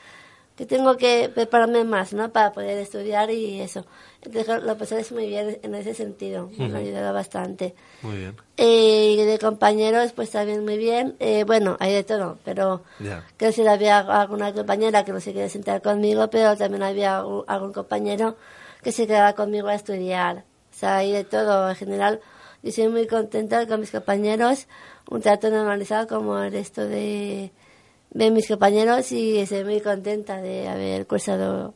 que 0.56 0.64
tengo 0.64 0.96
que 0.96 1.28
prepararme 1.28 1.84
más, 1.84 2.14
¿no? 2.14 2.32
Para 2.32 2.50
poder 2.54 2.78
estudiar 2.78 3.30
y 3.30 3.60
eso. 3.60 3.84
Los 4.22 4.44
profesores 4.44 5.10
muy 5.12 5.28
bien 5.28 5.58
en 5.62 5.74
ese 5.74 5.94
sentido, 5.94 6.50
me 6.58 6.66
han 6.66 6.76
ayudado 6.76 7.14
bastante. 7.14 7.74
Muy 8.02 8.18
bien. 8.18 8.36
Eh, 8.58 9.16
y 9.18 9.24
de 9.24 9.38
compañeros, 9.38 10.12
pues 10.12 10.30
también 10.30 10.62
muy 10.62 10.76
bien. 10.76 11.16
Eh, 11.20 11.44
bueno, 11.44 11.78
hay 11.80 11.94
de 11.94 12.04
todo, 12.04 12.38
pero 12.44 12.82
creo 13.38 13.52
que 13.52 13.68
había 13.68 13.98
alguna 13.98 14.52
compañera 14.52 15.04
que 15.04 15.12
no 15.12 15.20
se 15.20 15.32
quería 15.32 15.48
sentar 15.48 15.80
conmigo, 15.80 16.28
pero 16.28 16.54
también 16.54 16.82
había 16.82 17.18
algún, 17.18 17.44
algún 17.46 17.72
compañero 17.72 18.36
que 18.82 18.92
se 18.92 19.06
quedaba 19.06 19.32
conmigo 19.32 19.68
a 19.68 19.74
estudiar. 19.74 20.44
O 20.70 20.78
sea, 20.78 20.98
hay 20.98 21.12
de 21.12 21.24
todo. 21.24 21.70
En 21.70 21.76
general, 21.76 22.20
yo 22.62 22.72
soy 22.72 22.88
muy 22.88 23.06
contenta 23.06 23.66
con 23.66 23.80
mis 23.80 23.90
compañeros, 23.90 24.66
un 25.08 25.22
trato 25.22 25.48
normalizado 25.48 26.06
como 26.06 26.38
el 26.38 26.52
resto 26.52 26.86
de, 26.86 27.52
de 28.10 28.30
mis 28.30 28.48
compañeros 28.48 29.12
y 29.12 29.38
estoy 29.38 29.64
muy 29.64 29.80
contenta 29.80 30.42
de 30.42 30.68
haber 30.68 31.06
cursado 31.06 31.74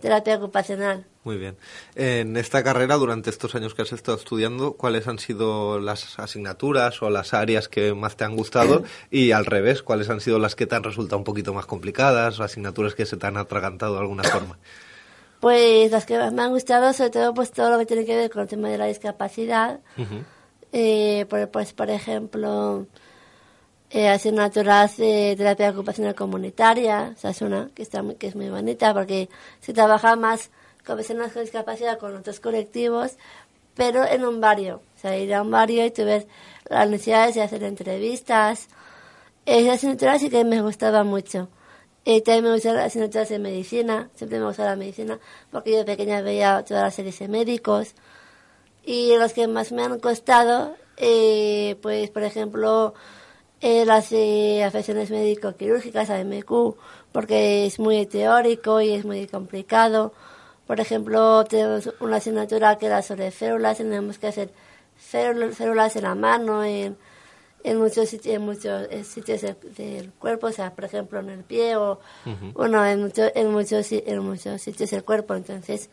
terapia 0.00 0.36
ocupacional. 0.36 1.06
Muy 1.26 1.38
bien. 1.38 1.56
En 1.96 2.36
esta 2.36 2.62
carrera, 2.62 2.94
durante 2.94 3.30
estos 3.30 3.56
años 3.56 3.74
que 3.74 3.82
has 3.82 3.92
estado 3.92 4.16
estudiando, 4.16 4.74
¿cuáles 4.74 5.08
han 5.08 5.18
sido 5.18 5.80
las 5.80 6.20
asignaturas 6.20 7.02
o 7.02 7.10
las 7.10 7.34
áreas 7.34 7.66
que 7.68 7.92
más 7.94 8.16
te 8.16 8.22
han 8.22 8.36
gustado? 8.36 8.84
Y 9.10 9.32
al 9.32 9.44
revés, 9.44 9.82
¿cuáles 9.82 10.08
han 10.08 10.20
sido 10.20 10.38
las 10.38 10.54
que 10.54 10.66
te 10.68 10.76
han 10.76 10.84
resultado 10.84 11.18
un 11.18 11.24
poquito 11.24 11.52
más 11.52 11.66
complicadas 11.66 12.38
o 12.38 12.44
asignaturas 12.44 12.94
que 12.94 13.06
se 13.06 13.16
te 13.16 13.26
han 13.26 13.36
atragantado 13.38 13.94
de 13.94 14.00
alguna 14.02 14.22
forma? 14.22 14.56
Pues 15.40 15.90
las 15.90 16.06
que 16.06 16.16
más 16.16 16.32
me 16.32 16.42
han 16.42 16.50
gustado, 16.52 16.92
sobre 16.92 17.10
todo, 17.10 17.34
pues 17.34 17.50
todo 17.50 17.70
lo 17.70 17.78
que 17.78 17.86
tiene 17.86 18.06
que 18.06 18.14
ver 18.16 18.30
con 18.30 18.42
el 18.42 18.48
tema 18.48 18.68
de 18.68 18.78
la 18.78 18.86
discapacidad. 18.86 19.80
Eh, 20.72 21.26
por, 21.28 21.48
pues, 21.50 21.72
por 21.74 21.90
ejemplo, 21.90 22.86
eh, 23.90 24.08
asignaturas 24.08 24.96
de 24.96 25.34
terapia 25.36 25.70
ocupacional 25.70 26.14
comunitaria, 26.14 27.12
esa 27.16 27.30
es 27.30 27.42
una 27.42 27.68
que, 27.74 27.82
está 27.82 28.02
muy- 28.02 28.14
que 28.14 28.28
es 28.28 28.34
muy 28.34 28.48
bonita 28.48 28.94
porque 28.94 29.28
se 29.60 29.72
trabaja 29.74 30.16
más 30.16 30.50
con 30.86 30.96
personas 30.96 31.32
con 31.32 31.42
discapacidad, 31.42 31.98
con 31.98 32.16
otros 32.16 32.40
colectivos, 32.40 33.16
pero 33.74 34.06
en 34.06 34.24
un 34.24 34.40
barrio. 34.40 34.82
O 34.96 34.98
sea, 35.00 35.16
ir 35.18 35.34
a 35.34 35.42
un 35.42 35.50
barrio 35.50 35.84
y 35.84 35.90
tú 35.90 36.04
ves 36.04 36.26
las 36.68 36.88
necesidades 36.88 37.34
de 37.34 37.42
hacer 37.42 37.62
entrevistas. 37.64 38.68
Esa 39.44 39.74
asignatura 39.74 40.18
sí 40.18 40.30
que 40.30 40.44
me 40.44 40.62
gustaba 40.62 41.04
mucho. 41.04 41.48
Eh, 42.04 42.22
también 42.22 42.44
me 42.44 42.52
gustan 42.52 42.76
las 42.76 42.86
asignaturas 42.86 43.28
de 43.28 43.38
medicina, 43.40 44.10
siempre 44.14 44.38
me 44.38 44.46
gustaba 44.46 44.70
la 44.70 44.76
medicina, 44.76 45.18
porque 45.50 45.72
yo 45.72 45.78
de 45.78 45.84
pequeña 45.84 46.22
veía 46.22 46.64
todas 46.64 46.84
las 46.84 46.94
series 46.94 47.18
de 47.18 47.28
médicos. 47.28 47.94
Y 48.84 49.16
los 49.16 49.32
que 49.32 49.48
más 49.48 49.72
me 49.72 49.82
han 49.82 49.98
costado, 49.98 50.76
eh, 50.96 51.76
pues 51.82 52.10
por 52.10 52.22
ejemplo, 52.22 52.94
eh, 53.60 53.84
las 53.84 54.12
eh, 54.12 54.62
afecciones 54.64 55.10
médico-quirúrgicas, 55.10 56.10
AMQ, 56.10 56.76
porque 57.10 57.66
es 57.66 57.78
muy 57.80 58.06
teórico 58.06 58.80
y 58.80 58.92
es 58.92 59.04
muy 59.04 59.26
complicado. 59.26 60.12
Por 60.66 60.80
ejemplo, 60.80 61.44
tenemos 61.44 61.90
una 62.00 62.16
asignatura 62.16 62.76
que 62.76 62.86
era 62.86 63.02
sobre 63.02 63.30
células, 63.30 63.78
tenemos 63.78 64.18
que 64.18 64.26
hacer 64.26 64.50
célul- 65.12 65.52
células 65.52 65.94
en 65.96 66.02
la 66.02 66.14
mano, 66.14 66.64
en, 66.64 66.96
en 67.62 67.78
muchos 67.78 68.08
sitios, 68.08 68.34
en 68.36 68.42
muchos 68.42 68.88
eh, 68.90 69.04
sitios 69.04 69.42
del, 69.42 69.56
del 69.76 70.12
cuerpo, 70.12 70.48
o 70.48 70.52
sea, 70.52 70.74
por 70.74 70.84
ejemplo, 70.84 71.20
en 71.20 71.30
el 71.30 71.44
pie 71.44 71.76
o, 71.76 72.00
bueno, 72.54 72.84
en, 72.84 73.02
mucho- 73.02 73.30
en, 73.34 73.50
muchos, 73.52 73.90
en 73.92 74.18
muchos 74.20 74.60
sitios 74.60 74.90
del 74.90 75.04
cuerpo. 75.04 75.34
Entonces, 75.34 75.88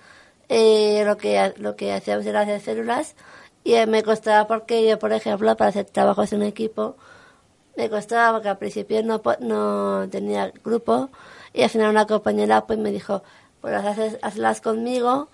eh, 0.49 1.03
lo 1.05 1.17
que 1.17 1.53
lo 1.57 1.75
que 1.75 1.93
hacíamos 1.93 2.25
era 2.25 2.41
hacer 2.41 2.59
células 2.61 3.15
y 3.63 3.73
eh, 3.75 3.85
me 3.87 4.03
costaba 4.03 4.47
porque 4.47 4.87
yo, 4.87 4.97
por 4.99 5.13
ejemplo, 5.13 5.55
para 5.55 5.69
hacer 5.69 5.85
trabajos 5.85 6.33
en 6.33 6.41
equipo, 6.43 6.95
me 7.77 7.89
costaba 7.89 8.33
porque 8.37 8.49
al 8.49 8.57
principio 8.57 9.01
no, 9.03 9.21
no 9.39 10.07
tenía 10.09 10.51
grupo 10.63 11.09
y 11.53 11.63
al 11.63 11.69
final 11.69 11.89
una 11.91 12.05
compañera 12.05 12.65
pues 12.67 12.77
me 12.79 12.91
dijo, 12.91 13.23
pues 13.63 13.71
las 13.73 13.85
haces, 13.85 14.19
hazlas 14.21 14.59
conmigo 14.59 15.29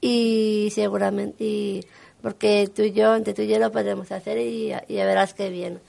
y 0.00 0.70
seguramente, 0.74 1.44
y 1.44 1.84
porque 2.22 2.66
tú 2.74 2.80
y 2.82 2.92
yo, 2.92 3.14
entre 3.14 3.34
tú 3.34 3.42
y 3.42 3.48
yo 3.48 3.58
lo 3.58 3.70
podemos 3.70 4.10
hacer 4.10 4.38
y, 4.38 4.72
y 4.88 4.94
ya 4.94 5.04
verás 5.04 5.34
qué 5.34 5.50
bien. 5.50 5.80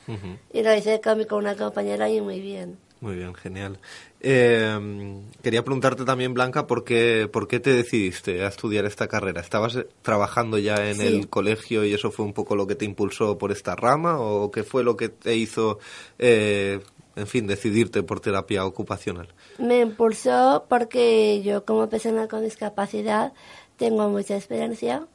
Y 0.52 0.62
lo 0.62 0.76
hice 0.76 1.00
con, 1.00 1.26
una 1.40 1.56
compañera 1.56 2.10
y 2.10 2.20
muy 2.20 2.42
bien. 2.42 2.78
Muy 3.00 3.16
bien, 3.16 3.34
genial. 3.36 3.78
Eh, 4.20 5.22
quería 5.44 5.64
preguntarte 5.64 6.04
también, 6.04 6.34
Blanca, 6.34 6.68
¿por 6.68 6.84
qué, 6.84 7.30
¿por 7.32 7.48
qué 7.48 7.60
te 7.62 7.72
decidiste 7.74 8.44
a 8.44 8.48
estudiar 8.48 8.84
esta 8.86 9.08
carrera? 9.08 9.40
¿Estabas 9.40 9.76
eh, 9.76 9.88
trabajando 10.02 10.58
ya 10.58 10.90
en 10.90 10.96
Sí. 10.96 11.08
el 11.08 11.30
colegio 11.30 11.86
y 11.86 11.94
eso 11.94 12.12
fue 12.12 12.26
un 12.26 12.34
poco 12.34 12.56
lo 12.56 12.68
que 12.68 12.76
te 12.76 12.84
impulsó 12.86 13.38
por 13.38 13.52
esta 13.52 13.76
rama? 13.76 14.20
¿O 14.20 14.52
qué 14.52 14.64
fue 14.64 14.84
lo 14.84 14.98
que 14.98 15.10
te 15.10 15.36
hizo, 15.36 15.80
eh, 16.20 16.80
en 17.16 17.28
fin, 17.28 17.48
decidirte 17.48 18.04
por 18.04 18.20
terapia 18.20 18.66
ocupacional? 18.66 19.28
Me 19.58 19.82
impulsó 19.82 20.66
porque 20.68 21.42
yo 21.44 21.66
como 21.66 21.88
persona 21.90 22.28
con 22.28 22.44
discapacidad 22.44 23.34
tengo 23.78 24.10
mucha 24.10 24.36
experiencia, 24.36 25.08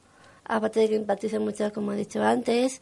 aparte 0.45 0.81
de 0.81 0.89
que 0.89 0.97
empatizo 0.97 1.41
mucho, 1.41 1.73
como 1.73 1.93
he 1.93 1.97
dicho 1.97 2.23
antes, 2.23 2.81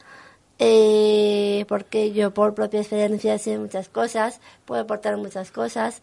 eh, 0.58 1.64
porque 1.68 2.12
yo 2.12 2.32
por 2.34 2.54
propia 2.54 2.80
experiencia 2.80 3.38
sé 3.38 3.58
muchas 3.58 3.88
cosas, 3.88 4.40
puedo 4.64 4.82
aportar 4.82 5.16
muchas 5.16 5.50
cosas 5.52 6.02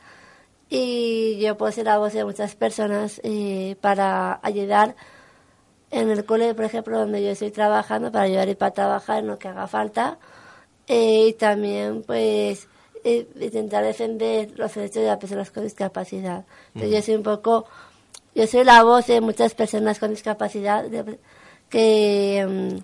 y 0.69 1.39
yo 1.39 1.57
puedo 1.57 1.71
ser 1.71 1.85
la 1.85 1.97
voz 1.97 2.13
de 2.13 2.25
muchas 2.25 2.55
personas 2.55 3.21
eh, 3.23 3.75
para 3.81 4.39
ayudar 4.43 4.95
en 5.91 6.09
el 6.09 6.25
cole, 6.25 6.53
por 6.53 6.65
ejemplo, 6.65 6.99
donde 6.99 7.23
yo 7.23 7.29
estoy 7.29 7.51
trabajando, 7.51 8.11
para 8.11 8.25
ayudar 8.25 8.49
y 8.49 8.55
para 8.55 8.71
trabajar 8.73 9.19
en 9.19 9.27
lo 9.27 9.39
que 9.39 9.47
haga 9.47 9.67
falta. 9.67 10.17
Eh, 10.87 11.27
y 11.29 11.33
también, 11.33 12.03
pues, 12.03 12.67
eh, 13.05 13.27
intentar 13.39 13.83
defender 13.85 14.51
los 14.57 14.73
derechos 14.75 15.03
de 15.03 15.07
las 15.07 15.17
personas 15.19 15.51
con 15.51 15.63
discapacidad. 15.63 16.43
Entonces, 16.73 16.91
yo 16.99 17.01
soy 17.05 17.15
un 17.15 17.23
poco, 17.23 17.65
yo 18.33 18.47
soy 18.47 18.63
la 18.65 18.83
voz 18.83 19.05
de 19.07 19.21
muchas 19.21 19.53
personas 19.53 19.99
con 19.99 20.09
discapacidad 20.09 20.83
de- 20.83 21.19
que, 21.69 22.45
mm, 22.47 22.77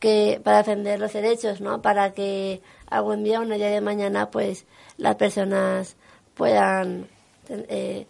que 0.00 0.40
para 0.42 0.58
defender 0.58 1.00
los 1.00 1.12
derechos, 1.12 1.60
¿no? 1.60 1.80
Para 1.80 2.12
que 2.12 2.60
algún 2.88 3.24
día, 3.24 3.40
un 3.40 3.50
día 3.50 3.68
de 3.70 3.80
mañana, 3.80 4.30
pues, 4.30 4.64
las 4.98 5.16
personas 5.16 5.96
puedan 6.34 7.06
eh, 7.48 8.06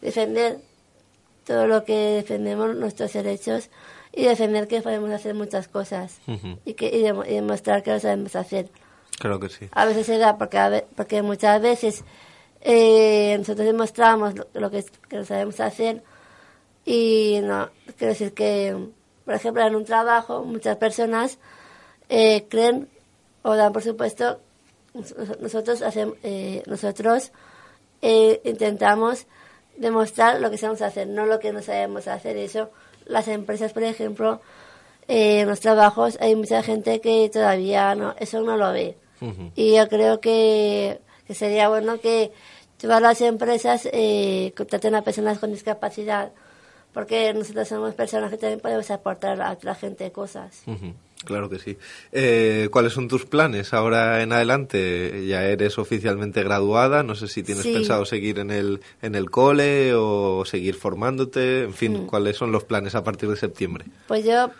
defender 0.00 0.58
todo 1.46 1.66
lo 1.66 1.84
que 1.84 1.94
defendemos 1.94 2.74
nuestros 2.76 3.12
derechos 3.12 3.68
y 4.12 4.24
defender 4.24 4.66
que 4.66 4.80
podemos 4.80 5.10
hacer 5.10 5.34
muchas 5.34 5.68
cosas 5.68 6.18
y 6.64 6.72
que 6.74 6.86
y 6.88 7.02
demostrar 7.34 7.82
que 7.82 7.90
lo 7.92 8.00
sabemos 8.00 8.34
hacer. 8.36 8.68
Claro 9.18 9.40
que 9.40 9.48
sí. 9.48 9.68
A 9.72 9.84
veces 9.84 10.06
se 10.06 10.18
da 10.18 10.38
porque, 10.38 10.58
a 10.58 10.68
ve- 10.68 10.86
porque 10.96 11.22
muchas 11.22 11.60
veces 11.60 12.04
eh, 12.60 13.36
nosotros 13.38 13.66
demostramos 13.66 14.34
lo, 14.54 14.70
que, 14.70 14.84
que 15.08 15.24
sabemos 15.24 15.58
hacer 15.60 16.02
y 16.84 17.40
no, 17.42 17.68
quiero 17.96 18.12
decir 18.12 18.32
que, 18.32 18.76
por 19.24 19.34
ejemplo, 19.34 19.66
en 19.66 19.74
un 19.76 19.84
trabajo 19.84 20.44
muchas 20.44 20.76
personas 20.76 21.38
eh, 22.08 22.46
creen 22.48 22.88
o 23.42 23.54
dan 23.54 23.72
por 23.72 23.82
supuesto, 23.82 24.40
nos- 24.94 25.14
nosotros, 25.40 25.82
hacemos, 25.82 26.16
eh, 26.22 26.62
nosotros 26.66 27.32
eh, 28.02 28.40
intentamos 28.44 29.26
demostrar 29.76 30.40
lo 30.40 30.50
que 30.50 30.58
sabemos 30.58 30.82
hacer, 30.82 31.06
no 31.08 31.26
lo 31.26 31.38
que 31.38 31.52
no 31.52 31.62
sabemos 31.62 32.08
hacer. 32.08 32.36
Eso, 32.36 32.70
las 33.06 33.28
empresas, 33.28 33.72
por 33.72 33.82
ejemplo, 33.84 34.40
eh, 35.08 35.40
en 35.40 35.48
los 35.48 35.60
trabajos 35.60 36.16
hay 36.20 36.34
mucha 36.34 36.62
gente 36.62 37.00
que 37.00 37.28
todavía 37.32 37.94
no, 37.94 38.14
eso 38.18 38.40
no 38.40 38.56
lo 38.56 38.72
ve. 38.72 38.96
Y 39.56 39.76
yo 39.76 39.88
creo 39.88 40.20
que, 40.20 41.00
que 41.26 41.34
sería 41.34 41.68
bueno 41.68 42.00
que 42.00 42.30
todas 42.80 43.02
las 43.02 43.20
empresas 43.20 43.88
eh, 43.92 44.52
contraten 44.56 44.94
a 44.94 45.02
personas 45.02 45.38
con 45.38 45.52
discapacidad, 45.52 46.32
porque 46.92 47.32
nosotros 47.34 47.68
somos 47.68 47.94
personas 47.94 48.30
que 48.30 48.36
también 48.38 48.60
podemos 48.60 48.90
aportar 48.90 49.40
a 49.40 49.58
la 49.60 49.74
gente 49.74 50.10
cosas. 50.12 50.62
Claro 51.24 51.50
que 51.50 51.58
sí. 51.58 51.76
Eh, 52.12 52.68
¿Cuáles 52.70 52.92
son 52.92 53.08
tus 53.08 53.26
planes 53.26 53.74
ahora 53.74 54.22
en 54.22 54.32
adelante? 54.32 55.26
Ya 55.26 55.44
eres 55.44 55.76
oficialmente 55.76 56.44
graduada. 56.44 57.02
No 57.02 57.16
sé 57.16 57.26
si 57.26 57.42
tienes 57.42 57.64
Sí. 57.64 57.72
pensado 57.72 58.04
seguir 58.04 58.38
en 58.38 58.52
el, 58.52 58.80
en 59.02 59.16
el 59.16 59.28
cole 59.28 59.94
o 59.94 60.44
seguir 60.44 60.76
formándote. 60.76 61.64
En 61.64 61.74
fin, 61.74 62.06
¿cuáles 62.06 62.36
son 62.36 62.52
los 62.52 62.62
planes 62.62 62.94
a 62.94 63.02
partir 63.02 63.28
de 63.28 63.36
septiembre? 63.36 63.86
Pues 64.06 64.24
yo, 64.24 64.50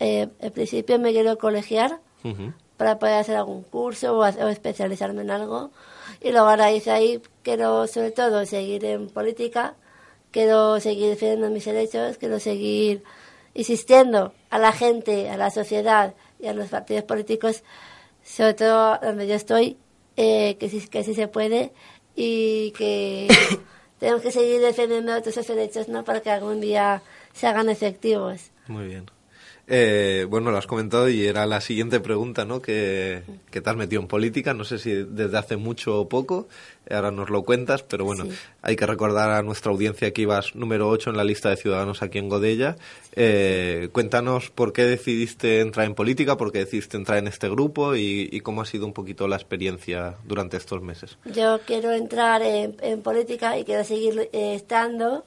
eh, 0.00 0.28
al 0.40 0.52
principio 0.52 0.98
me 0.98 1.12
quiero 1.12 1.36
colegiar 1.36 2.00
Ujú, 2.24 2.52
para 2.78 2.98
poder 2.98 3.16
hacer 3.16 3.36
algún 3.36 3.62
curso 3.62 4.16
o, 4.16 4.24
especializarme 4.24 5.20
en 5.20 5.30
algo. 5.30 5.70
Y 6.22 6.30
luego 6.30 6.46
a 6.46 6.56
raíz 6.56 6.86
de 6.86 6.92
ahí 6.92 7.22
quiero 7.42 7.86
sobre 7.86 8.12
todo 8.12 8.46
seguir 8.46 8.84
en 8.86 9.10
política, 9.10 9.74
quiero 10.30 10.80
seguir 10.80 11.10
defendiendo 11.10 11.50
mis 11.50 11.66
derechos, 11.66 12.16
quiero 12.16 12.40
seguir 12.40 13.02
insistiendo 13.52 14.32
a 14.48 14.58
la 14.58 14.72
gente, 14.72 15.28
a 15.28 15.36
la 15.36 15.50
sociedad 15.50 16.14
y 16.40 16.46
a 16.46 16.54
los 16.54 16.68
partidos 16.68 17.04
políticos, 17.04 17.62
sobre 18.24 18.54
todo 18.54 18.98
donde 19.02 19.26
yo 19.26 19.34
estoy, 19.34 19.76
eh, 20.16 20.56
que, 20.58 20.70
sí, 20.70 20.86
que 20.88 21.02
sí 21.04 21.14
se 21.14 21.28
puede 21.28 21.72
y 22.14 22.72
que 22.72 23.28
tenemos 23.98 24.22
que 24.22 24.30
seguir 24.30 24.60
defendiendo 24.60 25.20
todos 25.20 25.36
esos 25.36 25.48
derechos 25.48 25.88
¿no? 25.88 26.04
para 26.04 26.20
que 26.20 26.30
algún 26.30 26.60
día 26.60 27.02
se 27.32 27.48
hagan 27.48 27.68
efectivos. 27.68 28.50
Muy 28.68 28.86
bien. 28.86 29.17
Eh, 29.70 30.26
bueno, 30.30 30.50
lo 30.50 30.56
has 30.56 30.66
comentado 30.66 31.10
y 31.10 31.26
era 31.26 31.44
la 31.44 31.60
siguiente 31.60 32.00
pregunta, 32.00 32.46
¿no? 32.46 32.62
Que, 32.62 33.22
que 33.50 33.60
te 33.60 33.68
has 33.68 33.76
metido 33.76 34.00
en 34.00 34.08
política, 34.08 34.54
no 34.54 34.64
sé 34.64 34.78
si 34.78 34.90
desde 34.92 35.36
hace 35.36 35.56
mucho 35.58 36.00
o 36.00 36.08
poco, 36.08 36.48
ahora 36.90 37.10
nos 37.10 37.28
lo 37.28 37.42
cuentas, 37.42 37.82
pero 37.82 38.06
bueno, 38.06 38.24
Sí. 38.24 38.30
hay 38.62 38.76
que 38.76 38.86
recordar 38.86 39.28
a 39.30 39.42
nuestra 39.42 39.70
audiencia 39.70 40.10
que 40.14 40.22
ibas 40.22 40.54
número 40.54 40.88
8 40.88 41.10
en 41.10 41.18
la 41.18 41.24
lista 41.24 41.50
de 41.50 41.58
ciudadanos 41.58 42.00
aquí 42.02 42.16
en 42.18 42.30
Godella. 42.30 42.76
Eh, 43.14 43.90
cuéntanos 43.92 44.48
por 44.48 44.72
qué 44.72 44.84
decidiste 44.84 45.60
entrar 45.60 45.84
en 45.84 45.94
política, 45.94 46.38
por 46.38 46.50
qué 46.50 46.60
decidiste 46.60 46.96
entrar 46.96 47.18
en 47.18 47.26
este 47.26 47.50
grupo 47.50 47.94
y, 47.94 48.28
y 48.32 48.40
cómo 48.40 48.62
ha 48.62 48.64
sido 48.64 48.86
un 48.86 48.94
poquito 48.94 49.28
la 49.28 49.36
experiencia 49.36 50.14
durante 50.24 50.56
estos 50.56 50.80
meses. 50.80 51.18
Yo 51.26 51.60
quiero 51.66 51.92
entrar 51.92 52.40
en, 52.40 52.74
en 52.80 53.02
política 53.02 53.58
y 53.58 53.64
quiero 53.64 53.84
seguir 53.84 54.30
eh, 54.32 54.54
estando 54.54 55.26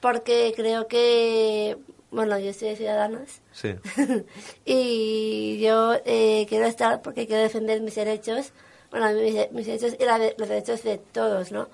porque 0.00 0.52
creo 0.56 0.88
que, 0.88 1.76
bueno, 2.10 2.38
yo 2.38 2.52
soy 2.52 2.68
de 2.70 2.76
Ciudadanos 2.76 3.40
Sí. 3.52 3.74
y 4.64 5.60
yo 5.60 5.94
eh, 6.04 6.46
quiero 6.48 6.66
estar 6.66 7.02
porque 7.02 7.26
quiero 7.26 7.42
defender 7.42 7.80
mis 7.80 7.94
derechos, 7.94 8.52
bueno, 8.90 9.12
mis, 9.12 9.50
mis 9.52 9.66
derechos 9.66 9.96
y 9.98 10.04
la 10.04 10.18
los 10.18 10.48
derechos 10.48 10.82
de 10.82 10.98
todos, 10.98 11.52
¿no? 11.52 11.68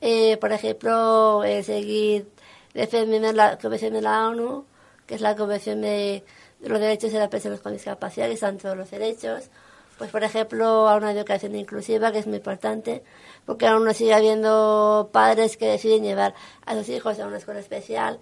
Eh, 0.00 0.36
por 0.36 0.52
ejemplo, 0.52 1.42
eh, 1.44 1.62
seguir 1.62 2.28
defendiendo 2.74 3.32
la 3.32 3.58
Convención 3.58 3.94
de 3.94 4.02
la 4.02 4.28
ONU, 4.28 4.64
que 5.06 5.16
es 5.16 5.20
la 5.20 5.34
Convención 5.34 5.80
de, 5.80 6.22
de 6.60 6.68
los 6.68 6.80
Derechos 6.80 7.12
de 7.12 7.18
las 7.18 7.28
Personas 7.28 7.60
con 7.60 7.72
Discapacidad, 7.72 8.28
que 8.28 8.34
están 8.34 8.58
todos 8.58 8.76
los 8.76 8.90
derechos. 8.90 9.50
Pues, 9.98 10.10
por 10.10 10.24
ejemplo, 10.24 10.88
a 10.88 10.96
una 10.96 11.12
educación 11.12 11.54
inclusiva, 11.54 12.10
que 12.10 12.18
es 12.18 12.26
muy 12.26 12.38
importante, 12.38 13.02
porque 13.46 13.66
aún 13.66 13.84
no 13.84 13.94
sigue 13.94 14.12
habiendo 14.12 15.10
padres 15.12 15.56
que 15.56 15.66
deciden 15.66 16.02
llevar 16.02 16.34
a 16.66 16.74
sus 16.74 16.88
hijos 16.88 17.20
a 17.20 17.26
una 17.26 17.38
escuela 17.38 17.60
especial. 17.60 18.18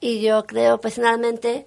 Y 0.00 0.20
yo 0.22 0.44
creo 0.46 0.80
personalmente 0.80 1.66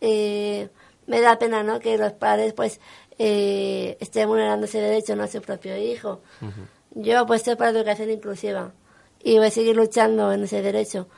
eh, 0.00 0.68
me 1.06 1.20
da 1.20 1.38
pena 1.38 1.62
¿no? 1.62 1.80
que 1.80 1.98
los 1.98 2.12
padres 2.12 2.52
pues 2.54 2.80
eh, 3.18 3.96
estén 4.00 4.28
vulnerando 4.28 4.66
ese 4.66 4.80
derecho 4.80 5.14
¿no? 5.16 5.24
a 5.24 5.28
su 5.28 5.40
propio 5.42 5.76
hijo. 5.76 6.20
Yo 6.92 7.18
apuesto 7.20 7.56
para 7.56 7.72
la 7.72 7.78
educación 7.80 8.10
inclusiva 8.10 8.72
y 9.22 9.36
voy 9.38 9.48
a 9.48 9.50
seguir 9.50 9.76
luchando 9.76 10.32
en 10.32 10.44
ese 10.44 10.62
derecho. 10.62 11.08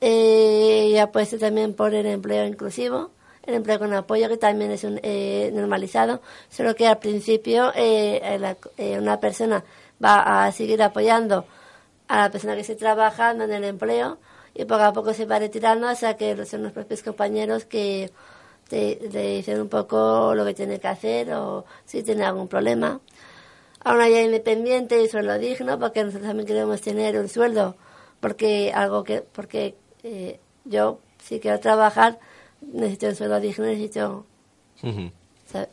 Eh, 0.00 0.88
y 0.90 0.98
apuesto 0.98 1.38
también 1.38 1.74
por 1.74 1.94
el 1.94 2.06
empleo 2.06 2.46
inclusivo, 2.46 3.10
el 3.44 3.54
empleo 3.54 3.78
con 3.78 3.92
apoyo 3.94 4.28
que 4.28 4.36
también 4.36 4.70
es 4.70 4.84
un, 4.84 5.00
eh, 5.02 5.50
normalizado, 5.54 6.20
solo 6.50 6.74
que 6.74 6.86
al 6.86 6.98
principio 6.98 7.72
eh, 7.74 8.36
la- 8.38 8.56
eh, 8.76 8.98
una 8.98 9.20
persona 9.20 9.64
va 10.02 10.44
a 10.46 10.52
seguir 10.52 10.82
apoyando 10.82 11.46
a 12.08 12.18
la 12.22 12.30
persona 12.30 12.54
que 12.54 12.60
esté 12.62 12.74
trabajando 12.76 13.44
en 13.44 13.52
el 13.52 13.64
empleo 13.64 14.18
y 14.54 14.64
poco 14.64 14.82
a 14.82 14.92
poco 14.92 15.12
se 15.12 15.26
va 15.26 15.38
retirando 15.38 15.88
hasta 15.88 16.16
que 16.16 16.46
son 16.46 16.62
los 16.62 16.72
propios 16.72 17.02
compañeros 17.02 17.64
que 17.64 18.10
te, 18.68 18.96
te 18.96 19.36
dicen 19.36 19.60
un 19.60 19.68
poco 19.68 20.34
lo 20.34 20.44
que 20.44 20.54
tiene 20.54 20.78
que 20.78 20.88
hacer 20.88 21.32
o 21.32 21.64
si 21.84 22.02
tiene 22.02 22.24
algún 22.24 22.48
problema. 22.48 23.00
A 23.80 23.92
una 23.92 24.06
vida 24.06 24.22
independiente 24.22 25.02
y 25.02 25.08
sueldo 25.08 25.38
digno, 25.38 25.78
porque 25.78 26.04
nosotros 26.04 26.28
también 26.28 26.46
queremos 26.46 26.80
tener 26.80 27.18
un 27.18 27.28
sueldo, 27.28 27.76
porque 28.20 28.72
algo 28.72 29.04
que 29.04 29.20
porque 29.20 29.74
eh, 30.02 30.40
yo 30.64 31.00
si 31.22 31.40
quiero 31.40 31.60
trabajar 31.60 32.18
necesito 32.62 33.08
un 33.08 33.16
sueldo 33.16 33.40
digno, 33.40 33.66
necesito. 33.66 34.26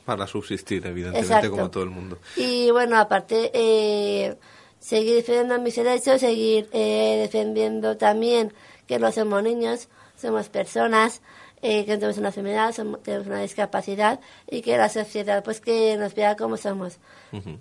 Para 0.05 0.27
subsistir, 0.27 0.85
evidentemente, 0.85 1.27
Exacto. 1.27 1.51
como 1.51 1.71
todo 1.71 1.83
el 1.83 1.89
mundo. 1.89 2.19
Y 2.35 2.69
bueno, 2.71 2.99
aparte, 2.99 3.49
eh, 3.53 4.35
seguir 4.79 5.15
defendiendo 5.15 5.59
mis 5.59 5.75
derechos, 5.75 6.21
seguir 6.21 6.69
eh, 6.71 7.17
defendiendo 7.21 7.97
también 7.97 8.53
que 8.87 8.99
no 8.99 9.11
somos 9.11 9.41
niños, 9.43 9.87
somos 10.19 10.49
personas, 10.49 11.21
eh, 11.61 11.85
que 11.85 11.91
no 11.93 11.97
tenemos 11.99 12.17
una 12.17 12.27
enfermedad, 12.29 12.71
somos- 12.73 13.01
tenemos 13.03 13.27
una 13.27 13.41
discapacidad 13.41 14.19
y 14.49 14.61
que 14.61 14.77
la 14.77 14.89
sociedad 14.89 15.43
pues 15.43 15.61
que 15.61 15.95
nos 15.97 16.15
vea 16.15 16.35
como 16.35 16.57
somos, 16.57 16.97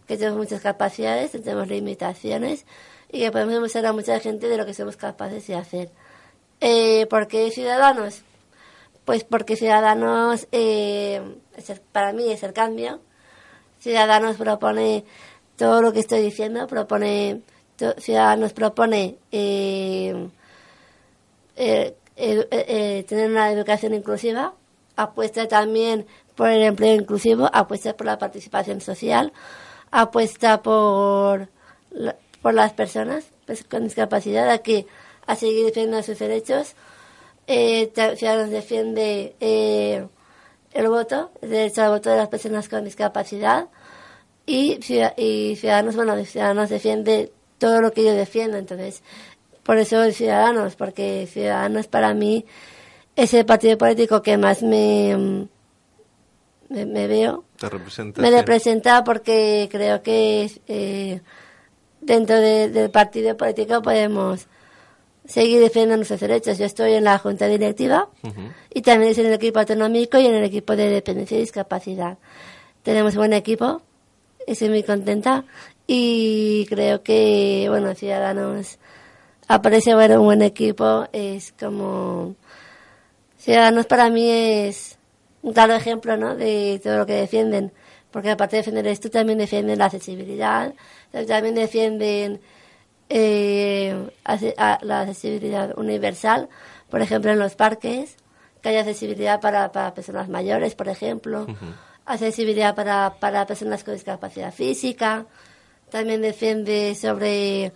que 0.07 0.17
tenemos 0.17 0.39
muchas 0.39 0.61
capacidades, 0.63 1.31
que 1.33 1.39
tenemos 1.39 1.69
limitaciones 1.69 2.65
y 3.13 3.21
que 3.21 3.31
podemos 3.33 3.55
demostrar 3.55 3.87
a 3.87 3.93
mucha 3.93 4.19
gente 4.21 4.49
de 4.49 4.57
lo 4.57 4.65
que 4.67 4.75
somos 4.75 4.97
capaces 4.97 5.47
de 5.47 5.55
hacer. 5.55 5.91
Eh, 6.61 7.07
¿Por 7.11 7.27
qué 7.29 7.51
ciudadanos? 7.51 8.23
Pues 9.05 9.25
porque 9.25 9.57
Ciudadanos, 9.57 10.47
eh, 10.53 11.21
el- 11.57 11.81
para 11.93 12.13
mí 12.13 12.31
es 12.31 12.43
el 12.43 12.53
cambio. 12.53 13.01
Ciudadanos 13.81 14.37
propone 14.37 15.05
todo 15.57 15.83
lo 15.83 15.93
que 15.93 16.01
estoy 16.01 16.21
diciendo, 16.23 16.67
propone, 16.67 17.41
to- 17.77 17.95
Ciudadanos 17.99 18.53
propone 18.53 19.17
eh, 19.33 20.29
eh, 21.61 21.95
eh, 22.17 22.47
eh, 22.51 23.05
tener 23.09 23.31
una 23.31 23.51
educación 23.53 23.95
inclusiva, 23.95 24.55
apuesta 24.97 25.47
también 25.49 26.07
por 26.35 26.49
el 26.49 26.63
empleo 26.63 26.95
inclusivo, 26.95 27.49
apuesta 27.53 27.97
por 27.97 28.07
la 28.07 28.19
participación 28.19 28.81
social, 28.81 29.33
apuesta 29.91 30.63
por, 30.63 31.49
la- 31.91 32.17
por 32.43 32.55
las 32.55 32.73
personas 32.73 33.25
pues, 33.47 33.65
con 33.65 33.85
discapacidad 33.85 34.49
aquí 34.51 34.87
a 35.27 35.37
seguir 35.37 35.67
defendiendo 35.67 36.03
sus 36.03 36.19
derechos. 36.19 36.75
Eh, 37.47 37.91
Ciudadanos 38.17 38.51
defiende 38.51 39.35
eh, 39.41 40.07
el 40.73 40.89
voto, 40.89 41.31
el 41.43 41.51
derecho 41.51 41.83
al 41.83 41.91
voto 41.91 42.11
de 42.11 42.17
las 42.17 42.29
personas 42.29 42.69
con 42.69 42.85
discapacidad 42.85 43.69
y 44.47 44.79
Ciudadanos, 44.83 45.97
bueno, 45.97 46.17
Ciudadanos 46.25 46.71
defiende 46.71 47.33
todo 47.59 47.81
lo 47.83 47.93
que 47.93 48.05
yo 48.05 48.13
defiendo, 48.15 48.57
entonces 48.57 49.03
por 49.71 49.79
eso 49.79 50.11
Ciudadanos, 50.11 50.75
porque 50.75 51.29
Ciudadanos 51.31 51.87
para 51.87 52.13
mí 52.13 52.45
es 53.15 53.33
el 53.35 53.47
partido 53.47 53.79
político 53.79 54.21
que 54.21 54.37
más 54.37 54.65
me, 54.65 55.17
me, 56.69 56.87
me 56.87 57.07
veo, 57.07 57.45
Te 57.57 57.69
representa. 57.69 58.21
me 58.21 58.31
representa 58.33 59.05
porque 59.05 59.69
creo 59.71 60.03
que 60.03 60.51
eh, 60.67 61.21
dentro 62.01 62.35
de- 62.41 62.69
del 62.69 62.91
partido 62.91 63.37
político 63.37 63.81
podemos 63.81 64.49
seguir 65.25 65.61
defendiendo 65.61 65.99
nuestros 65.99 66.19
derechos. 66.19 66.59
Yo 66.59 66.65
estoy 66.67 66.95
en 66.95 67.05
la 67.05 67.19
junta 67.19 67.47
directiva 67.47 68.09
y 68.75 68.83
también 68.83 69.11
estoy 69.13 69.27
en 69.27 69.31
el 69.31 69.37
equipo 69.37 69.61
autonómico 69.61 70.19
y 70.19 70.27
en 70.27 70.35
el 70.35 70.43
equipo 70.43 70.75
de 70.75 70.89
dependencia 70.89 71.37
y 71.37 71.43
discapacidad. 71.43 72.19
Tenemos 72.83 73.15
buen 73.15 73.35
equipo, 73.35 73.83
estoy 74.49 74.69
muy 74.71 74.83
contenta 74.83 75.45
y 75.87 76.67
creo 76.69 77.05
que, 77.05 77.67
bueno, 77.69 77.95
Ciudadanos 77.95 78.79
aparece 79.51 79.95
bueno, 79.95 80.21
un 80.21 80.27
buen 80.27 80.43
equipo, 80.43 81.09
es 81.13 81.53
como... 81.59 82.37
Ciudadanos 83.37 83.87
para 83.87 84.09
mí 84.09 84.31
es 84.31 84.97
un 85.43 85.53
claro 85.53 85.75
ejemplo 85.75 86.17
¿no? 86.17 86.37
de 86.37 86.81
todo 86.81 86.99
lo 86.99 87.07
que 87.07 87.15
defienden, 87.15 87.73
porque 88.13 88.31
aparte 88.31 88.57
de 88.57 88.63
defender 88.63 88.87
esto 88.87 89.11
también 89.11 89.39
defienden 89.39 89.79
la 89.79 89.87
accesibilidad, 89.87 90.73
también 91.27 91.57
defienden 91.57 92.41
eh, 93.09 94.11
la 94.83 95.01
accesibilidad 95.01 95.77
universal, 95.77 96.49
por 96.89 97.01
ejemplo 97.01 97.33
en 97.33 97.41
los 97.41 97.57
parques, 97.57 98.17
que 98.63 98.69
haya 98.69 98.81
accesibilidad 98.81 99.41
para, 99.41 99.73
para 99.73 99.95
personas 99.95 100.29
mayores, 100.29 100.77
por 100.77 100.89
ejemplo, 100.89 101.47
accesibilidad 102.05 102.77
para, 102.77 103.15
para 103.19 103.47
personas 103.47 103.83
con 103.83 103.95
discapacidad 103.95 104.55
física, 104.55 105.27
también 105.91 106.23
defiende 106.23 106.95
sobre 106.95 107.73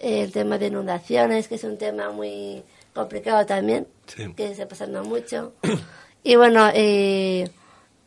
el 0.00 0.32
tema 0.32 0.58
de 0.58 0.66
inundaciones, 0.68 1.48
que 1.48 1.56
es 1.56 1.64
un 1.64 1.78
tema 1.78 2.10
muy 2.10 2.62
complicado 2.94 3.44
también, 3.46 3.86
Sí. 4.06 4.32
que 4.34 4.46
se 4.46 4.52
está 4.52 4.68
pasando 4.68 5.04
mucho. 5.04 5.52
Y 6.22 6.36
bueno, 6.36 6.68
eh, 6.74 7.48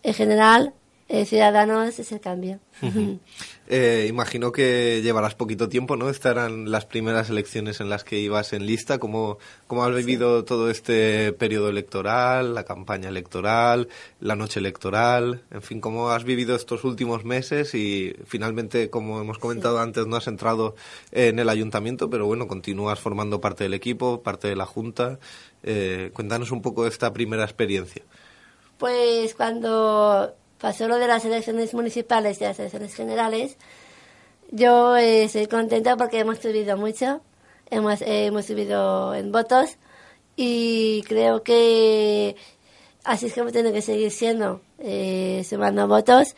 en 0.03 0.13
general, 0.13 0.73
eh, 1.09 1.25
Ciudadanos 1.25 1.99
es 1.99 2.11
el 2.11 2.19
cambio. 2.19 2.59
Eh, 3.71 4.07
imagino 4.09 4.51
que 4.51 4.99
llevarás 5.03 5.35
poquito 5.35 5.69
tiempo, 5.69 5.95
¿no? 5.95 6.09
Estarán 6.09 6.71
las 6.71 6.87
primeras 6.87 7.29
elecciones 7.29 7.79
en 7.79 7.87
las 7.87 8.03
que 8.03 8.17
ibas 8.17 8.51
en 8.51 8.65
lista. 8.65 8.97
¿Cómo, 8.97 9.37
cómo 9.67 9.83
has 9.83 9.93
vivido 9.93 10.43
todo 10.43 10.71
este 10.71 11.33
periodo 11.33 11.69
electoral, 11.69 12.55
la 12.55 12.63
campaña 12.63 13.09
electoral, 13.09 13.87
la 14.21 14.35
noche 14.35 14.59
electoral? 14.59 15.43
En 15.51 15.61
fin, 15.61 15.81
¿cómo 15.81 16.09
has 16.09 16.23
vivido 16.23 16.55
estos 16.55 16.83
últimos 16.83 17.25
meses? 17.25 17.75
Y 17.75 18.15
finalmente, 18.25 18.89
como 18.89 19.21
hemos 19.21 19.37
comentado 19.37 19.79
antes, 19.79 20.07
no 20.07 20.15
has 20.15 20.25
entrado 20.25 20.73
en 21.11 21.37
el 21.37 21.47
ayuntamiento, 21.47 22.09
pero 22.09 22.25
bueno, 22.25 22.47
continúas 22.47 22.99
formando 22.99 23.39
parte 23.39 23.65
del 23.65 23.75
equipo, 23.75 24.23
parte 24.23 24.47
de 24.47 24.55
la 24.55 24.65
Junta. 24.65 25.19
Eh, 25.61 26.09
cuéntanos 26.13 26.49
un 26.49 26.63
poco 26.63 26.85
de 26.85 26.89
esta 26.89 27.13
primera 27.13 27.43
experiencia. 27.43 28.01
Pues 28.79 29.35
cuando 29.35 30.33
pasó 30.59 30.87
lo 30.87 30.97
de 30.97 31.07
las 31.07 31.25
elecciones 31.25 31.73
municipales 31.73 32.39
y 32.39 32.43
las 32.43 32.59
elecciones 32.59 32.93
generales, 32.93 33.57
yo 34.51 34.97
eh, 34.97 35.23
estoy 35.25 35.47
contenta 35.47 35.95
porque 35.95 36.19
hemos 36.19 36.39
subido 36.39 36.75
mucho, 36.75 37.21
hemos, 37.69 38.01
eh, 38.01 38.25
hemos 38.25 38.45
subido 38.45 39.13
en 39.13 39.31
votos 39.31 39.77
y 40.35 41.03
creo 41.07 41.43
que 41.43 42.35
así 43.03 43.27
es 43.27 43.33
como 43.33 43.51
tiene 43.51 43.71
que 43.71 43.81
seguir 43.81 44.11
siendo, 44.11 44.61
eh, 44.79 45.45
sumando 45.47 45.87
votos, 45.87 46.35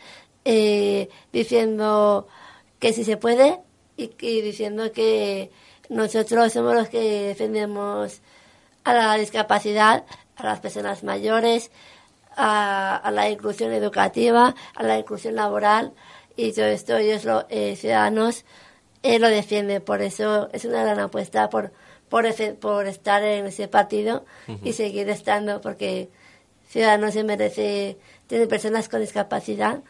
diciendo 1.32 2.26
que 2.78 2.92
sí 2.92 3.04
se 3.04 3.16
puede 3.16 3.60
y, 3.96 4.10
y 4.20 4.40
diciendo 4.40 4.92
que 4.92 5.50
nosotros 5.88 6.52
somos 6.52 6.74
los 6.74 6.88
que 6.88 7.28
defendemos 7.28 8.20
a 8.84 8.92
la 8.92 9.14
discapacidad, 9.16 10.04
a 10.36 10.44
las 10.44 10.60
personas 10.60 11.04
mayores, 11.04 11.70
a, 12.36 12.96
a 12.96 13.10
la 13.10 13.28
inclusión 13.28 13.72
educativa, 13.72 14.54
a 14.74 14.82
la 14.82 14.98
inclusión 14.98 15.34
laboral 15.34 15.92
y 16.36 16.52
todo 16.52 16.66
esto 16.66 16.96
ellos 16.96 17.24
los 17.24 17.44
eh, 17.48 17.76
ciudadanos 17.76 18.44
eh, 19.02 19.18
lo 19.18 19.28
defienden. 19.28 19.82
Por 19.82 20.02
eso 20.02 20.48
es 20.52 20.64
una 20.64 20.82
gran 20.82 21.00
apuesta 21.00 21.48
por, 21.50 21.72
por 22.08 22.26
estar 22.86 23.22
en 23.22 23.46
ese 23.46 23.68
partido 23.68 24.24
y 24.62 24.72
seguir 24.72 25.08
estando 25.08 25.60
porque 25.60 26.10
Ciudadanos 26.72 27.12
se 27.12 27.22
merece 27.22 27.98
tener 28.26 28.48
personas 28.48 28.88
con 28.88 29.02
discapacidad 29.02 29.82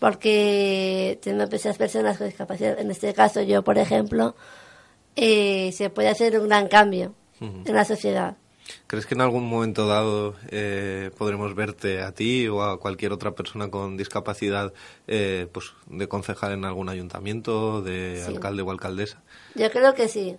porque 0.00 1.18
teniendo 1.22 1.54
esas 1.54 1.78
personas 1.78 2.18
con 2.18 2.26
discapacidad, 2.26 2.80
en 2.80 2.90
este 2.90 3.14
caso 3.14 3.40
yo 3.42 3.62
por 3.62 3.78
ejemplo, 3.78 4.34
eh, 5.14 5.70
se 5.72 5.90
puede 5.90 6.08
hacer 6.08 6.38
un 6.40 6.48
gran 6.48 6.66
cambio 6.66 7.14
en 7.40 7.74
la 7.74 7.84
sociedad. 7.84 8.36
¿Crees 8.86 9.06
que 9.06 9.14
en 9.14 9.20
algún 9.20 9.46
momento 9.48 9.86
dado 9.86 10.34
eh, 10.48 11.10
podremos 11.18 11.54
verte 11.54 12.00
a 12.02 12.12
ti 12.12 12.48
o 12.48 12.62
a 12.62 12.80
cualquier 12.80 13.12
otra 13.12 13.32
persona 13.32 13.70
con 13.70 13.96
discapacidad 13.96 14.72
eh, 15.06 15.46
pues 15.52 15.72
de 15.86 16.08
concejal 16.08 16.52
en 16.52 16.64
algún 16.64 16.88
ayuntamiento, 16.88 17.82
de 17.82 18.22
Sí. 18.24 18.32
alcalde 18.34 18.62
o 18.62 18.70
alcaldesa? 18.70 19.22
Yo 19.54 19.70
creo 19.70 19.94
que 19.94 20.08
sí. 20.08 20.36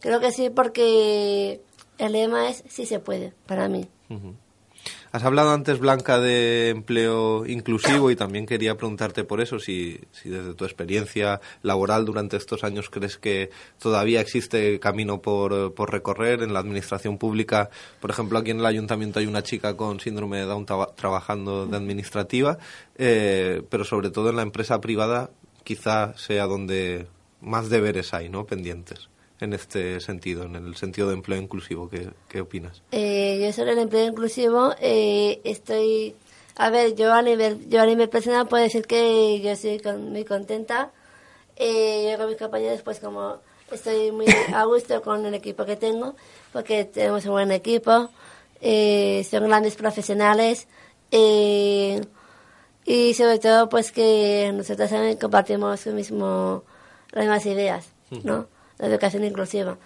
Creo 0.00 0.20
que 0.20 0.32
sí 0.32 0.50
porque 0.50 1.60
el 1.98 2.12
lema 2.12 2.48
es 2.50 2.64
sí 2.68 2.86
se 2.86 2.98
puede, 2.98 3.32
para 3.46 3.68
mí. 3.68 3.88
Has 5.14 5.22
hablado 5.22 5.52
antes, 5.52 5.78
Blanca, 5.78 6.18
de 6.18 6.70
empleo 6.70 7.46
inclusivo 7.46 8.10
y 8.10 8.16
también 8.16 8.46
quería 8.46 8.76
preguntarte 8.76 9.22
por 9.22 9.40
eso, 9.40 9.60
si, 9.60 10.00
si 10.10 10.28
desde 10.28 10.54
tu 10.54 10.64
experiencia 10.64 11.40
laboral 11.62 12.04
durante 12.04 12.36
estos 12.36 12.64
años 12.64 12.90
crees 12.90 13.16
que 13.16 13.50
todavía 13.78 14.20
existe 14.20 14.80
camino 14.80 15.22
por, 15.22 15.72
por 15.72 15.92
recorrer 15.92 16.42
en 16.42 16.52
la 16.52 16.58
administración 16.58 17.16
pública. 17.16 17.70
Por 18.00 18.10
ejemplo, 18.10 18.40
aquí 18.40 18.50
en 18.50 18.58
el 18.58 18.66
ayuntamiento 18.66 19.20
hay 19.20 19.26
una 19.26 19.44
chica 19.44 19.76
con 19.76 20.00
síndrome 20.00 20.38
de 20.38 20.46
Down 20.46 20.66
traba- 20.66 20.92
trabajando 20.96 21.64
de 21.66 21.76
administrativa, 21.76 22.58
eh, 22.96 23.62
pero 23.70 23.84
sobre 23.84 24.10
todo 24.10 24.30
en 24.30 24.36
la 24.36 24.42
empresa 24.42 24.80
privada 24.80 25.30
quizá 25.62 26.18
sea 26.18 26.46
donde 26.46 27.06
más 27.40 27.70
deberes 27.70 28.14
hay, 28.14 28.28
¿no? 28.30 28.46
Pendientes 28.46 29.08
en 29.40 29.52
este 29.52 30.00
sentido, 30.00 30.44
en 30.44 30.56
el 30.56 30.76
sentido 30.76 31.08
de 31.08 31.14
empleo 31.14 31.40
inclusivo. 31.40 31.88
¿Qué, 31.88 32.10
qué 32.28 32.40
opinas? 32.40 32.82
Eh, 32.92 33.40
yo 33.42 33.52
sobre 33.52 33.72
el 33.72 33.78
empleo 33.78 34.06
inclusivo 34.06 34.74
eh, 34.80 35.40
estoy... 35.44 36.14
A 36.56 36.70
ver, 36.70 36.94
yo 36.94 37.12
a 37.12 37.20
nivel, 37.20 37.68
yo 37.68 37.80
a 37.82 37.86
nivel 37.86 38.08
personal 38.08 38.46
puedo 38.46 38.62
decir 38.62 38.86
que 38.86 39.40
yo 39.40 39.50
estoy 39.50 39.80
con- 39.80 40.12
muy 40.12 40.24
contenta. 40.24 40.92
Eh, 41.56 42.08
yo 42.12 42.18
con 42.18 42.28
mis 42.28 42.38
compañeros, 42.38 42.82
pues 42.82 43.00
como 43.00 43.38
estoy 43.72 44.12
muy 44.12 44.26
a 44.54 44.64
gusto 44.64 45.02
con 45.02 45.26
el 45.26 45.34
equipo 45.34 45.64
que 45.64 45.74
tengo, 45.76 46.14
porque 46.52 46.84
tenemos 46.84 47.24
un 47.26 47.32
buen 47.32 47.50
equipo, 47.50 48.08
eh, 48.60 49.26
son 49.28 49.48
grandes 49.48 49.74
profesionales 49.74 50.68
eh, 51.10 52.00
y 52.84 53.14
sobre 53.14 53.38
todo 53.38 53.68
pues 53.68 53.90
que 53.92 54.52
nosotros 54.54 54.90
también 54.90 55.16
compartimos 55.16 55.84
el 55.86 55.94
mismo, 55.94 56.62
las 57.12 57.24
mismas 57.24 57.46
ideas, 57.46 57.86
¿no? 58.22 58.46
La 58.78 58.86
educación 58.88 59.24
inclusiva. 59.24 59.78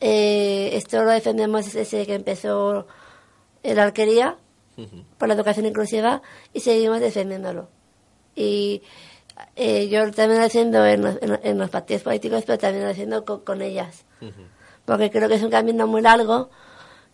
Eh, 0.00 0.70
esto 0.74 1.02
lo 1.02 1.10
defendemos 1.10 1.72
desde 1.72 2.06
que 2.06 2.14
empezó 2.14 2.86
la 3.62 3.82
alquería 3.82 4.36
por 5.18 5.28
la 5.28 5.34
educación 5.34 5.66
inclusiva 5.66 6.22
y 6.52 6.60
seguimos 6.60 7.00
defendiéndolo. 7.00 7.68
Y 8.34 8.82
eh, 9.56 9.88
yo 9.88 10.02
también 10.12 10.38
lo 10.38 10.44
defiendo 10.44 10.84
en 10.84 11.02
los, 11.02 11.16
en, 11.22 11.28
los- 11.30 11.40
en 11.42 11.58
los 11.58 11.70
partidos 11.70 12.02
políticos, 12.02 12.44
pero 12.46 12.58
también 12.58 12.82
lo 12.82 12.88
defiendo 12.88 13.24
con, 13.24 13.40
con 13.40 13.62
ellas. 13.62 14.04
Porque 14.84 15.10
creo 15.10 15.28
que 15.28 15.34
es 15.36 15.42
un 15.42 15.50
camino 15.50 15.86
muy 15.86 16.02
largo. 16.02 16.50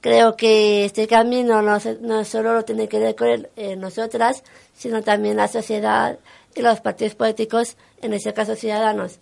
Creo 0.00 0.36
que 0.36 0.84
este 0.84 1.06
camino 1.06 1.62
no, 1.62 1.78
no 2.00 2.24
solo 2.24 2.54
lo 2.54 2.64
tiene 2.64 2.88
que 2.88 2.98
recorrer 2.98 3.52
eh, 3.54 3.76
nosotras, 3.76 4.42
sino 4.74 5.02
también 5.02 5.36
la 5.36 5.46
sociedad 5.46 6.18
y 6.56 6.60
los 6.62 6.80
partidos 6.80 7.14
políticos, 7.14 7.76
en 8.02 8.12
este 8.12 8.34
caso 8.34 8.56
ciudadanos 8.56 9.20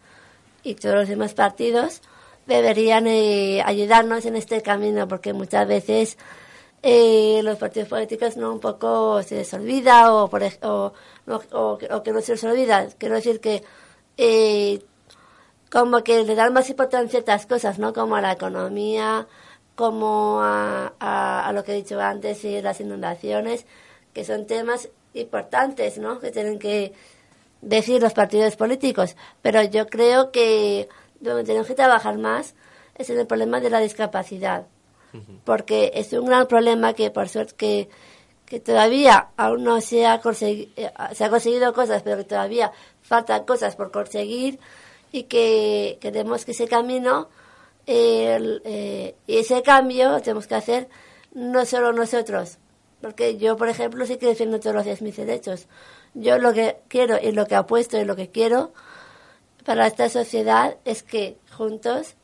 y 0.62 0.74
todos 0.74 0.94
los 0.94 1.08
demás 1.08 1.34
partidos 1.34 2.00
deberían 2.46 3.06
eh, 3.06 3.62
ayudarnos 3.64 4.24
en 4.26 4.36
este 4.36 4.60
camino 4.62 5.06
porque 5.08 5.32
muchas 5.32 5.66
veces 5.68 6.18
eh, 6.82 7.40
los 7.44 7.58
partidos 7.58 7.88
políticos 7.88 8.36
no 8.36 8.52
un 8.52 8.60
poco 8.60 9.22
se 9.22 9.36
les 9.36 9.52
olvida 9.54 10.12
o, 10.14 10.28
por, 10.28 10.42
o, 10.62 10.92
no- 11.26 11.42
o 11.52 11.78
que- 11.78 12.12
no 12.12 12.20
se 12.22 12.32
les 12.32 12.44
olvida. 12.44 12.88
Quiero 12.98 13.14
decir 13.16 13.40
que 13.40 13.62
eh, 14.16 14.82
como 15.70 16.02
que 16.02 16.24
le 16.24 16.34
dan 16.34 16.52
más 16.52 16.68
importancia 16.70 17.06
a 17.06 17.10
ciertas 17.10 17.46
cosas 17.46 17.78
no 17.78 17.92
como 17.92 18.16
a 18.16 18.20
la 18.20 18.32
economía 18.32 19.26
como 19.76 20.40
a, 20.42 20.92
a, 21.00 21.46
a 21.48 21.52
lo 21.52 21.64
que 21.64 21.72
he 21.72 21.76
dicho 21.76 22.00
antes 22.00 22.44
y 22.44 22.60
las 22.60 22.80
inundaciones 22.80 23.66
que 24.12 24.24
son 24.24 24.46
temas 24.46 24.88
importantes 25.14 25.98
no 25.98 26.18
que 26.18 26.30
tienen 26.30 26.58
que 26.58 26.92
decir 27.62 28.00
los 28.02 28.12
partidos 28.14 28.56
políticos, 28.56 29.16
pero 29.42 29.62
yo 29.62 29.86
creo 29.86 30.30
que 30.32 30.88
donde 31.20 31.44
tenemos 31.44 31.66
que 31.66 31.74
trabajar 31.74 32.16
más 32.18 32.54
es 32.94 33.10
en 33.10 33.18
el 33.18 33.26
problema 33.26 33.60
de 33.60 33.70
la 33.70 33.80
discapacidad, 33.80 34.66
porque 35.44 35.90
es 35.94 36.12
un 36.12 36.26
gran 36.26 36.46
problema 36.46 36.92
que 36.94 37.10
por 37.10 37.28
suerte 37.28 37.54
que, 37.56 37.88
que 38.46 38.60
todavía 38.60 39.28
aún 39.36 39.64
no 39.64 39.80
se 39.80 40.06
ha, 40.06 40.20
consegui- 40.22 40.70
eh, 40.76 40.90
se 41.14 41.24
ha 41.24 41.30
conseguido 41.30 41.72
cosas, 41.72 42.02
pero 42.02 42.16
que 42.16 42.24
todavía 42.24 42.70
faltan 43.02 43.44
cosas 43.44 43.76
por 43.76 43.90
conseguir 43.90 44.58
y 45.12 45.24
que 45.24 45.98
queremos 46.00 46.44
que 46.44 46.52
ese 46.52 46.68
camino 46.68 47.28
el, 47.86 48.62
eh, 48.64 49.16
y 49.26 49.38
ese 49.38 49.62
cambio 49.62 50.10
lo 50.12 50.20
tenemos 50.20 50.46
que 50.46 50.54
hacer 50.54 50.88
no 51.34 51.64
solo 51.64 51.92
nosotros, 51.92 52.58
porque 53.00 53.36
yo, 53.36 53.56
por 53.56 53.68
ejemplo, 53.68 54.04
sí 54.06 54.16
que 54.16 54.26
defiendo 54.26 54.60
todos 54.60 54.76
los 54.76 54.84
días 54.84 55.02
mis 55.02 55.16
derechos. 55.16 55.66
Yo 56.14 56.38
lo 56.38 56.52
que 56.52 56.78
quiero 56.88 57.18
y 57.22 57.32
lo 57.32 57.46
que 57.46 57.54
apuesto 57.54 58.00
y 58.00 58.04
lo 58.04 58.16
que 58.16 58.28
quiero 58.28 58.72
para 59.64 59.86
esta 59.86 60.08
sociedad 60.08 60.76
es 60.84 61.02
que 61.02 61.36
juntos 61.52 62.14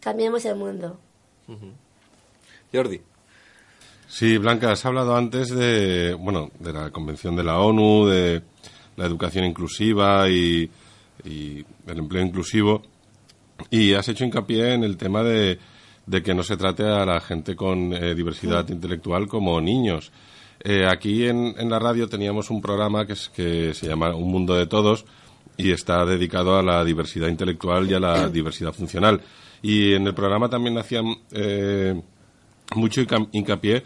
cambiemos 0.00 0.44
el 0.44 0.56
mundo. 0.56 0.98
Jordi. 2.72 3.00
Sí, 4.08 4.38
Blanca, 4.38 4.72
has 4.72 4.84
hablado 4.86 5.16
antes 5.16 5.50
de, 5.50 6.14
bueno, 6.14 6.50
de 6.58 6.72
la 6.72 6.90
Convención 6.90 7.36
de 7.36 7.44
la 7.44 7.58
ONU, 7.58 8.06
de 8.06 8.42
la 8.96 9.04
educación 9.04 9.44
inclusiva 9.44 10.28
y, 10.28 10.70
y 11.24 11.64
el 11.86 11.98
empleo 11.98 12.24
inclusivo, 12.24 12.82
y 13.70 13.92
has 13.92 14.08
hecho 14.08 14.24
hincapié 14.24 14.74
en 14.74 14.84
el 14.84 14.96
tema 14.96 15.22
de, 15.22 15.58
de 16.06 16.22
que 16.22 16.34
no 16.34 16.42
se 16.42 16.56
trate 16.56 16.84
a 16.84 17.04
la 17.04 17.20
gente 17.20 17.54
con 17.54 17.92
eh, 17.92 18.14
diversidad 18.14 18.66
intelectual 18.68 19.28
como 19.28 19.60
niños. 19.60 20.10
Eh, 20.64 20.86
aquí 20.86 21.26
en, 21.26 21.54
en 21.58 21.70
la 21.70 21.78
radio 21.78 22.08
teníamos 22.08 22.50
un 22.50 22.60
programa 22.60 23.06
que, 23.06 23.12
es, 23.12 23.28
que 23.28 23.72
se 23.74 23.86
llama 23.86 24.14
Un 24.14 24.30
Mundo 24.30 24.54
de 24.54 24.66
Todos 24.66 25.04
y 25.56 25.70
está 25.72 26.04
dedicado 26.04 26.56
a 26.58 26.62
la 26.62 26.84
diversidad 26.84 27.28
intelectual 27.28 27.90
y 27.90 27.94
a 27.94 28.00
la 28.00 28.28
diversidad 28.28 28.72
funcional. 28.72 29.20
Y 29.62 29.92
en 29.94 30.06
el 30.06 30.14
programa 30.14 30.48
también 30.48 30.78
hacían 30.78 31.06
eh, 31.32 32.00
mucho 32.74 33.00
hinca- 33.00 33.26
hincapié 33.32 33.82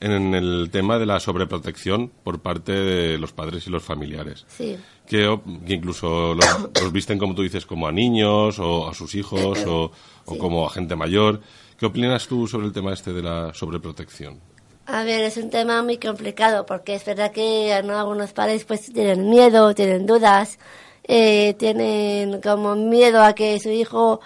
en 0.00 0.34
el 0.34 0.68
tema 0.70 0.98
de 0.98 1.06
la 1.06 1.18
sobreprotección 1.20 2.10
por 2.22 2.40
parte 2.40 2.72
de 2.72 3.16
los 3.16 3.32
padres 3.32 3.66
y 3.66 3.70
los 3.70 3.82
familiares. 3.82 4.44
Sí. 4.48 4.76
Que, 5.06 5.38
incluso 5.66 6.34
los, 6.34 6.68
los 6.82 6.92
visten, 6.92 7.18
como 7.18 7.34
tú 7.34 7.42
dices, 7.42 7.64
como 7.64 7.86
a 7.86 7.92
niños 7.92 8.58
o 8.58 8.88
a 8.88 8.92
sus 8.94 9.14
hijos 9.14 9.64
o, 9.66 9.92
o 10.26 10.38
como 10.38 10.66
a 10.66 10.70
gente 10.70 10.94
mayor. 10.96 11.40
¿Qué 11.78 11.86
opinas 11.86 12.26
tú 12.28 12.46
sobre 12.46 12.66
el 12.66 12.72
tema 12.72 12.92
este 12.92 13.12
de 13.12 13.22
la 13.22 13.54
sobreprotección? 13.54 14.40
A 14.86 15.02
ver, 15.02 15.22
es 15.22 15.36
un 15.38 15.48
tema 15.50 15.82
muy 15.82 15.98
complicado 15.98 16.66
porque 16.66 16.94
es 16.94 17.04
verdad 17.04 17.32
que 17.32 17.80
¿no? 17.84 17.98
algunos 17.98 18.32
padres 18.32 18.64
pues 18.64 18.92
tienen 18.92 19.30
miedo, 19.30 19.74
tienen 19.74 20.06
dudas, 20.06 20.58
eh, 21.04 21.54
tienen 21.58 22.40
como 22.42 22.74
miedo 22.76 23.22
a 23.22 23.34
que 23.34 23.58
su 23.60 23.70
hijo 23.70 24.20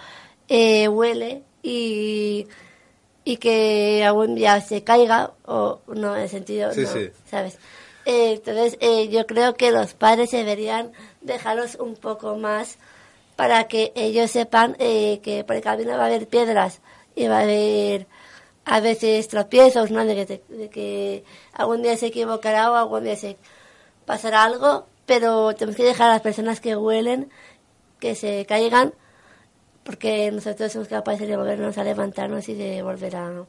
eh, 0.49 0.87
huele 0.89 1.43
y, 1.63 2.45
y 3.23 3.37
que 3.37 4.03
algún 4.05 4.35
día 4.35 4.59
se 4.59 4.83
caiga 4.83 5.31
o 5.45 5.79
no 5.87 6.15
en 6.15 6.23
el 6.23 6.29
sentido, 6.29 6.73
Sí, 6.73 6.81
no, 6.81 6.87
sí. 6.89 7.09
¿sabes? 7.29 7.57
Eh, 8.05 8.33
entonces 8.33 8.77
eh, 8.81 9.07
yo 9.09 9.25
creo 9.27 9.53
que 9.55 9.71
los 9.71 9.93
padres 9.93 10.31
deberían 10.31 10.91
dejarlos 11.21 11.75
un 11.75 11.95
poco 11.95 12.35
más 12.35 12.77
para 13.35 13.67
que 13.69 13.93
ellos 13.95 14.31
sepan 14.31 14.75
eh, 14.79 15.21
que 15.23 15.45
por 15.45 15.55
el 15.55 15.61
camino 15.61 15.91
va 15.91 16.03
a 16.03 16.07
haber 16.07 16.27
piedras 16.27 16.81
y 17.15 17.27
va 17.27 17.39
a 17.39 17.43
haber 17.43 18.07
a 18.69 18.79
veces 18.81 19.27
tropiezos, 19.27 19.89
¿no? 19.89 20.05
De 20.05 20.25
que, 20.25 20.41
de 20.47 20.69
que 20.69 21.23
algún 21.53 21.81
día 21.81 21.97
se 21.97 22.07
equivocará 22.07 22.71
o 22.71 22.75
algún 22.75 23.03
día 23.03 23.15
se 23.15 23.37
pasará 24.05 24.43
algo, 24.43 24.87
pero 25.07 25.53
tenemos 25.55 25.75
que 25.75 25.83
dejar 25.83 26.09
a 26.09 26.13
las 26.13 26.21
personas 26.21 26.61
que 26.61 26.75
huelen 26.75 27.29
que 27.99 28.15
se 28.15 28.45
caigan 28.45 28.93
porque 29.83 30.31
nosotros 30.31 30.71
somos 30.71 30.87
capaces 30.87 31.27
de 31.27 31.35
volvernos 31.35 31.77
a 31.77 31.83
levantarnos 31.83 32.47
y 32.47 32.53
de 32.53 32.83
volver 32.83 33.15
a 33.15 33.43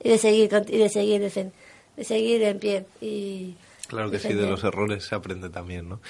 y 0.00 0.08
de 0.10 0.18
seguir 0.18 0.50
y 0.68 0.76
de 0.76 0.88
seguir 0.88 1.20
de 1.22 2.04
seguir 2.04 2.42
en 2.42 2.58
pie 2.58 2.86
y 3.00 3.56
Claro 3.88 4.10
que 4.10 4.18
sí, 4.18 4.34
de 4.34 4.46
los 4.46 4.62
errores 4.64 5.04
se 5.04 5.14
aprende 5.14 5.48
también, 5.48 5.88
¿no? 5.88 6.00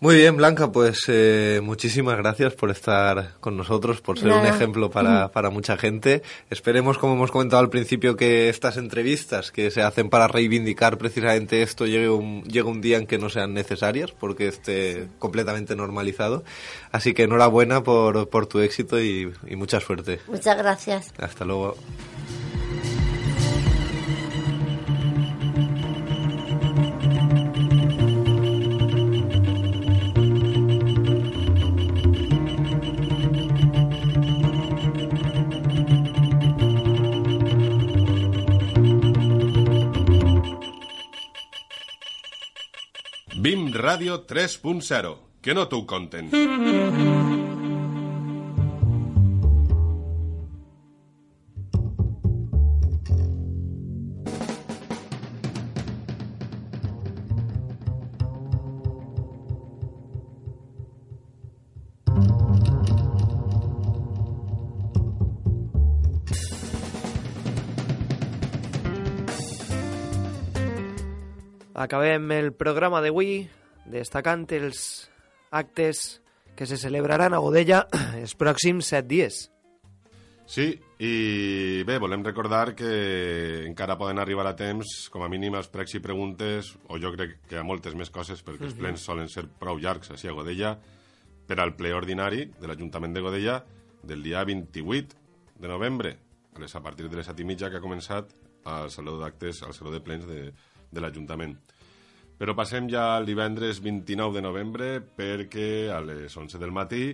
Muy 0.00 0.16
bien, 0.16 0.36
Blanca, 0.36 0.70
pues 0.70 1.04
eh, 1.08 1.60
muchísimas 1.62 2.18
gracias 2.18 2.52
por 2.54 2.70
estar 2.70 3.34
con 3.40 3.56
nosotros, 3.56 4.02
por 4.02 4.18
ser 4.18 4.32
un 4.32 4.44
ejemplo 4.44 4.90
para, 4.90 5.28
para 5.28 5.48
mucha 5.48 5.78
gente. 5.78 6.22
Esperemos, 6.50 6.98
como 6.98 7.14
hemos 7.14 7.30
comentado 7.30 7.62
al 7.62 7.70
principio, 7.70 8.14
que 8.14 8.50
estas 8.50 8.76
entrevistas 8.76 9.50
que 9.50 9.70
se 9.70 9.82
hacen 9.82 10.10
para 10.10 10.28
reivindicar 10.28 10.98
precisamente 10.98 11.62
esto 11.62 11.86
llegue 11.86 12.10
un, 12.10 12.42
llegue 12.42 12.68
un 12.68 12.82
día 12.82 12.98
en 12.98 13.06
que 13.06 13.16
no 13.16 13.30
sean 13.30 13.54
necesarias, 13.54 14.12
porque 14.12 14.48
esté 14.48 15.08
completamente 15.18 15.74
normalizado. 15.74 16.44
Así 16.92 17.14
que 17.14 17.22
enhorabuena 17.22 17.82
por, 17.82 18.28
por 18.28 18.46
tu 18.46 18.60
éxito 18.60 19.00
y, 19.00 19.32
y 19.46 19.56
mucha 19.56 19.80
suerte. 19.80 20.20
muchas 20.26 20.58
gracias. 20.58 21.14
Hasta 21.18 21.46
luego. 21.46 21.76
BIM 43.44 43.74
Radio 43.74 44.26
3.0. 44.26 45.18
Que 45.42 45.52
no 45.52 45.68
t'ho 45.68 45.84
conten. 45.84 46.30
Acabem 71.84 72.30
el 72.32 72.54
programa 72.56 73.02
d'avui 73.04 73.42
destacant 73.92 74.46
els 74.56 74.78
actes 75.52 76.22
que 76.56 76.64
se 76.64 76.78
celebraran 76.80 77.34
a 77.34 77.42
Godella 77.44 77.82
els 78.22 78.32
pròxims 78.40 78.88
set 78.94 79.04
dies. 79.10 79.48
Sí, 80.48 80.66
i 81.00 81.82
bé, 81.84 81.98
volem 82.00 82.24
recordar 82.24 82.74
que 82.76 82.88
encara 83.64 83.98
poden 84.00 84.20
arribar 84.20 84.46
a 84.48 84.54
temps, 84.56 85.10
com 85.12 85.24
a 85.24 85.28
mínim, 85.32 85.56
als 85.56 85.68
pregs 85.72 85.96
i 85.96 86.02
preguntes, 86.04 86.74
o 86.88 86.96
jo 87.00 87.12
crec 87.14 87.38
que 87.48 87.60
a 87.60 87.64
moltes 87.64 87.96
més 87.96 88.12
coses, 88.12 88.40
perquè 88.44 88.68
els 88.68 88.76
plens 88.76 89.04
solen 89.04 89.28
ser 89.32 89.46
prou 89.60 89.80
llargs, 89.80 90.12
així 90.12 90.28
a 90.28 90.36
Godella, 90.36 90.74
per 91.48 91.60
al 91.60 91.74
ple 91.76 91.92
ordinari 91.96 92.46
de 92.60 92.68
l'Ajuntament 92.68 93.16
de 93.16 93.24
Godella 93.24 93.58
del 94.04 94.24
dia 94.24 94.44
28 94.44 95.20
de 95.60 95.68
novembre, 95.68 96.16
a, 96.54 96.60
les, 96.60 96.76
a 96.76 96.84
partir 96.84 97.08
de 97.08 97.20
les 97.20 97.28
set 97.28 97.40
i 97.40 97.48
mitja 97.48 97.68
que 97.68 97.80
ha 97.80 97.84
començat 97.84 98.32
al 98.68 98.92
Saló 98.92 99.18
d'Actes, 99.20 99.62
al 99.64 99.76
Saló 99.76 99.92
de 99.92 100.00
Plens 100.04 100.28
de, 100.28 100.46
de 100.94 101.02
l'Ajuntament. 101.02 101.56
Però 102.38 102.54
passem 102.58 102.88
ja 102.90 103.14
al 103.14 103.26
divendres 103.28 103.78
29 103.82 104.34
de 104.34 104.42
novembre 104.42 104.88
perquè 105.00 105.90
a 105.94 106.00
les 106.02 106.34
11 106.34 106.58
del 106.58 106.74
matí 106.74 107.04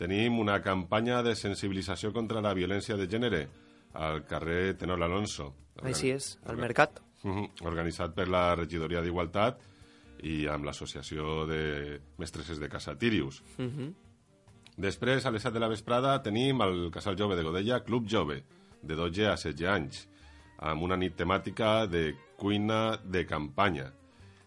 tenim 0.00 0.38
una 0.40 0.60
campanya 0.64 1.20
de 1.22 1.34
sensibilització 1.36 2.12
contra 2.12 2.40
la 2.40 2.54
violència 2.56 2.96
de 2.96 3.06
gènere 3.06 3.42
al 3.94 4.24
carrer 4.24 4.78
Tenor 4.80 5.02
Alonso. 5.04 5.52
Així 5.82 6.10
és, 6.16 6.38
al 6.48 6.56
mercat. 6.56 7.02
Organitzat 7.62 8.16
per 8.16 8.26
la 8.32 8.54
Regidoria 8.56 9.02
d'Igualtat 9.04 9.60
i 10.26 10.46
amb 10.50 10.64
l'Associació 10.64 11.44
de 11.46 12.00
Mestresses 12.18 12.58
de 12.58 12.70
Casa 12.72 12.96
Tirius. 12.98 13.42
Després, 14.76 15.26
a 15.26 15.30
les 15.30 15.42
7 15.44 15.54
de 15.54 15.60
la 15.60 15.68
vesprada, 15.68 16.16
tenim 16.24 16.62
el 16.64 16.90
Casal 16.90 17.18
Jove 17.18 17.36
de 17.36 17.44
Godella, 17.44 17.82
Club 17.84 18.08
Jove, 18.08 18.42
de 18.82 18.96
12 18.96 19.26
a 19.28 19.36
16 19.36 19.68
anys, 19.68 20.06
amb 20.58 20.82
una 20.82 20.96
nit 20.96 21.14
temàtica 21.18 21.86
de 21.86 22.14
cuina 22.40 22.96
de 23.04 23.26
campanya. 23.26 23.92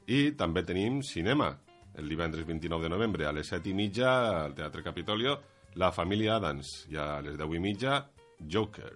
I 0.08 0.36
també 0.38 0.62
tenim 0.64 1.02
cinema, 1.02 1.50
el 1.98 2.10
divendres 2.10 2.46
29 2.46 2.86
de 2.86 2.90
novembre, 2.94 3.26
a 3.26 3.34
les 3.34 3.48
7 3.50 3.72
i 3.72 3.74
mitja, 3.74 4.44
al 4.44 4.54
Teatre 4.54 4.84
Capitolio, 4.84 5.40
La 5.76 5.92
Família 5.92 6.36
Adams, 6.36 6.86
i 6.92 6.98
a 6.98 7.22
les 7.26 7.38
10 7.40 7.56
i 7.56 7.60
mitja, 7.64 8.00
Joker. 8.40 8.94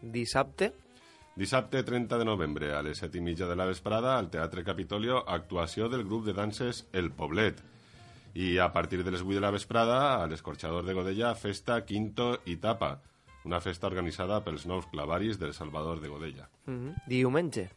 Dissabte, 0.00 0.72
Dissabte 1.36 1.82
30 1.82 2.16
de 2.16 2.24
novembre, 2.24 2.70
a 2.72 2.80
les 2.80 2.96
7 3.02 3.18
i 3.18 3.20
mitja 3.20 3.44
de 3.44 3.56
la 3.60 3.66
vesprada, 3.68 4.14
al 4.16 4.30
Teatre 4.32 4.64
Capitolio, 4.64 5.18
actuació 5.28 5.90
del 5.92 6.06
grup 6.06 6.24
de 6.24 6.32
danses 6.32 6.86
El 6.96 7.10
Poblet. 7.12 7.60
I 8.32 8.56
a 8.56 8.70
partir 8.72 9.02
de 9.04 9.10
les 9.12 9.20
8 9.20 9.34
de 9.34 9.42
la 9.44 9.50
vesprada, 9.52 10.22
a 10.22 10.26
l'Escorxador 10.26 10.86
de 10.86 10.94
Godella, 10.96 11.34
festa 11.34 11.82
Quinto 11.84 12.38
i 12.46 12.56
Tapa, 12.56 13.02
una 13.44 13.60
festa 13.60 13.86
organitzada 13.86 14.40
pels 14.44 14.64
nous 14.64 14.88
clavaris 14.88 15.36
del 15.38 15.52
Salvador 15.52 16.00
de 16.00 16.08
Godella. 16.08 16.48
mhm, 16.64 16.94
diumenge. 17.06 17.68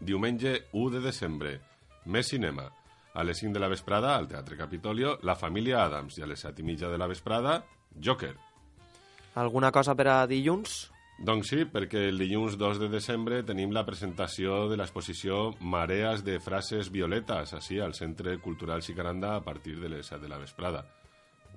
Diumenge 0.00 0.64
1 0.72 0.90
de 0.90 1.00
desembre, 1.00 1.60
més 2.06 2.28
cinema. 2.28 2.68
A 3.14 3.22
les 3.22 3.38
5 3.38 3.54
de 3.54 3.60
la 3.62 3.68
vesprada, 3.70 4.16
al 4.16 4.26
Teatre 4.26 4.56
Capitolio, 4.58 5.18
La 5.22 5.36
Família 5.36 5.84
Adams. 5.84 6.18
I 6.18 6.24
a 6.24 6.26
les 6.26 6.40
7 6.42 6.62
i 6.62 6.66
mitja 6.66 6.90
de 6.90 6.98
la 6.98 7.06
vesprada, 7.06 7.60
Joker. 7.94 8.34
Alguna 9.38 9.70
cosa 9.70 9.94
per 9.94 10.08
a 10.10 10.18
dilluns? 10.26 10.90
Doncs 11.14 11.52
sí, 11.52 11.62
perquè 11.70 12.08
el 12.10 12.18
dilluns 12.18 12.56
2 12.58 12.80
de 12.82 12.88
desembre 12.90 13.42
tenim 13.46 13.70
la 13.70 13.84
presentació 13.86 14.64
de 14.70 14.78
l'exposició 14.80 15.52
Mareas 15.60 16.24
de 16.26 16.40
frases 16.42 16.90
violetes, 16.90 17.54
així, 17.54 17.78
al 17.78 17.94
Centre 17.94 18.40
Cultural 18.42 18.82
Xicaranda 18.82 19.36
a 19.36 19.44
partir 19.44 19.78
de 19.78 19.92
les 19.92 20.10
7 20.10 20.24
de 20.24 20.32
la 20.32 20.40
vesprada. 20.42 20.82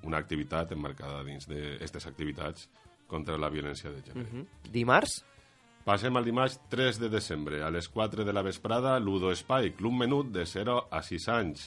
Una 0.05 0.21
activitat 0.21 0.75
emmarcada 0.75 1.23
dins 1.25 1.49
d'aquestes 1.49 2.05
activitats 2.05 2.69
contra 3.09 3.37
la 3.37 3.49
violència 3.49 3.89
de 3.89 4.03
gènere. 4.03 4.29
Mhm. 4.29 4.71
Dimarts, 4.71 5.23
Passem 5.87 6.17
al 6.19 6.25
dimarts 6.27 6.57
3 6.67 6.97
de 6.99 7.07
desembre. 7.07 7.61
A 7.63 7.69
les 7.71 7.87
4 7.87 8.25
de 8.27 8.33
la 8.35 8.41
vesprada, 8.43 8.97
Ludo 8.99 9.29
Espai, 9.31 9.69
Club 9.71 9.93
Menut 9.95 10.33
de 10.35 10.43
0 10.45 10.89
a 10.91 10.99
6 11.01 11.27
anys, 11.31 11.61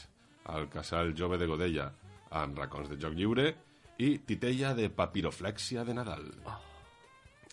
al 0.45 0.67
Casal 0.69 1.15
Jove 1.17 1.39
de 1.41 1.47
Godella, 1.49 1.87
amb 2.37 2.59
racons 2.61 2.91
de 2.91 2.99
joc 3.01 3.15
lliure 3.17 3.47
i 3.97 4.11
titella 4.29 4.75
de 4.77 4.91
papiroflèxia 4.93 5.87
de 5.89 5.95
Nadal. 5.97 6.27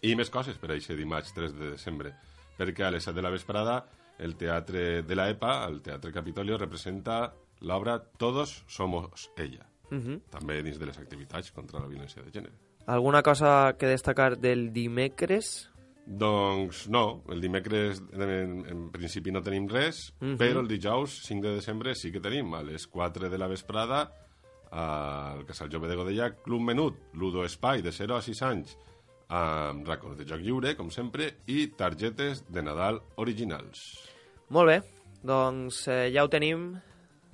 I 0.04 0.12
més 0.20 0.28
coses 0.28 0.60
per 0.60 0.74
a 0.74 0.76
aquest 0.76 0.92
dimarts 1.00 1.32
3 1.38 1.56
de 1.56 1.72
desembre, 1.78 2.12
perquè 2.60 2.84
a 2.84 2.92
les 2.92 3.08
7 3.08 3.16
de 3.16 3.24
la 3.24 3.32
vesprada 3.32 3.78
el 4.20 4.36
Teatre 4.36 5.06
de 5.08 5.16
la 5.16 5.30
EPA, 5.32 5.54
el 5.70 5.80
Teatre 5.88 6.12
Capitolio, 6.12 6.60
representa 6.60 7.32
l'obra 7.62 7.96
Todos 8.20 8.66
somos 8.68 9.30
ella, 9.38 9.64
mhm. 9.88 10.20
també 10.36 10.60
dins 10.68 10.84
de 10.84 10.92
les 10.92 11.00
activitats 11.00 11.56
contra 11.56 11.80
la 11.80 11.88
violència 11.88 12.28
de 12.28 12.36
gènere. 12.36 12.60
alguna 12.88 13.24
cosa 13.24 13.78
que 13.80 13.88
destacar 13.88 14.38
del 14.38 14.74
dimecres? 14.74 15.70
Doncs 16.08 16.86
no, 16.88 17.22
el 17.28 17.42
dimecres 17.44 18.00
en, 18.16 18.64
en 18.72 18.84
principi 18.94 19.32
no 19.36 19.42
tenim 19.44 19.66
res, 19.68 20.14
Mhm. 20.22 20.38
però 20.40 20.62
el 20.62 20.68
dijous 20.72 21.18
5 21.26 21.44
de 21.50 21.56
desembre 21.56 21.96
sí 21.96 22.12
que 22.14 22.22
tenim 22.22 22.54
a 22.56 22.62
les 22.64 22.88
4 22.88 23.30
de 23.30 23.38
la 23.38 23.48
vesprada 23.48 24.14
al 24.72 25.46
Casal 25.46 25.70
Jove 25.72 25.88
de 25.90 25.96
Godella 25.96 26.30
Club 26.36 26.62
Menut, 26.62 26.96
Ludo 27.14 27.44
Espai 27.44 27.82
de 27.82 27.92
0 27.92 28.16
a 28.16 28.22
6 28.22 28.42
anys 28.42 28.78
amb 29.28 29.86
racons 29.86 30.18
de 30.18 30.24
joc 30.26 30.40
lliure, 30.40 30.78
com 30.78 30.90
sempre, 30.90 31.34
i 31.48 31.68
targetes 31.76 32.46
de 32.50 32.64
Nadal 32.64 33.02
originals. 33.18 33.82
Molt 34.50 34.68
bé, 34.70 34.78
doncs 35.24 35.86
eh, 35.90 36.10
ja 36.14 36.24
ho 36.24 36.30
tenim. 36.30 36.78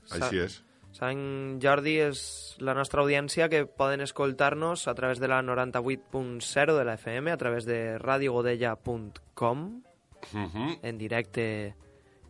Sa- 0.05 0.15
Així 0.26 0.39
és. 0.39 0.63
Sant 0.93 1.57
Jordi 1.61 1.95
és 2.05 2.19
la 2.61 2.75
nostra 2.77 3.01
audiència 3.01 3.49
que 3.49 3.65
poden 3.65 4.01
escoltar-nos 4.05 4.87
a 4.87 4.93
través 4.93 5.19
de 5.19 5.27
la 5.27 5.41
98.0 5.41 6.77
de 6.77 6.85
la 6.85 6.93
FM, 6.99 7.31
a 7.31 7.37
través 7.37 7.65
de 7.65 7.97
radiogodella.com, 7.97 9.83
Uh 10.31 10.39
-huh. 10.39 10.79
en 10.81 10.97
directe 10.97 11.75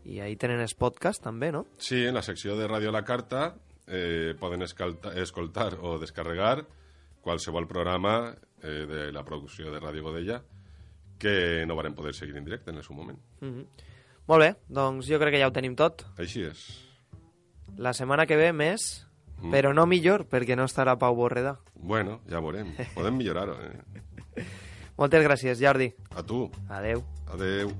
I 0.03 0.20
ahí 0.20 0.36
tenen 0.36 0.59
els 0.59 0.74
podcast 0.74 1.24
també, 1.24 1.51
no? 1.51 1.68
Sí, 1.78 2.05
en 2.05 2.14
la 2.14 2.22
secció 2.22 2.57
de 2.57 2.68
Ràdio 2.68 2.91
La 2.91 3.03
Carta 3.03 3.55
eh, 3.88 4.36
poden 4.39 4.61
escoltar, 4.64 5.18
escoltar 5.18 5.78
o 5.80 5.99
descarregar 5.99 6.66
qualsevol 7.22 7.68
programa 7.68 8.36
eh, 8.61 8.86
de 8.86 9.11
la 9.11 9.24
producció 9.24 9.72
de 9.72 9.80
Ràdio 9.80 10.01
Godella 10.01 10.43
que 11.18 11.64
no 11.66 11.76
varen 11.76 11.93
poder 11.95 12.14
seguir 12.14 12.36
en 12.36 12.43
directe 12.43 12.72
en 12.72 12.78
el 12.78 12.84
seu 12.84 12.95
moment. 12.95 13.20
Mm 13.41 13.47
-hmm. 13.47 13.66
Molt 14.28 14.41
bé, 14.41 14.55
doncs 14.68 15.07
jo 15.07 15.20
crec 15.20 15.34
que 15.34 15.39
ja 15.39 15.47
ho 15.47 15.51
tenim 15.51 15.76
tot. 15.76 16.05
Així 16.18 16.41
és. 16.43 16.93
La 17.78 17.94
setmana 17.94 18.26
que 18.26 18.36
ve 18.38 18.52
més, 18.54 19.08
Mm. 19.44 19.52
però 19.52 19.74
no 19.74 19.86
millor, 19.86 20.26
perquè 20.30 20.56
no 20.56 20.64
estarà 20.64 20.98
Pau 20.98 21.16
Borreda. 21.16 21.58
Bueno, 21.76 22.22
ja 22.30 22.40
veurem. 22.40 22.70
Podem 22.96 23.18
millorar-ho, 23.18 23.58
eh? 23.60 24.46
Moltes 24.98 25.24
gràcies, 25.26 25.60
Jordi. 25.60 25.90
A 26.16 26.24
tu. 26.24 26.50
Adeu. 26.70 27.04
Adeu. 27.34 27.72